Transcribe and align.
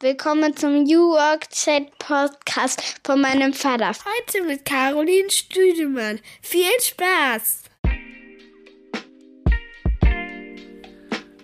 Willkommen 0.00 0.54
zum 0.54 0.82
New 0.82 1.12
Work 1.12 1.48
Chat 1.48 1.98
Podcast 1.98 3.00
von 3.02 3.18
meinem 3.18 3.54
Vater. 3.54 3.88
Heute 3.88 4.46
mit 4.46 4.66
Caroline 4.66 5.30
Stüdemann. 5.30 6.20
Viel 6.42 6.66
Spaß! 6.78 7.62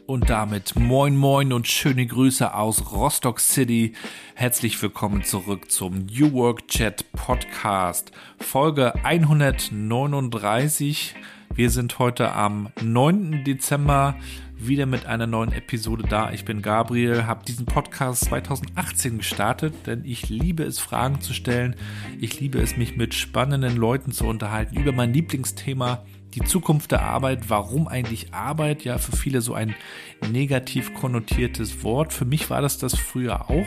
Und 0.04 0.28
damit 0.28 0.76
moin 0.76 1.16
moin 1.16 1.54
und 1.54 1.66
schöne 1.66 2.06
Grüße 2.06 2.54
aus 2.54 2.92
Rostock 2.92 3.40
City. 3.40 3.94
Herzlich 4.34 4.82
willkommen 4.82 5.24
zurück 5.24 5.70
zum 5.70 6.04
New 6.04 6.34
Work 6.34 6.68
Chat 6.68 7.10
Podcast. 7.12 8.12
Folge 8.38 8.92
139. 9.02 11.14
Wir 11.54 11.70
sind 11.70 11.98
heute 11.98 12.32
am 12.32 12.68
9. 12.82 13.44
Dezember 13.44 14.16
wieder 14.66 14.86
mit 14.86 15.06
einer 15.06 15.26
neuen 15.26 15.52
Episode 15.52 16.04
da. 16.08 16.32
Ich 16.32 16.44
bin 16.44 16.62
Gabriel, 16.62 17.26
habe 17.26 17.44
diesen 17.44 17.66
Podcast 17.66 18.26
2018 18.26 19.18
gestartet, 19.18 19.74
denn 19.86 20.04
ich 20.04 20.28
liebe 20.28 20.62
es, 20.62 20.78
Fragen 20.78 21.20
zu 21.20 21.34
stellen. 21.34 21.76
Ich 22.20 22.40
liebe 22.40 22.60
es, 22.60 22.76
mich 22.76 22.96
mit 22.96 23.14
spannenden 23.14 23.76
Leuten 23.76 24.12
zu 24.12 24.26
unterhalten 24.26 24.76
über 24.76 24.92
mein 24.92 25.12
Lieblingsthema 25.12 26.04
die 26.34 26.42
Zukunft 26.42 26.92
der 26.92 27.02
Arbeit, 27.02 27.50
warum 27.50 27.88
eigentlich 27.88 28.32
Arbeit, 28.32 28.84
ja 28.84 28.98
für 28.98 29.14
viele 29.14 29.42
so 29.42 29.54
ein 29.54 29.74
negativ 30.30 30.94
konnotiertes 30.94 31.82
Wort. 31.82 32.12
Für 32.12 32.24
mich 32.24 32.48
war 32.48 32.62
das 32.62 32.78
das 32.78 32.96
früher 32.96 33.50
auch. 33.50 33.66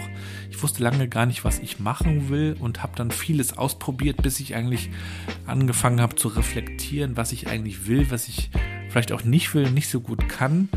Ich 0.50 0.62
wusste 0.64 0.82
lange 0.82 1.08
gar 1.08 1.26
nicht, 1.26 1.44
was 1.44 1.60
ich 1.60 1.80
machen 1.80 2.30
will 2.30 2.56
und 2.60 2.82
habe 2.82 2.94
dann 2.96 3.12
vieles 3.12 3.58
ausprobiert, 3.58 4.22
bis 4.24 4.40
ich 4.40 4.56
eigentlich 4.56 4.90
angefangen 5.46 6.02
habe 6.02 6.16
zu 6.16 6.28
reflektieren, 6.30 7.18
was 7.18 7.32
ich 7.32 7.48
eigentlich 7.48 7.88
will, 7.88 8.10
was 8.10 8.28
ich 8.28 8.50
vielleicht 8.96 9.12
auch 9.12 9.26
nicht 9.26 9.54
will, 9.54 9.70
nicht 9.72 9.90
so 9.90 10.00
gut 10.00 10.30
kann 10.30 10.70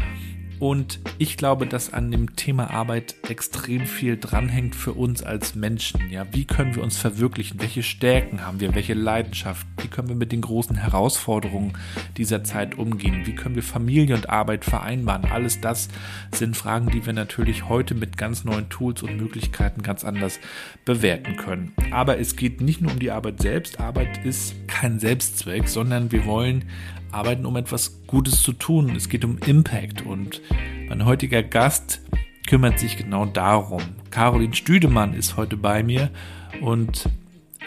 und 0.59 0.99
ich 1.19 1.37
glaube, 1.37 1.67
dass 1.67 1.93
an 1.93 2.11
dem 2.11 2.35
Thema 2.35 2.71
Arbeit 2.71 3.15
extrem 3.29 3.87
viel 3.87 4.17
dranhängt 4.17 4.75
für 4.75 4.93
uns 4.93 5.23
als 5.23 5.55
Menschen. 5.55 6.11
Ja, 6.11 6.27
wie 6.33 6.45
können 6.45 6.75
wir 6.75 6.83
uns 6.83 6.99
verwirklichen? 6.99 7.61
Welche 7.61 7.85
Stärken 7.85 8.45
haben 8.45 8.59
wir? 8.59 8.75
Welche 8.75 8.95
Leidenschaft? 8.95 9.67
Wie 9.81 9.87
können 9.87 10.09
wir 10.09 10.17
mit 10.17 10.33
den 10.33 10.41
großen 10.41 10.75
Herausforderungen 10.77 11.75
dieser 12.17 12.43
Zeit 12.43 12.77
umgehen? 12.77 13.25
Wie 13.25 13.37
können 13.37 13.55
wir 13.55 13.63
Familie 13.63 14.17
und 14.17 14.31
Arbeit 14.31 14.65
vereinbaren? 14.65 15.27
Alles 15.27 15.61
das 15.61 15.89
sind 16.33 16.57
Fragen, 16.57 16.91
die 16.91 17.07
wir 17.07 17.13
natürlich 17.13 17.69
heute 17.69 17.95
mit 17.95 18.17
ganz 18.17 18.45
neuen 18.45 18.69
Tools 18.69 19.05
und 19.05 19.17
Möglichkeiten 19.17 19.83
ganz 19.83 20.03
anders 20.03 20.41
bewerten 20.85 21.37
können. 21.37 21.73
Aber 21.93 22.19
es 22.19 22.35
geht 22.35 22.61
nicht 22.61 22.81
nur 22.81 22.91
um 22.91 22.99
die 22.99 23.13
Arbeit 23.13 23.41
selbst. 23.41 23.79
Arbeit 23.79 24.25
ist 24.25 24.55
kein 24.67 24.99
Selbstzweck, 24.99 25.69
sondern 25.69 26.11
wir 26.11 26.27
wollen 26.27 26.65
arbeiten, 27.13 27.47
um 27.47 27.57
etwas 27.57 28.01
Gutes 28.07 28.43
zu 28.43 28.53
tun. 28.53 28.95
Es 28.97 29.09
geht 29.09 29.25
um 29.25 29.39
Impact 29.39 30.03
und 30.03 30.41
mein 30.89 31.05
heutiger 31.05 31.43
Gast 31.43 32.01
kümmert 32.47 32.79
sich 32.79 32.97
genau 32.97 33.27
darum. 33.27 33.83
Caroline 34.11 34.55
Stüdemann 34.55 35.15
ist 35.15 35.37
heute 35.37 35.57
bei 35.57 35.83
mir 35.83 36.11
und 36.61 37.09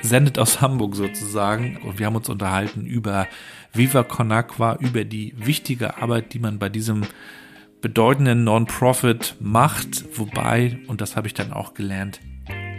sendet 0.01 0.39
aus 0.39 0.61
Hamburg 0.61 0.95
sozusagen 0.95 1.77
und 1.77 1.99
wir 1.99 2.07
haben 2.07 2.15
uns 2.15 2.29
unterhalten 2.29 2.85
über 2.85 3.27
Viva 3.73 4.03
Con 4.03 4.31
über 4.79 5.03
die 5.03 5.33
wichtige 5.37 5.97
Arbeit, 5.97 6.33
die 6.33 6.39
man 6.39 6.59
bei 6.59 6.69
diesem 6.69 7.03
bedeutenden 7.81 8.43
Non-Profit 8.43 9.35
macht, 9.39 10.17
wobei, 10.17 10.79
und 10.87 11.01
das 11.01 11.15
habe 11.15 11.27
ich 11.27 11.33
dann 11.33 11.51
auch 11.51 11.73
gelernt, 11.73 12.19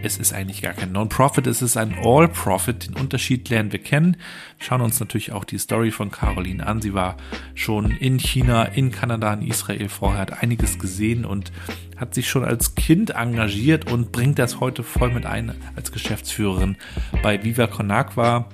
es 0.03 0.19
ist 0.19 0.33
eigentlich 0.33 0.62
gar 0.62 0.72
kein 0.72 0.92
Non-Profit, 0.92 1.47
es 1.47 1.62
ist 1.62 1.77
ein 1.77 1.95
All-Profit. 2.03 2.89
Den 2.89 2.95
Unterschied 2.97 3.48
lernen 3.48 3.72
wir 3.72 3.78
kennen. 3.78 4.17
Schauen 4.58 4.81
uns 4.81 4.98
natürlich 4.98 5.33
auch 5.33 5.45
die 5.45 5.58
Story 5.58 5.91
von 5.92 6.11
Caroline 6.11 6.67
an. 6.67 6.83
Sie 6.83 6.92
war 6.92 7.17
schon 7.55 7.91
in 7.92 8.19
China, 8.19 8.64
in 8.64 8.91
Kanada, 8.91 9.33
in 9.33 9.42
Israel 9.42 9.89
vorher, 9.89 10.20
hat 10.20 10.42
einiges 10.42 10.78
gesehen 10.78 11.25
und 11.25 11.53
hat 11.97 12.14
sich 12.14 12.28
schon 12.28 12.45
als 12.45 12.75
Kind 12.75 13.11
engagiert 13.11 13.91
und 13.91 14.11
bringt 14.11 14.39
das 14.39 14.58
heute 14.58 14.83
voll 14.83 15.12
mit 15.12 15.25
ein 15.25 15.55
als 15.77 15.92
Geschäftsführerin 15.92 16.77
bei 17.23 17.42
Viva 17.45 17.69
Con 17.69 17.91
Agua. 17.91 18.48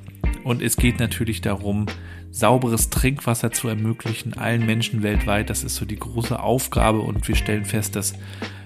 Und 0.45 0.61
es 0.61 0.77
geht 0.77 1.01
natürlich 1.01 1.41
darum, 1.41 1.87
sauberes 2.31 2.91
Trinkwasser 2.91 3.53
zu 3.53 3.69
ermöglichen, 3.69 4.35
allen 4.35 4.67
Menschen 4.67 5.03
weltweit. 5.03 5.49
Das 5.49 5.65
ist 5.65 5.77
so 5.77 5.87
die 5.87 5.99
große 5.99 6.39
Aufgabe 6.39 7.01
und 7.01 7.27
wir 7.27 7.37
stellen 7.37 7.65
fest, 7.65 7.97
dass 7.97 8.13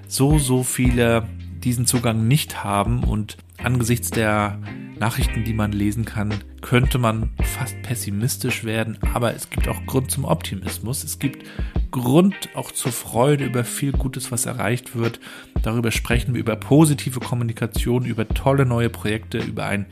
so, 0.09 0.39
so 0.39 0.63
viele 0.65 1.29
diesen 1.65 1.87
Zugang 1.87 2.27
nicht 2.29 2.65
haben 2.65 3.05
und 3.05 3.37
angesichts 3.63 4.11
der 4.11 4.59
Nachrichten, 4.99 5.45
die 5.45 5.53
man 5.53 5.73
lesen 5.73 6.05
kann, 6.05 6.33
könnte 6.61 6.99
man 6.99 7.31
fast 7.43 7.81
pessimistisch 7.83 8.63
werden, 8.65 8.99
aber 9.13 9.35
es 9.35 9.51
gibt 9.51 9.67
auch 9.69 9.85
Grund 9.87 10.11
zum 10.11 10.25
Optimismus. 10.25 11.03
Es 11.03 11.19
gibt 11.19 11.45
Grund 11.91 12.51
auch 12.55 12.71
zur 12.71 12.93
Freude 12.93 13.45
über 13.45 13.65
viel 13.65 13.93
Gutes, 13.93 14.31
was 14.31 14.47
erreicht 14.47 14.95
wird. 14.95 15.21
Darüber 15.63 15.91
sprechen 15.91 16.35
wir 16.35 16.41
über 16.41 16.57
positive 16.57 17.21
Kommunikation, 17.21 18.05
über 18.05 18.29
tolle 18.29 18.65
neue 18.65 18.91
Projekte, 18.91 19.39
über 19.39 19.67
ein 19.67 19.87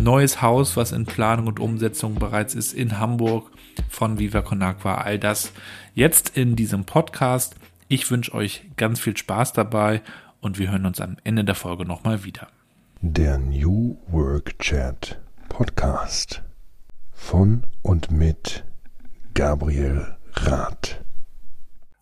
neues 0.00 0.42
Haus, 0.42 0.76
was 0.76 0.92
in 0.92 1.06
Planung 1.06 1.46
und 1.46 1.60
Umsetzung 1.60 2.16
bereits 2.16 2.54
ist 2.54 2.74
in 2.74 2.98
Hamburg 2.98 3.50
von 3.88 4.18
Viva 4.18 4.42
Con 4.42 4.62
Agua. 4.62 4.96
All 4.96 5.18
das 5.18 5.52
jetzt 5.94 6.36
in 6.36 6.56
diesem 6.56 6.84
Podcast. 6.84 7.56
Ich 7.88 8.10
wünsche 8.10 8.34
euch 8.34 8.62
ganz 8.76 9.00
viel 9.00 9.16
Spaß 9.16 9.52
dabei 9.52 10.02
und 10.42 10.58
wir 10.58 10.70
hören 10.70 10.84
uns 10.84 11.00
am 11.00 11.16
Ende 11.24 11.44
der 11.44 11.54
Folge 11.54 11.86
nochmal 11.86 12.24
wieder. 12.24 12.48
Der 13.00 13.38
New 13.38 13.96
Work 14.08 14.58
Chat 14.58 15.20
Podcast 15.48 16.42
von 17.12 17.62
und 17.82 18.10
mit 18.10 18.64
Gabriel 19.34 20.16
Rath. 20.34 21.00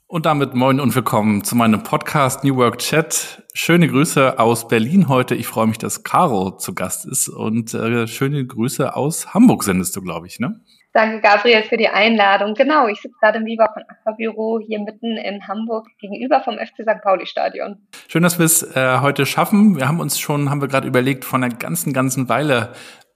Und 0.06 0.26
damit 0.26 0.54
moin 0.54 0.80
und 0.80 0.94
willkommen 0.94 1.44
zu 1.44 1.54
meinem 1.54 1.82
Podcast 1.82 2.42
New 2.42 2.56
Work 2.56 2.78
Chat. 2.78 3.44
Schöne 3.52 3.88
Grüße 3.88 4.38
aus 4.38 4.66
Berlin 4.66 5.08
heute. 5.08 5.34
Ich 5.34 5.46
freue 5.46 5.66
mich, 5.66 5.78
dass 5.78 6.02
Caro 6.02 6.56
zu 6.56 6.74
Gast 6.74 7.04
ist 7.04 7.28
und 7.28 7.74
äh, 7.74 8.08
schöne 8.08 8.44
Grüße 8.44 8.96
aus 8.96 9.34
Hamburg 9.34 9.64
sendest 9.64 9.94
du, 9.96 10.00
glaube 10.00 10.26
ich, 10.26 10.40
ne? 10.40 10.60
Danke, 10.92 11.20
Gabriel, 11.20 11.62
für 11.62 11.76
die 11.76 11.88
Einladung. 11.88 12.54
Genau, 12.54 12.88
ich 12.88 13.00
sitze 13.00 13.14
gerade 13.20 13.38
im 13.38 13.46
Viva 13.46 13.68
von 13.72 13.84
Aquabüro 13.86 14.58
hier 14.58 14.80
mitten 14.80 15.16
in 15.16 15.46
Hamburg 15.46 15.86
gegenüber 16.00 16.40
vom 16.40 16.58
FC 16.58 16.82
St. 16.82 17.00
Pauli 17.00 17.26
Stadion. 17.26 17.76
Schön, 18.08 18.24
dass 18.24 18.40
wir 18.40 18.46
es 18.46 18.62
äh, 18.74 18.98
heute 19.00 19.24
schaffen. 19.24 19.76
Wir 19.76 19.86
haben 19.86 20.00
uns 20.00 20.18
schon, 20.18 20.50
haben 20.50 20.60
wir 20.60 20.66
gerade 20.66 20.88
überlegt, 20.88 21.24
von 21.24 21.44
einer 21.44 21.54
ganzen, 21.54 21.92
ganzen 21.92 22.28
Weile 22.28 22.72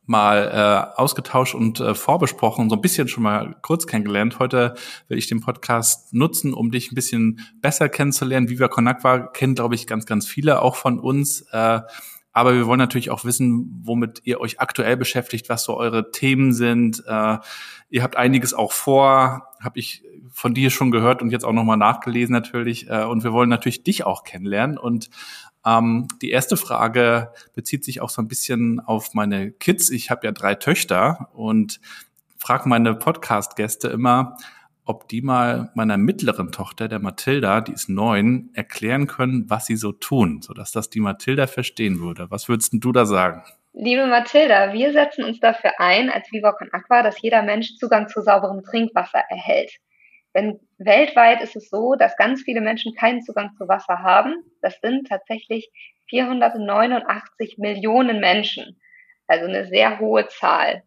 mal 0.07 0.93
äh, 0.97 1.01
ausgetauscht 1.01 1.55
und 1.55 1.81
äh, 1.81 1.95
vorbesprochen, 1.95 2.69
so 2.69 2.77
ein 2.77 2.83
bisschen 2.83 3.09
schon 3.09 3.23
mal 3.23 3.57
kurz 3.63 3.87
kennengelernt. 3.87 4.39
Heute 4.39 4.75
will 5.09 5.19
ich 5.19 5.27
den 5.27 5.41
Podcast 5.41 6.13
nutzen, 6.13 6.55
um 6.55 6.71
dich 6.71 6.93
ein 6.93 6.95
bisschen 6.95 7.41
besser 7.61 7.89
kennenzulernen. 7.89 8.49
Viva 8.51 8.69
Con 8.69 8.87
Agua 8.87 9.19
kennen, 9.19 9.55
glaube 9.55 9.75
ich, 9.75 9.87
ganz, 9.87 10.07
ganz 10.07 10.29
viele 10.29 10.63
auch 10.63 10.77
von 10.77 11.01
uns. 11.01 11.41
Äh, 11.53 11.81
aber 12.35 12.55
wir 12.55 12.67
wollen 12.67 12.81
natürlich 12.81 13.11
auch 13.11 13.25
wissen, 13.25 13.81
womit 13.85 14.21
ihr 14.25 14.41
euch 14.41 14.61
aktuell 14.61 14.97
beschäftigt, 14.97 15.49
was 15.49 15.63
so 15.63 15.77
eure 15.77 16.11
Themen 16.11 16.53
sind. 16.53 17.03
Äh, 17.07 17.39
ihr 17.91 18.03
habt 18.03 18.17
einiges 18.17 18.53
auch 18.53 18.73
vor, 18.73 19.47
habe 19.61 19.79
ich 19.79 20.03
von 20.33 20.53
dir 20.53 20.71
schon 20.71 20.91
gehört 20.91 21.23
und 21.23 21.31
jetzt 21.31 21.45
auch 21.45 21.53
nochmal 21.53 21.77
nachgelesen 21.77 22.33
natürlich. 22.33 22.91
Äh, 22.91 23.05
und 23.05 23.23
wir 23.23 23.33
wollen 23.33 23.49
natürlich 23.49 23.85
dich 23.85 24.05
auch 24.05 24.25
kennenlernen. 24.25 24.77
Und 24.77 25.11
ähm, 25.65 26.09
die 26.23 26.31
erste 26.31 26.57
Frage 26.57 27.31
bezieht 27.55 27.85
sich 27.85 28.01
auch 28.01 28.11
so 28.11 28.21
ein 28.21 28.27
bisschen 28.27 28.81
auf 28.81 29.15
meine 29.15 29.53
Kids. 29.53 29.91
Ich 29.91 30.11
habe 30.11 30.27
ja 30.27 30.33
drei 30.33 30.57
Töchter 30.57 31.31
und 31.35 31.81
frage 32.37 32.69
meine 32.69 32.97
Podcast-Gäste 32.97 33.89
immer, 33.89 34.37
ob 34.85 35.09
die 35.09 35.23
mal 35.23 35.71
meiner 35.75 35.97
mittleren 35.97 36.53
Tochter, 36.53 36.89
der 36.89 36.99
Mathilda, 36.99 37.61
die 37.61 37.73
ist 37.73 37.89
neun, 37.89 38.51
erklären 38.55 39.07
können, 39.07 39.49
was 39.49 39.67
sie 39.67 39.77
so 39.77 39.93
tun, 39.93 40.43
sodass 40.43 40.73
das 40.73 40.91
die 40.91 41.01
Mathilda 41.01 41.47
verstehen 41.47 42.01
würde. 42.01 42.31
Was 42.31 42.49
würdest 42.49 42.75
du 42.75 42.93
da 42.93 43.07
sagen? 43.07 43.43
Liebe 43.73 44.07
Mathilda, 44.07 44.73
wir 44.73 44.93
setzen 44.93 45.25
uns 45.25 45.41
dafür 45.41 45.73
ein, 45.79 46.11
als 46.11 46.31
Viva 46.31 46.53
Con 46.53 46.69
Aqua, 46.73 47.03
dass 47.03 47.21
jeder 47.21 47.43
Mensch 47.43 47.75
Zugang 47.77 48.09
zu 48.09 48.21
sauberem 48.21 48.63
Trinkwasser 48.63 49.23
erhält. 49.29 49.73
Denn 50.35 50.61
weltweit 50.79 51.43
ist 51.43 51.57
es 51.57 51.71
so, 51.71 51.95
dass 51.95 52.17
ganz 52.17 52.43
viele 52.43 52.61
Menschen 52.61 52.95
keinen 52.95 53.23
Zugang 53.23 53.51
zu 53.57 53.67
Wasser 53.69 53.99
haben. 53.99 54.35
Das 54.61 54.79
sind 54.81 55.09
tatsächlich 55.09 55.71
489 56.09 57.59
Millionen 57.59 58.21
Menschen. 58.21 58.81
Also 59.27 59.47
eine 59.47 59.67
sehr 59.67 59.99
hohe 59.99 60.29
Zahl. 60.29 60.83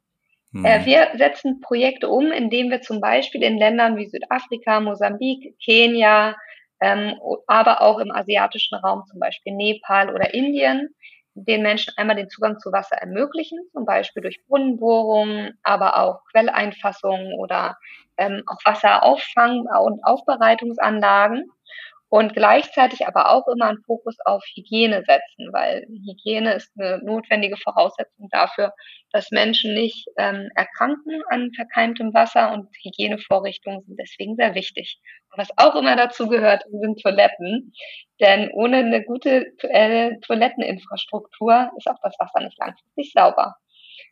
Mhm. 0.51 0.65
Äh, 0.65 0.85
wir 0.85 1.09
setzen 1.15 1.61
Projekte 1.61 2.09
um, 2.09 2.31
indem 2.31 2.69
wir 2.69 2.81
zum 2.81 3.01
Beispiel 3.01 3.43
in 3.43 3.57
Ländern 3.57 3.97
wie 3.97 4.07
Südafrika, 4.07 4.79
Mosambik, 4.79 5.55
Kenia, 5.63 6.35
ähm, 6.79 7.15
aber 7.47 7.81
auch 7.81 7.99
im 7.99 8.11
asiatischen 8.11 8.75
Raum, 8.75 9.03
zum 9.09 9.19
Beispiel 9.19 9.53
Nepal 9.53 10.13
oder 10.13 10.33
Indien, 10.33 10.89
den 11.33 11.61
Menschen 11.61 11.93
einmal 11.97 12.15
den 12.15 12.29
Zugang 12.29 12.59
zu 12.59 12.71
Wasser 12.71 12.97
ermöglichen, 12.97 13.59
zum 13.71 13.85
Beispiel 13.85 14.23
durch 14.23 14.39
Brunnenbohrungen, 14.47 15.57
aber 15.63 15.99
auch 16.01 16.21
Quelleinfassungen 16.31 17.33
oder 17.39 17.77
ähm, 18.17 18.43
auch 18.47 18.57
Wasserauffang- 18.65 19.67
und 19.83 20.03
Aufbereitungsanlagen 20.03 21.45
und 22.09 22.33
gleichzeitig 22.33 23.05
aber 23.05 23.31
auch 23.31 23.47
immer 23.47 23.65
einen 23.65 23.83
Fokus 23.83 24.15
auf 24.25 24.43
Hygiene 24.55 25.03
setzen, 25.05 25.51
weil 25.51 25.85
Hygiene 25.89 26.53
ist 26.53 26.71
eine 26.77 26.99
notwendige 27.03 27.57
Voraussetzung 27.57 28.29
dafür, 28.31 28.73
dass 29.11 29.31
Menschen 29.31 29.73
nicht 29.73 30.07
ähm, 30.17 30.49
erkranken 30.55 31.21
an 31.29 31.51
verkeimtem 31.53 32.13
Wasser 32.13 32.53
und 32.53 32.69
Hygienevorrichtungen 32.81 33.83
sind 33.85 33.99
deswegen 33.99 34.35
sehr 34.37 34.55
wichtig. 34.55 34.99
Was 35.35 35.49
auch 35.57 35.75
immer 35.75 35.95
dazu 35.95 36.27
gehört, 36.27 36.63
sind 36.71 37.01
Toiletten. 37.01 37.73
Denn 38.21 38.49
ohne 38.53 38.77
eine 38.77 39.03
gute 39.03 39.53
äh, 39.63 40.17
Toiletteninfrastruktur 40.21 41.71
ist 41.77 41.87
auch 41.87 41.99
das 42.01 42.15
Wasser 42.19 42.43
nicht 42.43 42.57
langfristig 42.57 43.11
sauber. 43.13 43.55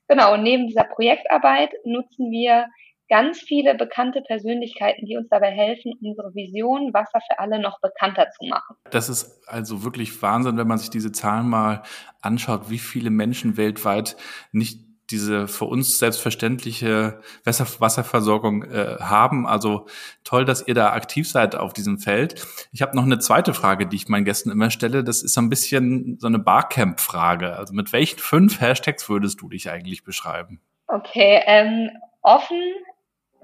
Genau, 0.07 0.33
und 0.33 0.43
neben 0.43 0.67
dieser 0.67 0.83
Projektarbeit 0.83 1.71
nutzen 1.83 2.29
wir 2.29 2.67
ganz 3.09 3.39
viele 3.39 3.75
bekannte 3.75 4.21
Persönlichkeiten, 4.21 5.05
die 5.05 5.17
uns 5.17 5.27
dabei 5.29 5.51
helfen, 5.51 5.93
unsere 6.01 6.33
Vision 6.33 6.93
Wasser 6.93 7.19
für 7.29 7.39
alle 7.39 7.59
noch 7.59 7.79
bekannter 7.81 8.29
zu 8.31 8.45
machen. 8.45 8.75
Das 8.89 9.09
ist 9.09 9.47
also 9.47 9.83
wirklich 9.83 10.21
Wahnsinn, 10.21 10.57
wenn 10.57 10.67
man 10.67 10.77
sich 10.77 10.89
diese 10.89 11.11
Zahlen 11.11 11.47
mal 11.47 11.83
anschaut, 12.21 12.69
wie 12.69 12.79
viele 12.79 13.09
Menschen 13.09 13.57
weltweit 13.57 14.17
nicht 14.51 14.85
diese 15.11 15.47
für 15.47 15.65
uns 15.65 15.99
selbstverständliche 15.99 17.19
Wasser 17.43 17.67
Wasserversorgung 17.79 18.63
äh, 18.63 18.97
haben. 18.99 19.45
Also 19.45 19.87
toll, 20.23 20.45
dass 20.45 20.67
ihr 20.67 20.73
da 20.73 20.93
aktiv 20.93 21.29
seid 21.29 21.55
auf 21.55 21.73
diesem 21.73 21.99
Feld. 21.99 22.45
Ich 22.71 22.81
habe 22.81 22.95
noch 22.95 23.03
eine 23.03 23.19
zweite 23.19 23.53
Frage, 23.53 23.87
die 23.87 23.97
ich 23.97 24.07
meinen 24.07 24.25
Gästen 24.25 24.49
immer 24.49 24.71
stelle. 24.71 25.03
Das 25.03 25.21
ist 25.21 25.33
so 25.33 25.41
ein 25.41 25.49
bisschen 25.49 26.17
so 26.19 26.27
eine 26.27 26.39
Barcamp-Frage. 26.39 27.55
Also 27.55 27.73
mit 27.73 27.93
welchen 27.93 28.19
fünf 28.19 28.59
Hashtags 28.59 29.07
würdest 29.07 29.41
du 29.41 29.49
dich 29.49 29.69
eigentlich 29.69 30.03
beschreiben? 30.03 30.59
Okay, 30.87 31.41
ähm, 31.45 31.89
offen, 32.21 32.59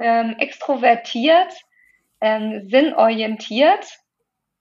ähm, 0.02 0.36
extrovertiert, 0.40 1.54
ähm, 2.20 2.68
sinnorientiert, 2.70 3.86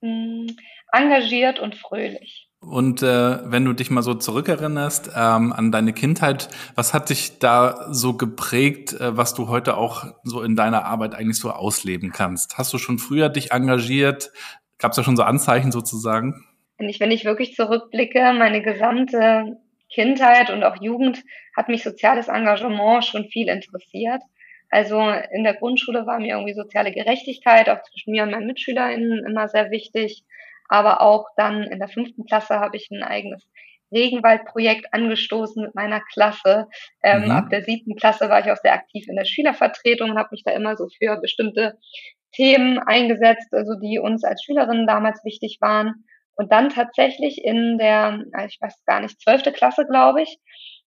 mh, 0.01 0.09
hm, 0.47 0.57
engagiert 0.91 1.59
und 1.59 1.75
fröhlich. 1.75 2.49
Und 2.59 3.01
äh, 3.01 3.51
wenn 3.51 3.65
du 3.65 3.73
dich 3.73 3.89
mal 3.89 4.03
so 4.03 4.13
zurückerinnerst 4.13 5.11
ähm, 5.17 5.51
an 5.51 5.71
deine 5.71 5.93
Kindheit, 5.93 6.47
was 6.75 6.93
hat 6.93 7.09
dich 7.09 7.39
da 7.39 7.87
so 7.89 8.13
geprägt, 8.13 8.93
äh, 8.93 9.17
was 9.17 9.33
du 9.33 9.47
heute 9.47 9.77
auch 9.77 10.05
so 10.23 10.43
in 10.43 10.55
deiner 10.55 10.85
Arbeit 10.85 11.15
eigentlich 11.15 11.39
so 11.39 11.49
ausleben 11.49 12.11
kannst? 12.11 12.59
Hast 12.59 12.71
du 12.71 12.77
schon 12.77 12.99
früher 12.99 13.29
dich 13.29 13.51
engagiert? 13.51 14.31
Gab 14.77 14.91
es 14.91 14.97
da 14.97 15.03
schon 15.03 15.17
so 15.17 15.23
Anzeichen 15.23 15.71
sozusagen? 15.71 16.45
Wenn 16.77 16.87
ich, 16.87 16.99
wenn 16.99 17.09
ich 17.09 17.25
wirklich 17.25 17.55
zurückblicke, 17.55 18.33
meine 18.37 18.61
gesamte 18.61 19.57
Kindheit 19.91 20.51
und 20.51 20.63
auch 20.63 20.79
Jugend 20.81 21.23
hat 21.55 21.67
mich 21.67 21.83
soziales 21.83 22.27
Engagement 22.27 23.05
schon 23.05 23.25
viel 23.25 23.49
interessiert. 23.49 24.21
Also 24.71 25.01
in 25.31 25.43
der 25.43 25.55
Grundschule 25.55 26.05
war 26.07 26.19
mir 26.19 26.35
irgendwie 26.35 26.53
soziale 26.53 26.91
Gerechtigkeit 26.91 27.69
auch 27.69 27.83
zwischen 27.83 28.11
mir 28.11 28.23
und 28.23 28.31
meinen 28.31 28.47
MitschülerInnen 28.47 29.25
immer 29.25 29.49
sehr 29.49 29.69
wichtig. 29.69 30.23
Aber 30.69 31.01
auch 31.01 31.27
dann 31.35 31.63
in 31.63 31.79
der 31.79 31.89
fünften 31.89 32.25
Klasse 32.25 32.59
habe 32.59 32.77
ich 32.77 32.89
ein 32.89 33.03
eigenes 33.03 33.45
Regenwaldprojekt 33.93 34.93
angestoßen 34.93 35.61
mit 35.61 35.75
meiner 35.75 35.99
Klasse. 35.99 36.67
Ähm, 37.03 37.25
mhm. 37.25 37.31
Ab 37.31 37.49
der 37.49 37.63
siebten 37.63 37.97
Klasse 37.97 38.29
war 38.29 38.39
ich 38.39 38.49
auch 38.49 38.57
sehr 38.57 38.73
aktiv 38.73 39.05
in 39.09 39.17
der 39.17 39.25
Schülervertretung 39.25 40.11
und 40.11 40.17
habe 40.17 40.29
mich 40.31 40.43
da 40.45 40.51
immer 40.51 40.77
so 40.77 40.87
für 40.97 41.17
bestimmte 41.17 41.77
Themen 42.31 42.79
eingesetzt, 42.79 43.53
also 43.53 43.75
die 43.75 43.99
uns 43.99 44.23
als 44.23 44.41
Schülerinnen 44.43 44.87
damals 44.87 45.25
wichtig 45.25 45.57
waren. 45.59 46.05
Und 46.35 46.53
dann 46.53 46.69
tatsächlich 46.69 47.43
in 47.43 47.77
der, 47.77 48.23
ich 48.47 48.57
weiß 48.61 48.85
gar 48.85 49.01
nicht, 49.01 49.19
zwölfte 49.19 49.51
Klasse, 49.51 49.85
glaube 49.85 50.21
ich, 50.21 50.39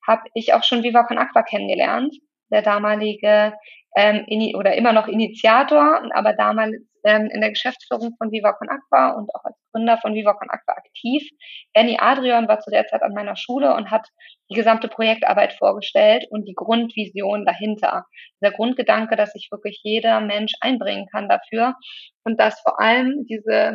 habe 0.06 0.22
ich 0.36 0.54
auch 0.54 0.64
schon 0.64 0.84
Viva 0.84 1.04
Con 1.04 1.18
Aqua 1.18 1.42
kennengelernt. 1.42 2.16
Der 2.52 2.62
damalige 2.62 3.54
ähm, 3.96 4.26
oder 4.56 4.76
immer 4.76 4.94
noch 4.94 5.08
Initiator, 5.08 6.02
aber 6.14 6.34
damals 6.34 6.76
ähm, 7.04 7.30
in 7.32 7.42
der 7.42 7.50
Geschäftsführung 7.50 8.16
von 8.18 8.32
Viva 8.32 8.54
Con 8.54 8.70
Aqua 8.70 9.12
und 9.12 9.34
auch 9.34 9.44
als 9.44 9.56
Gründer 9.72 9.98
von 9.98 10.14
Viva 10.14 10.34
Con 10.34 10.50
Aqua 10.50 10.76
aktiv. 10.76 11.28
Benny 11.74 11.98
Adrian 12.00 12.48
war 12.48 12.60
zu 12.60 12.70
der 12.70 12.88
Zeit 12.88 13.02
an 13.02 13.14
meiner 13.14 13.36
Schule 13.36 13.76
und 13.76 13.92
hat 13.92 14.08
die 14.50 14.56
gesamte 14.56 14.88
Projektarbeit 14.88 15.54
vorgestellt 15.54 16.26
und 16.30 16.48
die 16.48 16.54
Grundvision 16.56 17.46
dahinter. 17.46 18.06
Der 18.42 18.52
Grundgedanke, 18.52 19.16
dass 19.16 19.34
sich 19.34 19.50
wirklich 19.52 19.80
jeder 19.84 20.20
Mensch 20.22 20.54
einbringen 20.62 21.08
kann 21.12 21.30
dafür 21.30 21.76
und 22.24 22.40
dass 22.40 22.60
vor 22.62 22.80
allem 22.80 23.26
diese 23.28 23.74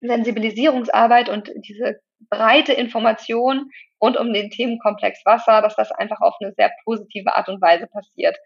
Sensibilisierungsarbeit 0.00 1.28
und 1.28 1.50
diese 1.56 2.00
breite 2.30 2.72
Information 2.72 3.70
rund 4.00 4.16
um 4.16 4.32
den 4.32 4.50
Themenkomplex 4.50 5.24
Wasser, 5.24 5.62
dass 5.62 5.76
das 5.76 5.92
einfach 5.92 6.20
auf 6.20 6.34
eine 6.40 6.52
sehr 6.52 6.70
positive 6.84 7.34
Art 7.34 7.48
und 7.48 7.60
Weise 7.60 7.86
passiert. 7.86 8.36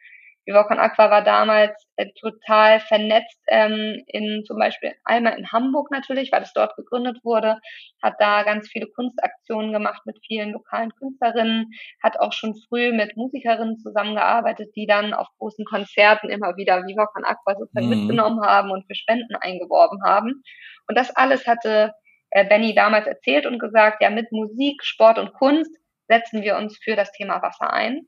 Viva 0.46 0.64
Con 0.64 0.78
Aqua 0.78 1.11
war 1.11 1.22
damals 1.22 1.87
äh, 1.96 2.06
total 2.19 2.81
vernetzt 2.81 3.38
ähm, 3.49 4.02
in 4.06 4.43
zum 4.44 4.58
Beispiel 4.58 4.94
einmal 5.05 5.38
in 5.38 5.52
Hamburg 5.52 5.90
natürlich, 5.90 6.32
weil 6.32 6.43
es 6.43 6.52
dort 6.52 6.75
gegründet 6.76 7.19
wurde, 7.22 7.58
hat 8.02 8.14
da 8.19 8.43
ganz 8.43 8.69
viele 8.69 8.87
Kunstaktionen 8.87 9.72
gemacht 9.72 10.02
mit 10.06 10.19
vielen 10.26 10.52
lokalen 10.52 10.94
Künstlerinnen, 10.96 11.70
hat 12.02 12.19
auch 12.19 12.32
schon 12.32 12.56
früh 12.69 12.93
mit 12.93 13.17
Musikerinnen 13.17 13.78
zusammengearbeitet, 13.78 14.70
die 14.75 14.87
dann 14.87 15.12
auf 15.12 15.28
großen 15.38 15.64
Konzerten 15.64 16.31
immer 16.31 16.56
wieder 16.56 16.87
Viva 16.87 17.06
Con 17.06 17.25
Aqua 17.25 17.55
sozusagen 17.56 17.87
mhm. 17.87 18.00
mitgenommen 18.00 18.40
haben 18.43 18.70
und 18.70 18.87
für 18.87 18.94
Spenden 18.94 19.37
eingeworben 19.37 20.02
haben. 20.05 20.43
Und 20.88 20.96
das 20.96 21.14
alles 21.14 21.46
hatte 21.46 21.93
äh, 22.31 22.44
Benny 22.44 22.75
damals 22.75 23.06
erzählt 23.06 23.47
und 23.47 23.59
gesagt, 23.59 24.03
ja, 24.03 24.11
mit 24.11 24.32
Musik, 24.32 24.82
Sport 24.85 25.19
und 25.19 25.32
Kunst 25.32 25.71
setzen 26.09 26.43
wir 26.43 26.56
uns 26.56 26.79
für 26.79 26.97
das 26.97 27.12
Thema 27.12 27.43
Wasser 27.43 27.73
ein. 27.73 28.06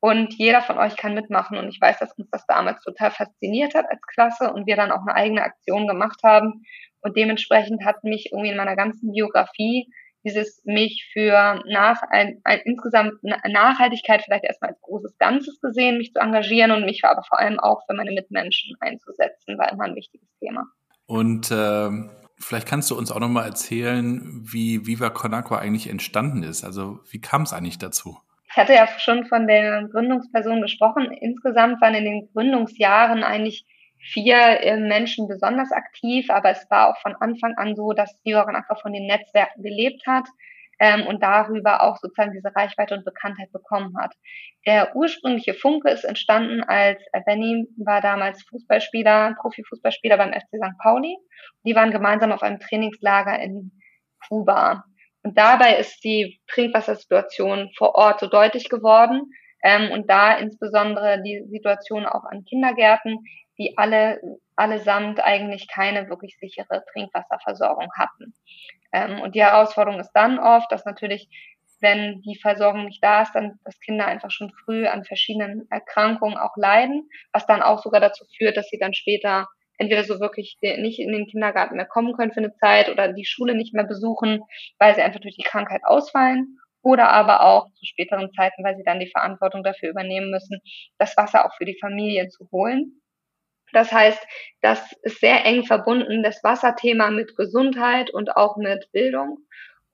Und 0.00 0.34
jeder 0.34 0.62
von 0.62 0.78
euch 0.78 0.96
kann 0.96 1.14
mitmachen. 1.14 1.58
Und 1.58 1.68
ich 1.68 1.80
weiß, 1.80 1.98
dass 1.98 2.12
uns 2.12 2.30
das 2.30 2.46
damals 2.46 2.82
total 2.82 3.10
fasziniert 3.10 3.74
hat 3.74 3.86
als 3.90 4.00
Klasse 4.02 4.52
und 4.52 4.66
wir 4.66 4.76
dann 4.76 4.92
auch 4.92 5.00
eine 5.00 5.14
eigene 5.14 5.42
Aktion 5.42 5.88
gemacht 5.88 6.20
haben. 6.22 6.62
Und 7.00 7.16
dementsprechend 7.16 7.84
hat 7.84 8.04
mich 8.04 8.30
irgendwie 8.30 8.50
in 8.50 8.56
meiner 8.56 8.76
ganzen 8.76 9.12
Biografie 9.12 9.88
dieses 10.24 10.62
mich 10.64 11.08
für 11.12 11.62
nach, 11.66 12.02
ein, 12.10 12.40
ein, 12.44 12.60
insgesamt 12.64 13.14
Nachhaltigkeit 13.22 14.22
vielleicht 14.22 14.44
erstmal 14.44 14.70
als 14.70 14.80
großes 14.82 15.16
Ganzes 15.18 15.60
gesehen, 15.60 15.98
mich 15.98 16.12
zu 16.12 16.20
engagieren 16.20 16.72
und 16.72 16.84
mich 16.84 17.04
aber 17.04 17.22
vor 17.22 17.38
allem 17.38 17.58
auch 17.60 17.82
für 17.86 17.94
meine 17.94 18.12
Mitmenschen 18.12 18.76
einzusetzen, 18.80 19.58
war 19.58 19.72
immer 19.72 19.84
ein 19.84 19.94
wichtiges 19.94 20.28
Thema. 20.40 20.64
Und 21.06 21.50
äh, 21.50 21.90
vielleicht 22.40 22.68
kannst 22.68 22.90
du 22.90 22.96
uns 22.96 23.10
auch 23.10 23.20
nochmal 23.20 23.46
erzählen, 23.46 24.22
wie 24.44 24.86
Viva 24.86 25.10
Con 25.10 25.34
eigentlich 25.34 25.88
entstanden 25.88 26.42
ist. 26.42 26.64
Also 26.64 27.00
wie 27.10 27.20
kam 27.20 27.42
es 27.42 27.52
eigentlich 27.52 27.78
dazu? 27.78 28.18
Ich 28.50 28.56
hatte 28.56 28.72
ja 28.72 28.88
schon 28.98 29.26
von 29.26 29.46
der 29.46 29.88
Gründungsperson 29.88 30.62
gesprochen. 30.62 31.12
Insgesamt 31.12 31.80
waren 31.80 31.94
in 31.94 32.04
den 32.04 32.28
Gründungsjahren 32.32 33.22
eigentlich 33.22 33.66
vier 33.98 34.36
äh, 34.36 34.76
Menschen 34.78 35.28
besonders 35.28 35.72
aktiv, 35.72 36.30
aber 36.30 36.50
es 36.50 36.66
war 36.70 36.88
auch 36.88 37.00
von 37.02 37.14
Anfang 37.16 37.54
an 37.56 37.76
so, 37.76 37.92
dass 37.92 38.20
Björn 38.22 38.56
einfach 38.56 38.80
von 38.80 38.92
den 38.92 39.06
Netzwerken 39.06 39.62
gelebt 39.62 40.06
hat 40.06 40.24
ähm, 40.78 41.06
und 41.06 41.22
darüber 41.22 41.82
auch 41.82 41.96
sozusagen 41.96 42.32
diese 42.32 42.54
Reichweite 42.54 42.94
und 42.94 43.04
Bekanntheit 43.04 43.50
bekommen 43.52 43.96
hat. 43.98 44.14
Der 44.66 44.94
ursprüngliche 44.94 45.54
Funke 45.54 45.90
ist 45.90 46.04
entstanden, 46.04 46.62
als 46.62 47.00
Benny 47.26 47.66
war 47.78 48.00
damals 48.00 48.42
Fußballspieler, 48.44 49.36
Profifußballspieler 49.40 50.16
beim 50.16 50.32
FC 50.32 50.56
St. 50.56 50.78
Pauli. 50.82 51.16
Die 51.64 51.74
waren 51.74 51.90
gemeinsam 51.90 52.32
auf 52.32 52.42
einem 52.42 52.60
Trainingslager 52.60 53.38
in 53.40 53.72
Kuba. 54.28 54.84
Und 55.22 55.36
dabei 55.36 55.76
ist 55.76 56.02
die 56.04 56.40
Trinkwassersituation 56.48 57.70
vor 57.76 57.94
Ort 57.94 58.20
so 58.20 58.26
deutlich 58.28 58.68
geworden. 58.68 59.22
Ähm, 59.62 59.90
und 59.90 60.08
da 60.08 60.36
insbesondere 60.36 61.20
die 61.22 61.44
Situation 61.50 62.06
auch 62.06 62.24
an 62.24 62.44
Kindergärten, 62.44 63.18
die 63.58 63.76
alle 63.76 64.20
allesamt 64.58 65.20
eigentlich 65.20 65.68
keine 65.68 66.08
wirklich 66.08 66.36
sichere 66.40 66.84
Trinkwasserversorgung 66.92 67.88
hatten. 67.96 68.34
Ähm, 68.92 69.20
und 69.20 69.34
die 69.34 69.42
Herausforderung 69.42 70.00
ist 70.00 70.12
dann 70.12 70.38
oft, 70.38 70.70
dass 70.72 70.84
natürlich, 70.84 71.28
wenn 71.80 72.20
die 72.22 72.38
Versorgung 72.40 72.86
nicht 72.86 73.02
da 73.02 73.22
ist, 73.22 73.32
dann 73.34 73.58
dass 73.64 73.78
Kinder 73.80 74.06
einfach 74.06 74.30
schon 74.30 74.52
früh 74.64 74.86
an 74.86 75.04
verschiedenen 75.04 75.66
Erkrankungen 75.70 76.38
auch 76.38 76.56
leiden, 76.56 77.08
was 77.32 77.46
dann 77.46 77.62
auch 77.62 77.82
sogar 77.82 78.00
dazu 78.00 78.24
führt, 78.36 78.56
dass 78.56 78.68
sie 78.68 78.78
dann 78.78 78.94
später 78.94 79.46
entweder 79.78 80.04
so 80.04 80.20
wirklich 80.20 80.56
nicht 80.60 80.98
in 80.98 81.12
den 81.12 81.26
Kindergarten 81.26 81.76
mehr 81.76 81.86
kommen 81.86 82.14
können 82.14 82.32
für 82.32 82.40
eine 82.40 82.54
Zeit 82.54 82.90
oder 82.90 83.12
die 83.12 83.24
Schule 83.24 83.54
nicht 83.54 83.74
mehr 83.74 83.84
besuchen, 83.84 84.42
weil 84.78 84.94
sie 84.94 85.02
einfach 85.02 85.20
durch 85.20 85.36
die 85.36 85.44
Krankheit 85.44 85.82
ausfallen 85.84 86.58
oder 86.82 87.10
aber 87.10 87.42
auch 87.42 87.66
zu 87.74 87.86
späteren 87.86 88.32
Zeiten, 88.32 88.64
weil 88.64 88.76
sie 88.76 88.84
dann 88.84 89.00
die 89.00 89.10
Verantwortung 89.10 89.62
dafür 89.62 89.90
übernehmen 89.90 90.30
müssen, 90.30 90.60
das 90.98 91.16
Wasser 91.16 91.46
auch 91.46 91.54
für 91.56 91.64
die 91.64 91.78
Familie 91.80 92.28
zu 92.28 92.48
holen. 92.50 93.00
Das 93.72 93.92
heißt, 93.92 94.20
das 94.60 94.92
ist 95.02 95.20
sehr 95.20 95.44
eng 95.44 95.64
verbunden, 95.64 96.22
das 96.22 96.42
Wasserthema 96.42 97.10
mit 97.10 97.36
Gesundheit 97.36 98.10
und 98.10 98.36
auch 98.36 98.56
mit 98.56 98.90
Bildung. 98.92 99.38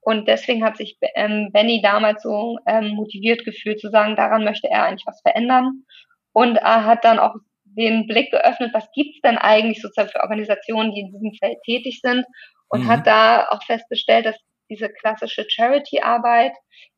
Und 0.00 0.28
deswegen 0.28 0.64
hat 0.64 0.76
sich 0.76 0.98
ähm, 1.14 1.50
Benny 1.52 1.80
damals 1.82 2.22
so 2.22 2.58
ähm, 2.66 2.90
motiviert 2.90 3.44
gefühlt 3.44 3.80
zu 3.80 3.90
sagen, 3.90 4.16
daran 4.16 4.44
möchte 4.44 4.68
er 4.68 4.84
eigentlich 4.84 5.06
was 5.06 5.20
verändern. 5.22 5.84
Und 6.32 6.56
er 6.56 6.84
hat 6.84 7.04
dann 7.04 7.18
auch 7.18 7.34
den 7.64 8.06
Blick 8.06 8.30
geöffnet, 8.30 8.70
was 8.74 8.90
gibt's 8.92 9.20
denn 9.22 9.38
eigentlich 9.38 9.80
sozusagen 9.80 10.10
für 10.10 10.20
Organisationen, 10.20 10.92
die 10.92 11.00
in 11.00 11.12
diesem 11.12 11.32
Feld 11.34 11.58
tätig 11.64 12.00
sind 12.02 12.24
und 12.68 12.84
mhm. 12.84 12.88
hat 12.88 13.06
da 13.06 13.48
auch 13.48 13.62
festgestellt, 13.64 14.26
dass 14.26 14.36
diese 14.68 14.88
klassische 14.88 15.44
Charity-Arbeit 15.48 16.52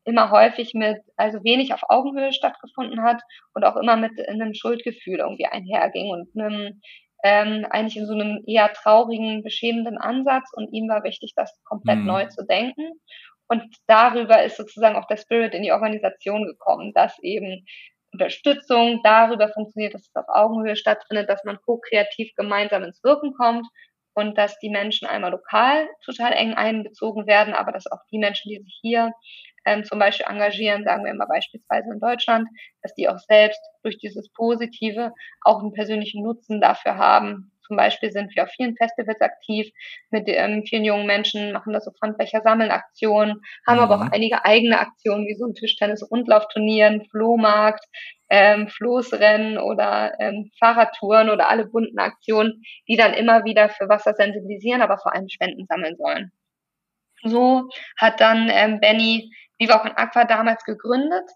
immer 0.04 0.30
häufig 0.30 0.72
mit, 0.74 0.98
also 1.16 1.42
wenig 1.42 1.74
auf 1.74 1.82
Augenhöhe 1.88 2.32
stattgefunden 2.32 3.02
hat 3.02 3.20
und 3.54 3.64
auch 3.64 3.76
immer 3.76 3.96
mit 3.96 4.12
einem 4.28 4.54
Schuldgefühl 4.54 5.18
irgendwie 5.18 5.46
einherging 5.46 6.10
und 6.10 6.28
einem, 6.40 6.80
ähm, 7.24 7.66
eigentlich 7.70 7.96
in 7.96 8.06
so 8.06 8.14
einem 8.14 8.42
eher 8.46 8.72
traurigen, 8.72 9.42
beschämenden 9.42 9.98
Ansatz 9.98 10.48
und 10.54 10.72
ihm 10.72 10.88
war 10.88 11.02
wichtig, 11.02 11.32
das 11.34 11.60
komplett 11.64 11.98
mhm. 11.98 12.06
neu 12.06 12.26
zu 12.26 12.46
denken. 12.46 13.00
Und 13.48 13.62
darüber 13.86 14.42
ist 14.42 14.56
sozusagen 14.56 14.96
auch 14.96 15.06
der 15.06 15.16
Spirit 15.16 15.54
in 15.54 15.62
die 15.62 15.72
Organisation 15.72 16.44
gekommen, 16.46 16.92
dass 16.94 17.18
eben 17.22 17.64
Unterstützung 18.12 19.00
darüber 19.02 19.48
funktioniert, 19.48 19.94
dass 19.94 20.02
es 20.02 20.14
auf 20.16 20.28
Augenhöhe 20.28 20.76
stattfindet, 20.76 21.28
dass 21.28 21.44
man 21.44 21.58
ko-kreativ 21.64 22.32
gemeinsam 22.36 22.82
ins 22.82 23.02
Wirken 23.04 23.34
kommt 23.34 23.66
und 24.16 24.36
dass 24.38 24.58
die 24.58 24.70
Menschen 24.70 25.06
einmal 25.06 25.30
lokal 25.30 25.88
total 26.04 26.32
eng 26.32 26.54
einbezogen 26.54 27.26
werden, 27.26 27.54
aber 27.54 27.70
dass 27.70 27.86
auch 27.86 28.00
die 28.10 28.18
Menschen, 28.18 28.48
die 28.48 28.62
sich 28.62 28.78
hier 28.80 29.12
ähm, 29.66 29.84
zum 29.84 29.98
Beispiel 29.98 30.26
engagieren, 30.26 30.84
sagen 30.84 31.04
wir 31.04 31.12
mal 31.12 31.26
beispielsweise 31.26 31.92
in 31.92 32.00
Deutschland, 32.00 32.48
dass 32.82 32.94
die 32.94 33.08
auch 33.08 33.18
selbst 33.18 33.60
durch 33.82 33.98
dieses 33.98 34.32
Positive 34.32 35.12
auch 35.42 35.60
einen 35.60 35.74
persönlichen 35.74 36.22
Nutzen 36.22 36.62
dafür 36.62 36.96
haben, 36.96 37.52
zum 37.66 37.76
Beispiel 37.76 38.12
sind 38.12 38.34
wir 38.34 38.44
auf 38.44 38.50
vielen 38.50 38.76
Festivals 38.76 39.20
aktiv 39.20 39.70
mit 40.10 40.24
ähm, 40.28 40.64
vielen 40.68 40.84
jungen 40.84 41.06
Menschen, 41.06 41.52
machen 41.52 41.72
da 41.72 41.80
so 41.80 41.90
Pfandbecher 41.90 42.42
sammeln 42.42 42.70
Aktionen, 42.70 43.42
haben 43.66 43.76
mhm. 43.76 43.82
aber 43.82 43.94
auch 43.96 44.04
mhm. 44.04 44.12
einige 44.12 44.44
eigene 44.44 44.78
Aktionen 44.78 45.26
wie 45.26 45.34
so 45.34 45.46
ein 45.46 45.54
Tischtennis-Rundlaufturnier, 45.54 46.86
ein 46.86 47.04
Flohmarkt, 47.10 47.84
ähm, 48.28 48.68
Floßrennen 48.68 49.58
oder 49.58 50.14
ähm, 50.18 50.50
Fahrradtouren 50.58 51.30
oder 51.30 51.48
alle 51.48 51.66
bunten 51.66 51.98
Aktionen, 51.98 52.62
die 52.88 52.96
dann 52.96 53.14
immer 53.14 53.44
wieder 53.44 53.68
für 53.68 53.88
Wasser 53.88 54.14
sensibilisieren, 54.14 54.82
aber 54.82 54.98
vor 54.98 55.14
allem 55.14 55.28
Spenden 55.28 55.66
sammeln 55.66 55.96
sollen. 55.96 56.32
So 57.22 57.68
hat 57.96 58.20
dann 58.20 58.48
ähm, 58.50 58.80
Benny 58.80 59.32
Viva 59.58 59.78
con 59.78 59.92
Aqua 59.92 60.24
damals 60.24 60.64
gegründet 60.64 61.28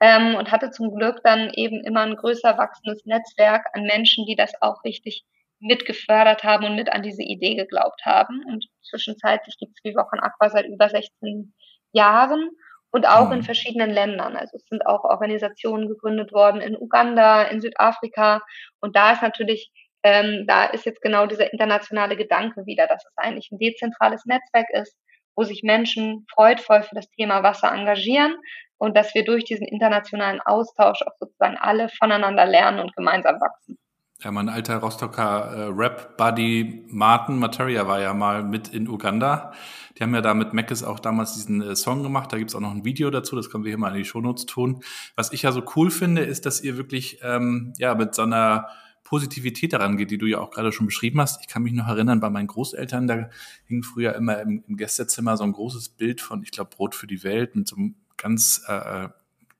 ähm, 0.00 0.34
und 0.34 0.50
hatte 0.50 0.70
zum 0.70 0.94
Glück 0.94 1.20
dann 1.22 1.50
eben 1.54 1.82
immer 1.84 2.02
ein 2.02 2.16
größer 2.16 2.56
wachsendes 2.58 3.04
Netzwerk 3.04 3.66
an 3.72 3.82
Menschen, 3.82 4.26
die 4.26 4.36
das 4.36 4.52
auch 4.60 4.84
richtig 4.84 5.24
mitgefördert 5.60 6.44
haben 6.44 6.64
und 6.64 6.76
mit 6.76 6.92
an 6.92 7.02
diese 7.02 7.22
Idee 7.22 7.54
geglaubt 7.54 8.04
haben. 8.04 8.44
Und 8.46 8.66
zwischenzeitlich 8.82 9.56
gibt 9.58 9.72
es 9.76 9.84
Viva 9.84 10.04
con 10.04 10.20
Aqua 10.20 10.50
seit 10.50 10.66
über 10.66 10.88
16 10.88 11.54
Jahren 11.92 12.50
und 12.90 13.06
auch 13.06 13.26
mhm. 13.26 13.34
in 13.34 13.42
verschiedenen 13.42 13.90
Ländern. 13.90 14.36
Also 14.36 14.56
es 14.56 14.66
sind 14.66 14.86
auch 14.86 15.04
Organisationen 15.04 15.88
gegründet 15.88 16.32
worden 16.32 16.60
in 16.60 16.76
Uganda, 16.76 17.42
in 17.42 17.60
Südafrika. 17.60 18.40
Und 18.80 18.96
da 18.96 19.12
ist 19.12 19.22
natürlich, 19.22 19.70
ähm, 20.02 20.44
da 20.46 20.66
ist 20.66 20.86
jetzt 20.86 21.02
genau 21.02 21.26
dieser 21.26 21.52
internationale 21.52 22.16
Gedanke 22.16 22.66
wieder, 22.66 22.86
dass 22.86 23.04
es 23.04 23.12
eigentlich 23.16 23.50
ein 23.50 23.58
dezentrales 23.58 24.24
Netzwerk 24.26 24.68
ist, 24.72 24.96
wo 25.34 25.44
sich 25.44 25.62
Menschen 25.62 26.26
freudvoll 26.34 26.82
für 26.82 26.94
das 26.94 27.10
Thema 27.10 27.42
Wasser 27.42 27.70
engagieren 27.72 28.34
und 28.78 28.96
dass 28.96 29.14
wir 29.14 29.24
durch 29.24 29.44
diesen 29.44 29.66
internationalen 29.66 30.40
Austausch 30.40 31.02
auch 31.02 31.16
sozusagen 31.18 31.56
alle 31.58 31.88
voneinander 31.88 32.46
lernen 32.46 32.80
und 32.80 32.94
gemeinsam 32.96 33.40
wachsen. 33.40 33.78
Ja, 34.22 34.32
mein 34.32 34.48
alter 34.48 34.78
Rostocker 34.78 35.52
äh, 35.52 35.62
Rap-Buddy 35.68 36.86
Martin 36.88 37.38
Materia 37.38 37.86
war 37.86 38.00
ja 38.00 38.14
mal 38.14 38.42
mit 38.42 38.68
in 38.68 38.88
Uganda. 38.88 39.52
Die 39.96 40.02
haben 40.02 40.14
ja 40.14 40.22
da 40.22 40.32
mit 40.32 40.54
Meckes 40.54 40.82
auch 40.82 41.00
damals 41.00 41.34
diesen 41.34 41.60
äh, 41.60 41.76
Song 41.76 42.02
gemacht. 42.02 42.32
Da 42.32 42.38
gibt's 42.38 42.54
auch 42.54 42.60
noch 42.60 42.70
ein 42.70 42.84
Video 42.84 43.10
dazu, 43.10 43.36
das 43.36 43.50
können 43.50 43.64
wir 43.64 43.70
hier 43.70 43.78
mal 43.78 43.90
in 43.90 43.98
die 43.98 44.04
Shownotes 44.06 44.46
tun. 44.46 44.82
Was 45.16 45.32
ich 45.32 45.42
ja 45.42 45.52
so 45.52 45.62
cool 45.76 45.90
finde, 45.90 46.22
ist, 46.22 46.46
dass 46.46 46.62
ihr 46.62 46.78
wirklich 46.78 47.18
ähm, 47.22 47.74
ja 47.76 47.94
mit 47.94 48.14
so 48.14 48.22
einer 48.22 48.68
Positivität 49.04 49.74
daran 49.74 49.98
geht, 49.98 50.10
die 50.10 50.18
du 50.18 50.26
ja 50.26 50.38
auch 50.38 50.50
gerade 50.50 50.72
schon 50.72 50.86
beschrieben 50.86 51.20
hast. 51.20 51.40
Ich 51.42 51.46
kann 51.46 51.62
mich 51.62 51.74
noch 51.74 51.86
erinnern, 51.86 52.18
bei 52.18 52.30
meinen 52.30 52.48
Großeltern, 52.48 53.06
da 53.06 53.28
hing 53.66 53.82
früher 53.82 54.14
immer 54.14 54.40
im, 54.40 54.64
im 54.66 54.76
Gästezimmer 54.78 55.36
so 55.36 55.44
ein 55.44 55.52
großes 55.52 55.90
Bild 55.90 56.22
von, 56.22 56.42
ich 56.42 56.52
glaube, 56.52 56.70
Brot 56.74 56.94
für 56.94 57.06
die 57.06 57.22
Welt 57.22 57.54
mit 57.54 57.68
so 57.68 57.76
einem 57.76 57.96
ganz 58.16 58.62
äh, 58.66 59.04
äh 59.04 59.08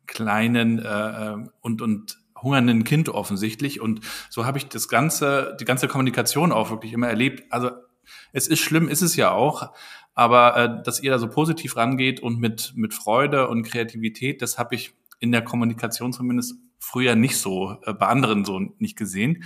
kleinen 0.07 0.79
äh, 0.79 1.33
äh, 1.33 1.49
und, 1.61 1.83
und 1.83 2.19
hungernden 2.43 2.85
Kind 2.85 3.09
offensichtlich. 3.09 3.81
Und 3.81 4.01
so 4.31 4.47
habe 4.47 4.59
ich 4.59 4.69
das 4.69 4.89
ganze, 4.89 5.57
die 5.61 5.65
ganze 5.65 5.89
Kommunikation 5.89 6.53
auch 6.53 6.71
wirklich 6.71 6.93
immer 6.93 7.09
erlebt. 7.09 7.45
Also 7.51 7.71
es 8.33 8.47
ist 8.49 8.61
schlimm, 8.61 8.89
ist 8.89 9.03
es 9.03 9.17
ja 9.17 9.31
auch, 9.31 9.73
aber 10.15 10.57
äh, 10.57 10.83
dass 10.83 11.03
ihr 11.03 11.11
da 11.11 11.19
so 11.19 11.29
positiv 11.29 11.77
rangeht 11.77 12.21
und 12.21 12.39
mit, 12.39 12.73
mit 12.77 12.95
Freude 12.95 13.49
und 13.49 13.65
Kreativität, 13.65 14.43
das 14.43 14.59
habe 14.59 14.75
ich 14.75 14.95
in 15.19 15.33
der 15.33 15.43
Kommunikation 15.43 16.13
zumindest 16.13 16.55
früher 16.79 17.15
nicht 17.15 17.39
so, 17.39 17.77
äh, 17.83 17.93
bei 17.93 18.07
anderen 18.07 18.45
so 18.45 18.61
nicht 18.79 18.97
gesehen. 18.97 19.45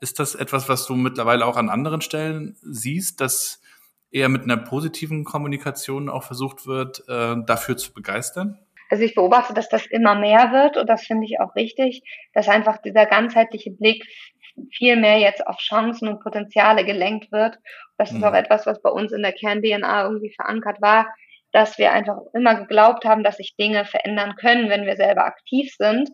Ist 0.00 0.18
das 0.18 0.34
etwas, 0.34 0.68
was 0.68 0.86
du 0.86 0.94
mittlerweile 0.94 1.44
auch 1.46 1.56
an 1.56 1.68
anderen 1.68 2.00
Stellen 2.00 2.56
siehst, 2.62 3.20
dass 3.20 3.60
eher 4.10 4.28
mit 4.28 4.42
einer 4.42 4.56
positiven 4.56 5.24
Kommunikation 5.24 6.08
auch 6.08 6.22
versucht 6.22 6.66
wird, 6.66 7.04
äh, 7.08 7.36
dafür 7.44 7.76
zu 7.76 7.92
begeistern? 7.92 8.58
Also 8.90 9.04
ich 9.04 9.14
beobachte, 9.14 9.54
dass 9.54 9.68
das 9.68 9.86
immer 9.86 10.14
mehr 10.14 10.52
wird 10.52 10.76
und 10.76 10.88
das 10.88 11.04
finde 11.04 11.26
ich 11.26 11.40
auch 11.40 11.54
richtig, 11.56 12.02
dass 12.34 12.48
einfach 12.48 12.78
dieser 12.78 13.06
ganzheitliche 13.06 13.70
Blick 13.70 14.04
viel 14.72 14.96
mehr 14.96 15.18
jetzt 15.18 15.46
auf 15.46 15.58
Chancen 15.58 16.08
und 16.08 16.22
Potenziale 16.22 16.84
gelenkt 16.84 17.30
wird. 17.32 17.58
Das 17.98 18.10
mhm. 18.10 18.18
ist 18.18 18.24
auch 18.24 18.34
etwas, 18.34 18.66
was 18.66 18.80
bei 18.80 18.90
uns 18.90 19.12
in 19.12 19.22
der 19.22 19.32
Kern-DNA 19.32 20.04
irgendwie 20.04 20.32
verankert 20.34 20.80
war, 20.80 21.08
dass 21.52 21.78
wir 21.78 21.92
einfach 21.92 22.18
immer 22.34 22.54
geglaubt 22.54 23.04
haben, 23.04 23.22
dass 23.22 23.36
sich 23.36 23.56
Dinge 23.56 23.84
verändern 23.84 24.34
können, 24.36 24.68
wenn 24.68 24.86
wir 24.86 24.96
selber 24.96 25.24
aktiv 25.24 25.74
sind. 25.76 26.10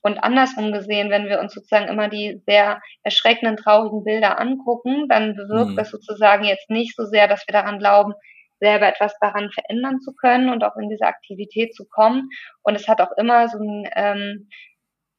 Und 0.00 0.18
andersrum 0.18 0.72
gesehen, 0.72 1.10
wenn 1.10 1.28
wir 1.28 1.40
uns 1.40 1.52
sozusagen 1.52 1.88
immer 1.88 2.08
die 2.08 2.40
sehr 2.46 2.80
erschreckenden, 3.02 3.56
traurigen 3.56 4.04
Bilder 4.04 4.40
angucken, 4.40 5.08
dann 5.08 5.34
bewirkt 5.34 5.72
mhm. 5.72 5.76
das 5.76 5.90
sozusagen 5.90 6.44
jetzt 6.44 6.70
nicht 6.70 6.94
so 6.94 7.04
sehr, 7.04 7.26
dass 7.26 7.46
wir 7.46 7.52
daran 7.52 7.78
glauben, 7.78 8.14
selber 8.60 8.88
etwas 8.88 9.14
daran 9.20 9.50
verändern 9.50 10.00
zu 10.00 10.14
können 10.14 10.50
und 10.50 10.64
auch 10.64 10.76
in 10.76 10.88
diese 10.88 11.06
Aktivität 11.06 11.74
zu 11.74 11.86
kommen. 11.86 12.30
Und 12.62 12.74
es 12.74 12.88
hat 12.88 13.00
auch 13.00 13.12
immer 13.16 13.48
so 13.48 13.58
ein, 13.58 13.88
ähm, 13.94 14.48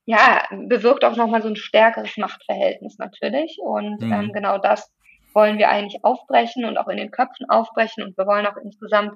ja, 0.05 0.47
bewirkt 0.51 1.03
auch 1.03 1.15
nochmal 1.15 1.41
so 1.41 1.49
ein 1.49 1.55
stärkeres 1.55 2.17
Machtverhältnis 2.17 2.97
natürlich. 2.97 3.57
Und 3.61 4.01
mhm. 4.01 4.13
ähm, 4.13 4.31
genau 4.33 4.57
das 4.57 4.91
wollen 5.33 5.57
wir 5.57 5.69
eigentlich 5.69 6.03
aufbrechen 6.03 6.65
und 6.65 6.77
auch 6.77 6.87
in 6.87 6.97
den 6.97 7.11
Köpfen 7.11 7.49
aufbrechen. 7.49 8.03
Und 8.03 8.17
wir 8.17 8.25
wollen 8.25 8.47
auch 8.47 8.57
insgesamt 8.57 9.13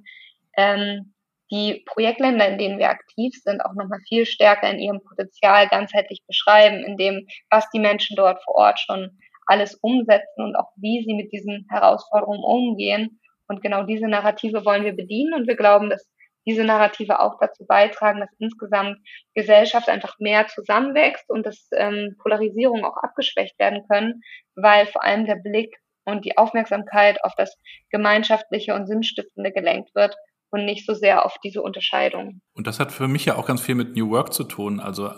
ähm, 0.57 1.13
die 1.51 1.83
Projektländer, 1.85 2.47
in 2.47 2.57
denen 2.57 2.79
wir 2.79 2.89
aktiv 2.89 3.33
sind, 3.43 3.61
auch 3.61 3.73
nochmal 3.73 3.99
viel 4.07 4.25
stärker 4.25 4.69
in 4.69 4.79
ihrem 4.79 5.01
Potenzial 5.03 5.67
ganzheitlich 5.67 6.23
beschreiben, 6.27 6.83
in 6.83 6.97
dem, 6.97 7.27
was 7.49 7.69
die 7.71 7.79
Menschen 7.79 8.15
dort 8.15 8.41
vor 8.43 8.55
Ort 8.55 8.79
schon 8.79 9.17
alles 9.47 9.75
umsetzen 9.75 10.43
und 10.43 10.55
auch 10.55 10.71
wie 10.77 11.03
sie 11.03 11.13
mit 11.13 11.31
diesen 11.31 11.65
Herausforderungen 11.69 12.43
umgehen 12.43 13.20
und 13.51 13.61
genau 13.61 13.83
diese 13.83 14.07
Narrative 14.07 14.63
wollen 14.63 14.85
wir 14.85 14.95
bedienen 14.95 15.33
und 15.33 15.45
wir 15.45 15.57
glauben, 15.57 15.89
dass 15.89 16.07
diese 16.47 16.63
Narrative 16.63 17.19
auch 17.19 17.35
dazu 17.39 17.65
beitragen, 17.65 18.21
dass 18.21 18.29
insgesamt 18.39 18.97
Gesellschaft 19.35 19.89
einfach 19.89 20.15
mehr 20.19 20.47
zusammenwächst 20.47 21.29
und 21.29 21.45
dass 21.45 21.67
ähm, 21.73 22.15
Polarisierungen 22.21 22.85
auch 22.85 22.95
abgeschwächt 22.95 23.59
werden 23.59 23.83
können, 23.89 24.21
weil 24.55 24.87
vor 24.87 25.03
allem 25.03 25.25
der 25.25 25.35
Blick 25.35 25.75
und 26.05 26.23
die 26.23 26.37
Aufmerksamkeit 26.37 27.21
auf 27.25 27.33
das 27.35 27.57
Gemeinschaftliche 27.89 28.73
und 28.73 28.87
Sinnstiftende 28.87 29.51
gelenkt 29.51 29.93
wird 29.95 30.15
und 30.49 30.63
nicht 30.63 30.85
so 30.85 30.93
sehr 30.93 31.25
auf 31.25 31.35
diese 31.43 31.61
Unterscheidung. 31.61 32.41
Und 32.53 32.67
das 32.67 32.79
hat 32.79 32.93
für 32.93 33.09
mich 33.09 33.25
ja 33.25 33.35
auch 33.35 33.45
ganz 33.45 33.61
viel 33.61 33.75
mit 33.75 33.97
New 33.97 34.09
Work 34.11 34.33
zu 34.33 34.45
tun. 34.45 34.79
Also 34.79 35.11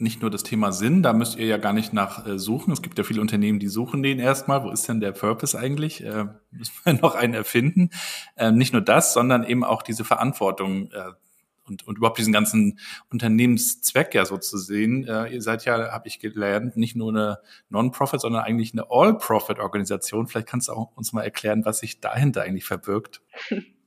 nicht 0.00 0.22
nur 0.22 0.30
das 0.30 0.42
Thema 0.42 0.72
Sinn, 0.72 1.02
da 1.02 1.12
müsst 1.12 1.36
ihr 1.36 1.46
ja 1.46 1.56
gar 1.56 1.72
nicht 1.72 1.92
nach 1.92 2.26
äh, 2.26 2.38
suchen. 2.38 2.72
Es 2.72 2.82
gibt 2.82 2.98
ja 2.98 3.04
viele 3.04 3.20
Unternehmen, 3.20 3.58
die 3.58 3.68
suchen 3.68 4.02
den 4.02 4.18
erstmal. 4.18 4.62
Wo 4.62 4.70
ist 4.70 4.88
denn 4.88 5.00
der 5.00 5.12
Purpose 5.12 5.58
eigentlich? 5.58 6.04
Äh, 6.04 6.26
müssen 6.50 6.74
wir 6.84 6.92
noch 6.94 7.14
einen 7.14 7.34
erfinden. 7.34 7.90
Äh, 8.36 8.52
nicht 8.52 8.72
nur 8.72 8.82
das, 8.82 9.12
sondern 9.12 9.44
eben 9.44 9.64
auch 9.64 9.82
diese 9.82 10.04
Verantwortung 10.04 10.90
äh, 10.92 11.12
und, 11.68 11.86
und 11.86 11.98
überhaupt 11.98 12.18
diesen 12.18 12.32
ganzen 12.32 12.78
Unternehmenszweck 13.10 14.14
ja 14.14 14.24
so 14.24 14.38
zu 14.38 14.56
sehen. 14.58 15.06
Äh, 15.06 15.34
ihr 15.34 15.42
seid 15.42 15.64
ja, 15.64 15.92
habe 15.92 16.08
ich 16.08 16.18
gelernt, 16.18 16.76
nicht 16.76 16.96
nur 16.96 17.10
eine 17.10 17.38
Non-Profit, 17.68 18.20
sondern 18.20 18.42
eigentlich 18.42 18.72
eine 18.72 18.86
All-Profit-Organisation. 18.90 20.28
Vielleicht 20.28 20.48
kannst 20.48 20.68
du 20.68 20.72
auch 20.72 20.96
uns 20.96 21.12
mal 21.12 21.22
erklären, 21.22 21.64
was 21.64 21.80
sich 21.80 22.00
dahinter 22.00 22.42
eigentlich 22.42 22.64
verbirgt. 22.64 23.22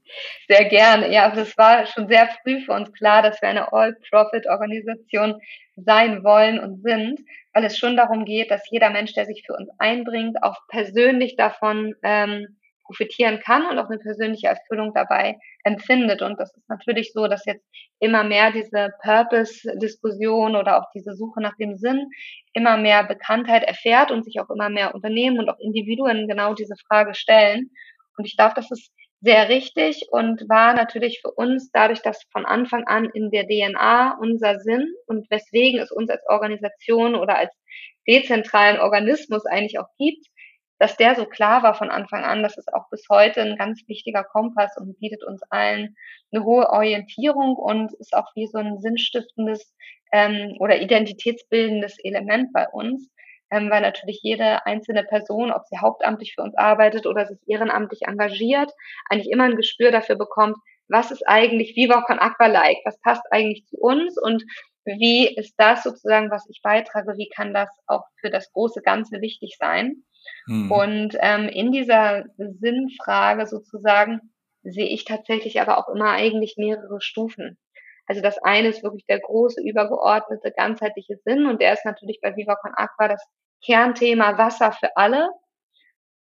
Sehr 0.47 0.65
gerne. 0.65 1.11
Ja, 1.11 1.29
also 1.29 1.41
es 1.41 1.57
war 1.57 1.85
schon 1.85 2.07
sehr 2.07 2.27
früh 2.41 2.61
für 2.61 2.73
uns 2.73 2.91
klar, 2.93 3.21
dass 3.21 3.41
wir 3.41 3.49
eine 3.49 3.71
All-Profit-Organisation 3.73 5.39
sein 5.75 6.23
wollen 6.23 6.59
und 6.59 6.81
sind, 6.81 7.19
weil 7.53 7.65
es 7.65 7.77
schon 7.77 7.95
darum 7.95 8.25
geht, 8.25 8.51
dass 8.51 8.69
jeder 8.69 8.89
Mensch, 8.89 9.13
der 9.13 9.25
sich 9.25 9.43
für 9.45 9.53
uns 9.53 9.69
einbringt, 9.77 10.41
auch 10.43 10.57
persönlich 10.67 11.35
davon 11.35 11.95
ähm, 12.03 12.57
profitieren 12.85 13.39
kann 13.39 13.65
und 13.67 13.79
auch 13.79 13.87
eine 13.89 13.99
persönliche 13.99 14.47
Erfüllung 14.47 14.93
dabei 14.93 15.37
empfindet. 15.63 16.21
Und 16.21 16.39
das 16.39 16.55
ist 16.55 16.67
natürlich 16.67 17.13
so, 17.13 17.27
dass 17.27 17.45
jetzt 17.45 17.65
immer 17.99 18.23
mehr 18.23 18.51
diese 18.51 18.89
Purpose-Diskussion 19.01 20.55
oder 20.57 20.81
auch 20.81 20.89
diese 20.93 21.15
Suche 21.15 21.41
nach 21.41 21.55
dem 21.55 21.77
Sinn 21.77 22.09
immer 22.53 22.77
mehr 22.77 23.03
Bekanntheit 23.05 23.63
erfährt 23.63 24.11
und 24.11 24.25
sich 24.25 24.39
auch 24.41 24.49
immer 24.49 24.69
mehr 24.69 24.93
Unternehmen 24.93 25.39
und 25.39 25.49
auch 25.49 25.59
Individuen 25.59 26.27
genau 26.27 26.53
diese 26.53 26.75
Frage 26.87 27.13
stellen. 27.13 27.69
Und 28.17 28.25
ich 28.25 28.35
glaube, 28.35 28.53
das 28.55 28.69
ist 28.71 28.91
sehr 29.21 29.49
richtig 29.49 30.07
und 30.11 30.49
war 30.49 30.73
natürlich 30.73 31.21
für 31.21 31.31
uns 31.31 31.71
dadurch, 31.71 32.01
dass 32.01 32.23
von 32.31 32.45
Anfang 32.45 32.85
an 32.87 33.05
in 33.13 33.29
der 33.29 33.47
DNA 33.47 34.17
unser 34.19 34.59
Sinn 34.59 34.93
und 35.05 35.29
weswegen 35.29 35.79
es 35.79 35.91
uns 35.91 36.09
als 36.09 36.23
Organisation 36.27 37.15
oder 37.15 37.37
als 37.37 37.53
dezentralen 38.07 38.79
Organismus 38.79 39.45
eigentlich 39.45 39.77
auch 39.79 39.89
gibt, 39.99 40.25
dass 40.79 40.97
der 40.97 41.13
so 41.13 41.25
klar 41.25 41.61
war 41.61 41.75
von 41.75 41.91
Anfang 41.91 42.23
an, 42.23 42.41
dass 42.41 42.57
es 42.57 42.67
auch 42.67 42.89
bis 42.89 43.05
heute 43.07 43.41
ein 43.41 43.57
ganz 43.57 43.87
wichtiger 43.87 44.23
Kompass 44.23 44.75
und 44.77 44.97
bietet 44.99 45.23
uns 45.23 45.43
allen 45.51 45.95
eine 46.31 46.43
hohe 46.43 46.67
Orientierung 46.69 47.55
und 47.55 47.93
ist 47.99 48.15
auch 48.15 48.31
wie 48.33 48.47
so 48.47 48.57
ein 48.57 48.79
sinnstiftendes 48.79 49.75
ähm, 50.11 50.55
oder 50.59 50.81
identitätsbildendes 50.81 51.99
Element 52.03 52.51
bei 52.53 52.67
uns 52.67 53.11
ähm, 53.51 53.69
weil 53.69 53.81
natürlich 53.81 54.19
jede 54.23 54.65
einzelne 54.65 55.03
Person, 55.03 55.51
ob 55.51 55.65
sie 55.67 55.77
hauptamtlich 55.77 56.33
für 56.35 56.41
uns 56.41 56.55
arbeitet 56.55 57.05
oder 57.05 57.25
sich 57.25 57.37
ehrenamtlich 57.47 58.01
engagiert, 58.03 58.71
eigentlich 59.09 59.31
immer 59.31 59.43
ein 59.43 59.57
Gespür 59.57 59.91
dafür 59.91 60.15
bekommt, 60.15 60.57
was 60.87 61.11
ist 61.11 61.27
eigentlich 61.27 61.75
Viva 61.75 62.01
Con 62.01 62.19
Aqua 62.19 62.47
like, 62.47 62.79
was 62.83 62.99
passt 63.01 63.23
eigentlich 63.31 63.65
zu 63.65 63.77
uns 63.77 64.17
und 64.21 64.43
wie 64.83 65.27
ist 65.27 65.53
das 65.57 65.83
sozusagen, 65.83 66.31
was 66.31 66.49
ich 66.49 66.61
beitrage, 66.63 67.15
wie 67.17 67.29
kann 67.29 67.53
das 67.53 67.69
auch 67.85 68.03
für 68.19 68.29
das 68.29 68.51
große 68.51 68.81
Ganze 68.81 69.21
wichtig 69.21 69.57
sein? 69.59 70.03
Mhm. 70.47 70.71
Und 70.71 71.17
ähm, 71.19 71.47
in 71.47 71.71
dieser 71.71 72.25
Sinnfrage 72.37 73.45
sozusagen 73.45 74.21
sehe 74.63 74.87
ich 74.87 75.05
tatsächlich 75.05 75.61
aber 75.61 75.77
auch 75.77 75.93
immer 75.93 76.11
eigentlich 76.11 76.55
mehrere 76.57 77.01
Stufen. 77.01 77.57
Also 78.11 78.21
das 78.21 78.37
eine 78.39 78.67
ist 78.67 78.83
wirklich 78.83 79.05
der 79.05 79.21
große, 79.21 79.61
übergeordnete, 79.61 80.51
ganzheitliche 80.51 81.15
Sinn 81.23 81.45
und 81.45 81.61
der 81.61 81.71
ist 81.71 81.85
natürlich 81.85 82.19
bei 82.21 82.35
Viva 82.35 82.55
Con 82.55 82.73
Aqua 82.75 83.07
das 83.07 83.23
Kernthema 83.63 84.37
Wasser 84.37 84.73
für 84.73 84.97
alle 84.97 85.29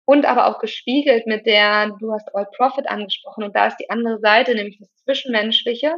und 0.04 0.24
aber 0.24 0.46
auch 0.46 0.60
gespiegelt 0.60 1.26
mit 1.26 1.46
der, 1.46 1.90
du 1.98 2.12
hast 2.12 2.32
All 2.32 2.46
Profit 2.56 2.88
angesprochen 2.88 3.42
und 3.42 3.56
da 3.56 3.66
ist 3.66 3.78
die 3.78 3.90
andere 3.90 4.20
Seite, 4.20 4.54
nämlich 4.54 4.78
das 4.78 4.94
Zwischenmenschliche. 5.02 5.92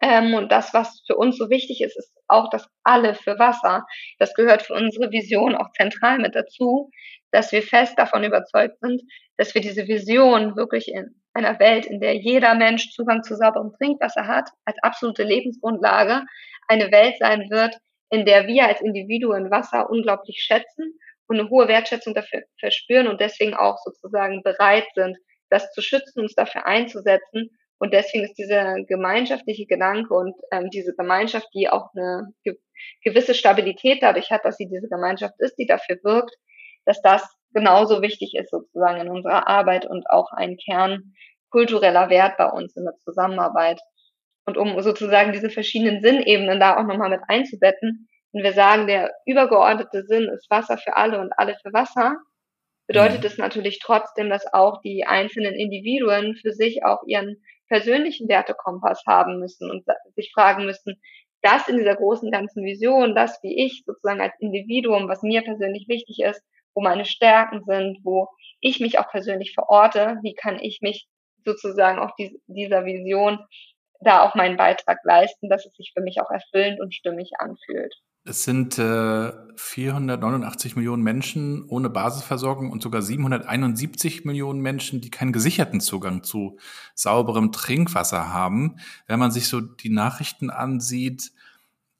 Ähm, 0.00 0.32
und 0.32 0.52
das, 0.52 0.72
was 0.72 1.02
für 1.08 1.16
uns 1.16 1.38
so 1.38 1.50
wichtig 1.50 1.80
ist, 1.80 1.98
ist 1.98 2.16
auch 2.28 2.48
das 2.50 2.68
Alle 2.84 3.16
für 3.16 3.36
Wasser. 3.36 3.84
Das 4.20 4.32
gehört 4.34 4.62
für 4.62 4.74
unsere 4.74 5.10
Vision 5.10 5.56
auch 5.56 5.72
zentral 5.72 6.20
mit 6.20 6.36
dazu, 6.36 6.92
dass 7.32 7.50
wir 7.50 7.64
fest 7.64 7.98
davon 7.98 8.22
überzeugt 8.22 8.78
sind, 8.78 9.02
dass 9.38 9.56
wir 9.56 9.60
diese 9.60 9.88
Vision 9.88 10.54
wirklich 10.54 10.86
in 10.86 11.20
einer 11.34 11.58
Welt, 11.58 11.86
in 11.86 12.00
der 12.00 12.14
jeder 12.16 12.54
Mensch 12.54 12.90
Zugang 12.90 13.22
zu 13.22 13.36
sauberem 13.36 13.72
Trinkwasser 13.76 14.26
hat, 14.26 14.48
als 14.64 14.76
absolute 14.82 15.24
Lebensgrundlage, 15.24 16.24
eine 16.68 16.90
Welt 16.90 17.18
sein 17.18 17.50
wird, 17.50 17.76
in 18.10 18.24
der 18.24 18.46
wir 18.46 18.66
als 18.66 18.80
Individuen 18.80 19.50
Wasser 19.50 19.90
unglaublich 19.90 20.40
schätzen 20.40 20.98
und 21.26 21.38
eine 21.38 21.50
hohe 21.50 21.68
Wertschätzung 21.68 22.14
dafür 22.14 22.42
verspüren 22.58 23.08
und 23.08 23.20
deswegen 23.20 23.54
auch 23.54 23.78
sozusagen 23.84 24.42
bereit 24.42 24.86
sind, 24.94 25.16
das 25.50 25.72
zu 25.72 25.82
schützen, 25.82 26.20
uns 26.20 26.34
dafür 26.34 26.66
einzusetzen. 26.66 27.50
Und 27.78 27.92
deswegen 27.92 28.24
ist 28.24 28.38
dieser 28.38 28.76
gemeinschaftliche 28.84 29.66
Gedanke 29.66 30.14
und 30.14 30.34
ähm, 30.52 30.70
diese 30.70 30.94
Gemeinschaft, 30.94 31.48
die 31.54 31.68
auch 31.68 31.88
eine 31.94 32.32
ge 32.44 32.56
gewisse 33.02 33.34
Stabilität 33.34 34.02
dadurch 34.02 34.30
hat, 34.30 34.44
dass 34.44 34.56
sie 34.56 34.66
diese 34.66 34.88
Gemeinschaft 34.88 35.34
ist, 35.38 35.56
die 35.56 35.66
dafür 35.66 35.96
wirkt, 36.02 36.34
dass 36.84 37.00
das 37.02 37.22
genauso 37.54 38.02
wichtig 38.02 38.34
ist 38.34 38.50
sozusagen 38.50 39.00
in 39.00 39.08
unserer 39.08 39.48
Arbeit 39.48 39.86
und 39.86 40.08
auch 40.10 40.32
ein 40.32 40.56
Kern 40.56 41.14
kultureller 41.50 42.10
Wert 42.10 42.36
bei 42.36 42.50
uns 42.50 42.76
in 42.76 42.84
der 42.84 42.96
Zusammenarbeit. 42.98 43.80
Und 44.44 44.58
um 44.58 44.78
sozusagen 44.82 45.32
diese 45.32 45.48
verschiedenen 45.48 46.02
Sinnebenen 46.02 46.60
da 46.60 46.76
auch 46.76 46.84
nochmal 46.84 47.10
mit 47.10 47.20
einzubetten, 47.28 48.08
wenn 48.32 48.42
wir 48.42 48.52
sagen, 48.52 48.86
der 48.88 49.12
übergeordnete 49.26 50.04
Sinn 50.04 50.28
ist 50.28 50.50
Wasser 50.50 50.76
für 50.76 50.96
alle 50.96 51.20
und 51.20 51.32
alle 51.36 51.56
für 51.62 51.72
Wasser, 51.72 52.16
bedeutet 52.86 53.20
mhm. 53.20 53.26
es 53.26 53.38
natürlich 53.38 53.78
trotzdem, 53.80 54.28
dass 54.28 54.52
auch 54.52 54.80
die 54.82 55.04
einzelnen 55.06 55.54
Individuen 55.54 56.36
für 56.36 56.52
sich 56.52 56.84
auch 56.84 57.02
ihren 57.06 57.42
persönlichen 57.68 58.28
Wertekompass 58.28 59.04
haben 59.06 59.38
müssen 59.38 59.70
und 59.70 59.84
sich 60.16 60.32
fragen 60.34 60.66
müssen, 60.66 61.00
das 61.42 61.68
in 61.68 61.76
dieser 61.76 61.96
großen 61.96 62.30
ganzen 62.30 62.64
Vision, 62.64 63.14
das 63.14 63.38
wie 63.42 63.64
ich 63.64 63.84
sozusagen 63.86 64.20
als 64.20 64.34
Individuum, 64.40 65.08
was 65.08 65.22
mir 65.22 65.42
persönlich 65.42 65.86
wichtig 65.88 66.20
ist, 66.20 66.42
wo 66.74 66.82
meine 66.82 67.04
Stärken 67.04 67.62
sind, 67.64 67.98
wo 68.02 68.28
ich 68.60 68.80
mich 68.80 68.98
auch 68.98 69.08
persönlich 69.10 69.52
verorte, 69.54 70.18
wie 70.22 70.34
kann 70.34 70.58
ich 70.60 70.80
mich 70.80 71.06
sozusagen 71.44 71.98
auch 71.98 72.12
dieser 72.46 72.84
Vision 72.84 73.38
da 74.00 74.22
auch 74.22 74.34
meinen 74.34 74.56
Beitrag 74.56 74.98
leisten, 75.04 75.48
dass 75.48 75.66
es 75.66 75.74
sich 75.74 75.92
für 75.94 76.02
mich 76.02 76.20
auch 76.20 76.30
erfüllend 76.30 76.80
und 76.80 76.94
stimmig 76.94 77.32
anfühlt. 77.38 77.94
Es 78.26 78.44
sind 78.44 78.78
äh, 78.78 79.32
489 79.56 80.76
Millionen 80.76 81.02
Menschen 81.02 81.68
ohne 81.68 81.90
Basisversorgung 81.90 82.70
und 82.70 82.82
sogar 82.82 83.02
771 83.02 84.24
Millionen 84.24 84.60
Menschen, 84.60 85.02
die 85.02 85.10
keinen 85.10 85.32
gesicherten 85.32 85.80
Zugang 85.80 86.22
zu 86.22 86.58
sauberem 86.94 87.52
Trinkwasser 87.52 88.32
haben. 88.32 88.76
Wenn 89.06 89.18
man 89.18 89.30
sich 89.30 89.48
so 89.48 89.60
die 89.60 89.90
Nachrichten 89.90 90.48
ansieht, 90.48 91.32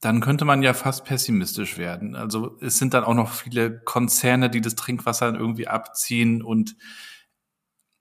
dann 0.05 0.21
könnte 0.21 0.45
man 0.45 0.63
ja 0.63 0.75
fast 0.75 1.05
pessimistisch 1.05 1.79
werden. 1.79 2.15
Also 2.15 2.59
es 2.61 2.79
sind 2.79 2.93
dann 2.93 3.05
auch 3.05 3.15
noch 3.15 3.33
viele 3.33 3.81
Konzerne, 3.81 4.51
die 4.51 4.61
das 4.61 4.75
Trinkwasser 4.75 5.35
irgendwie 5.35 5.67
abziehen 5.67 6.43
und 6.43 6.77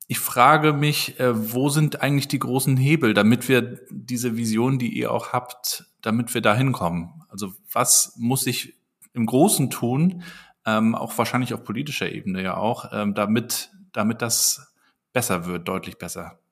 ich 0.07 0.19
frage 0.19 0.74
mich, 0.74 1.17
äh, 1.19 1.53
wo 1.53 1.69
sind 1.69 2.01
eigentlich 2.01 2.27
die 2.27 2.39
großen 2.39 2.75
Hebel, 2.75 3.13
damit 3.13 3.48
wir 3.48 3.79
diese 3.89 4.36
Vision, 4.36 4.77
die 4.77 4.89
ihr 4.89 5.12
auch 5.12 5.31
habt, 5.31 5.86
damit 6.01 6.33
wir 6.33 6.41
da 6.41 6.53
hinkommen? 6.53 7.23
Also 7.30 7.54
was 7.71 8.13
muss 8.17 8.45
ich 8.45 8.75
im 9.13 9.25
Großen 9.25 9.69
tun, 9.69 10.23
ähm, 10.65 10.93
auch 10.95 11.17
wahrscheinlich 11.17 11.54
auf 11.54 11.63
politischer 11.63 12.12
Ebene 12.12 12.43
ja 12.43 12.58
auch, 12.58 12.91
ähm, 12.91 13.13
damit, 13.13 13.71
damit 13.93 14.21
das 14.21 14.75
besser 15.13 15.45
wird, 15.45 15.69
deutlich 15.69 15.97
besser? 15.97 16.42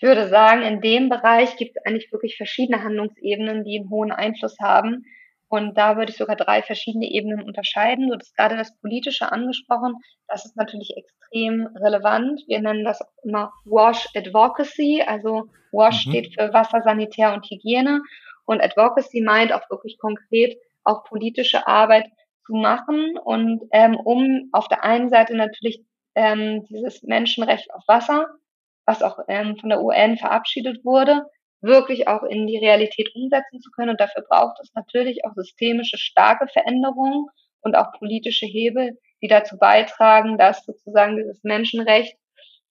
Ich 0.00 0.08
würde 0.08 0.28
sagen, 0.28 0.62
in 0.62 0.80
dem 0.80 1.10
Bereich 1.10 1.58
gibt 1.58 1.76
es 1.76 1.84
eigentlich 1.84 2.10
wirklich 2.10 2.38
verschiedene 2.38 2.82
Handlungsebenen, 2.82 3.64
die 3.64 3.78
einen 3.78 3.90
hohen 3.90 4.12
Einfluss 4.12 4.56
haben. 4.58 5.04
Und 5.48 5.76
da 5.76 5.98
würde 5.98 6.10
ich 6.10 6.16
sogar 6.16 6.36
drei 6.36 6.62
verschiedene 6.62 7.04
Ebenen 7.04 7.42
unterscheiden. 7.42 8.08
Du 8.08 8.16
hast 8.16 8.34
gerade 8.34 8.56
das 8.56 8.74
Politische 8.80 9.30
angesprochen. 9.30 9.96
Das 10.26 10.46
ist 10.46 10.56
natürlich 10.56 10.96
extrem 10.96 11.66
relevant. 11.76 12.40
Wir 12.46 12.62
nennen 12.62 12.82
das 12.82 13.02
auch 13.02 13.12
immer 13.24 13.52
WASH 13.66 14.06
Advocacy. 14.14 15.04
Also 15.06 15.50
WASH 15.70 16.06
mhm. 16.06 16.10
steht 16.10 16.34
für 16.34 16.50
Wasser, 16.54 16.80
Sanitär 16.80 17.34
und 17.34 17.44
Hygiene. 17.44 18.00
Und 18.46 18.62
Advocacy 18.62 19.20
meint 19.20 19.52
auch 19.52 19.68
wirklich 19.68 19.98
konkret 19.98 20.56
auch 20.82 21.04
politische 21.04 21.66
Arbeit 21.66 22.06
zu 22.46 22.54
machen 22.54 23.18
und 23.22 23.60
ähm, 23.70 23.96
um 23.96 24.48
auf 24.52 24.66
der 24.68 24.82
einen 24.82 25.10
Seite 25.10 25.36
natürlich 25.36 25.84
ähm, 26.14 26.64
dieses 26.70 27.02
Menschenrecht 27.02 27.70
auf 27.74 27.82
Wasser, 27.86 28.28
was 28.86 29.02
auch 29.02 29.18
ähm, 29.28 29.56
von 29.56 29.68
der 29.68 29.82
UN 29.82 30.16
verabschiedet 30.16 30.84
wurde, 30.84 31.26
wirklich 31.60 32.08
auch 32.08 32.22
in 32.22 32.46
die 32.46 32.58
Realität 32.58 33.14
umsetzen 33.14 33.60
zu 33.60 33.70
können. 33.70 33.90
Und 33.90 34.00
dafür 34.00 34.24
braucht 34.28 34.58
es 34.60 34.72
natürlich 34.74 35.24
auch 35.24 35.34
systemische 35.34 35.98
starke 35.98 36.48
Veränderungen 36.48 37.26
und 37.60 37.76
auch 37.76 37.92
politische 37.98 38.46
Hebel, 38.46 38.98
die 39.22 39.28
dazu 39.28 39.58
beitragen, 39.58 40.38
dass 40.38 40.64
sozusagen 40.64 41.16
dieses 41.16 41.42
Menschenrecht, 41.44 42.16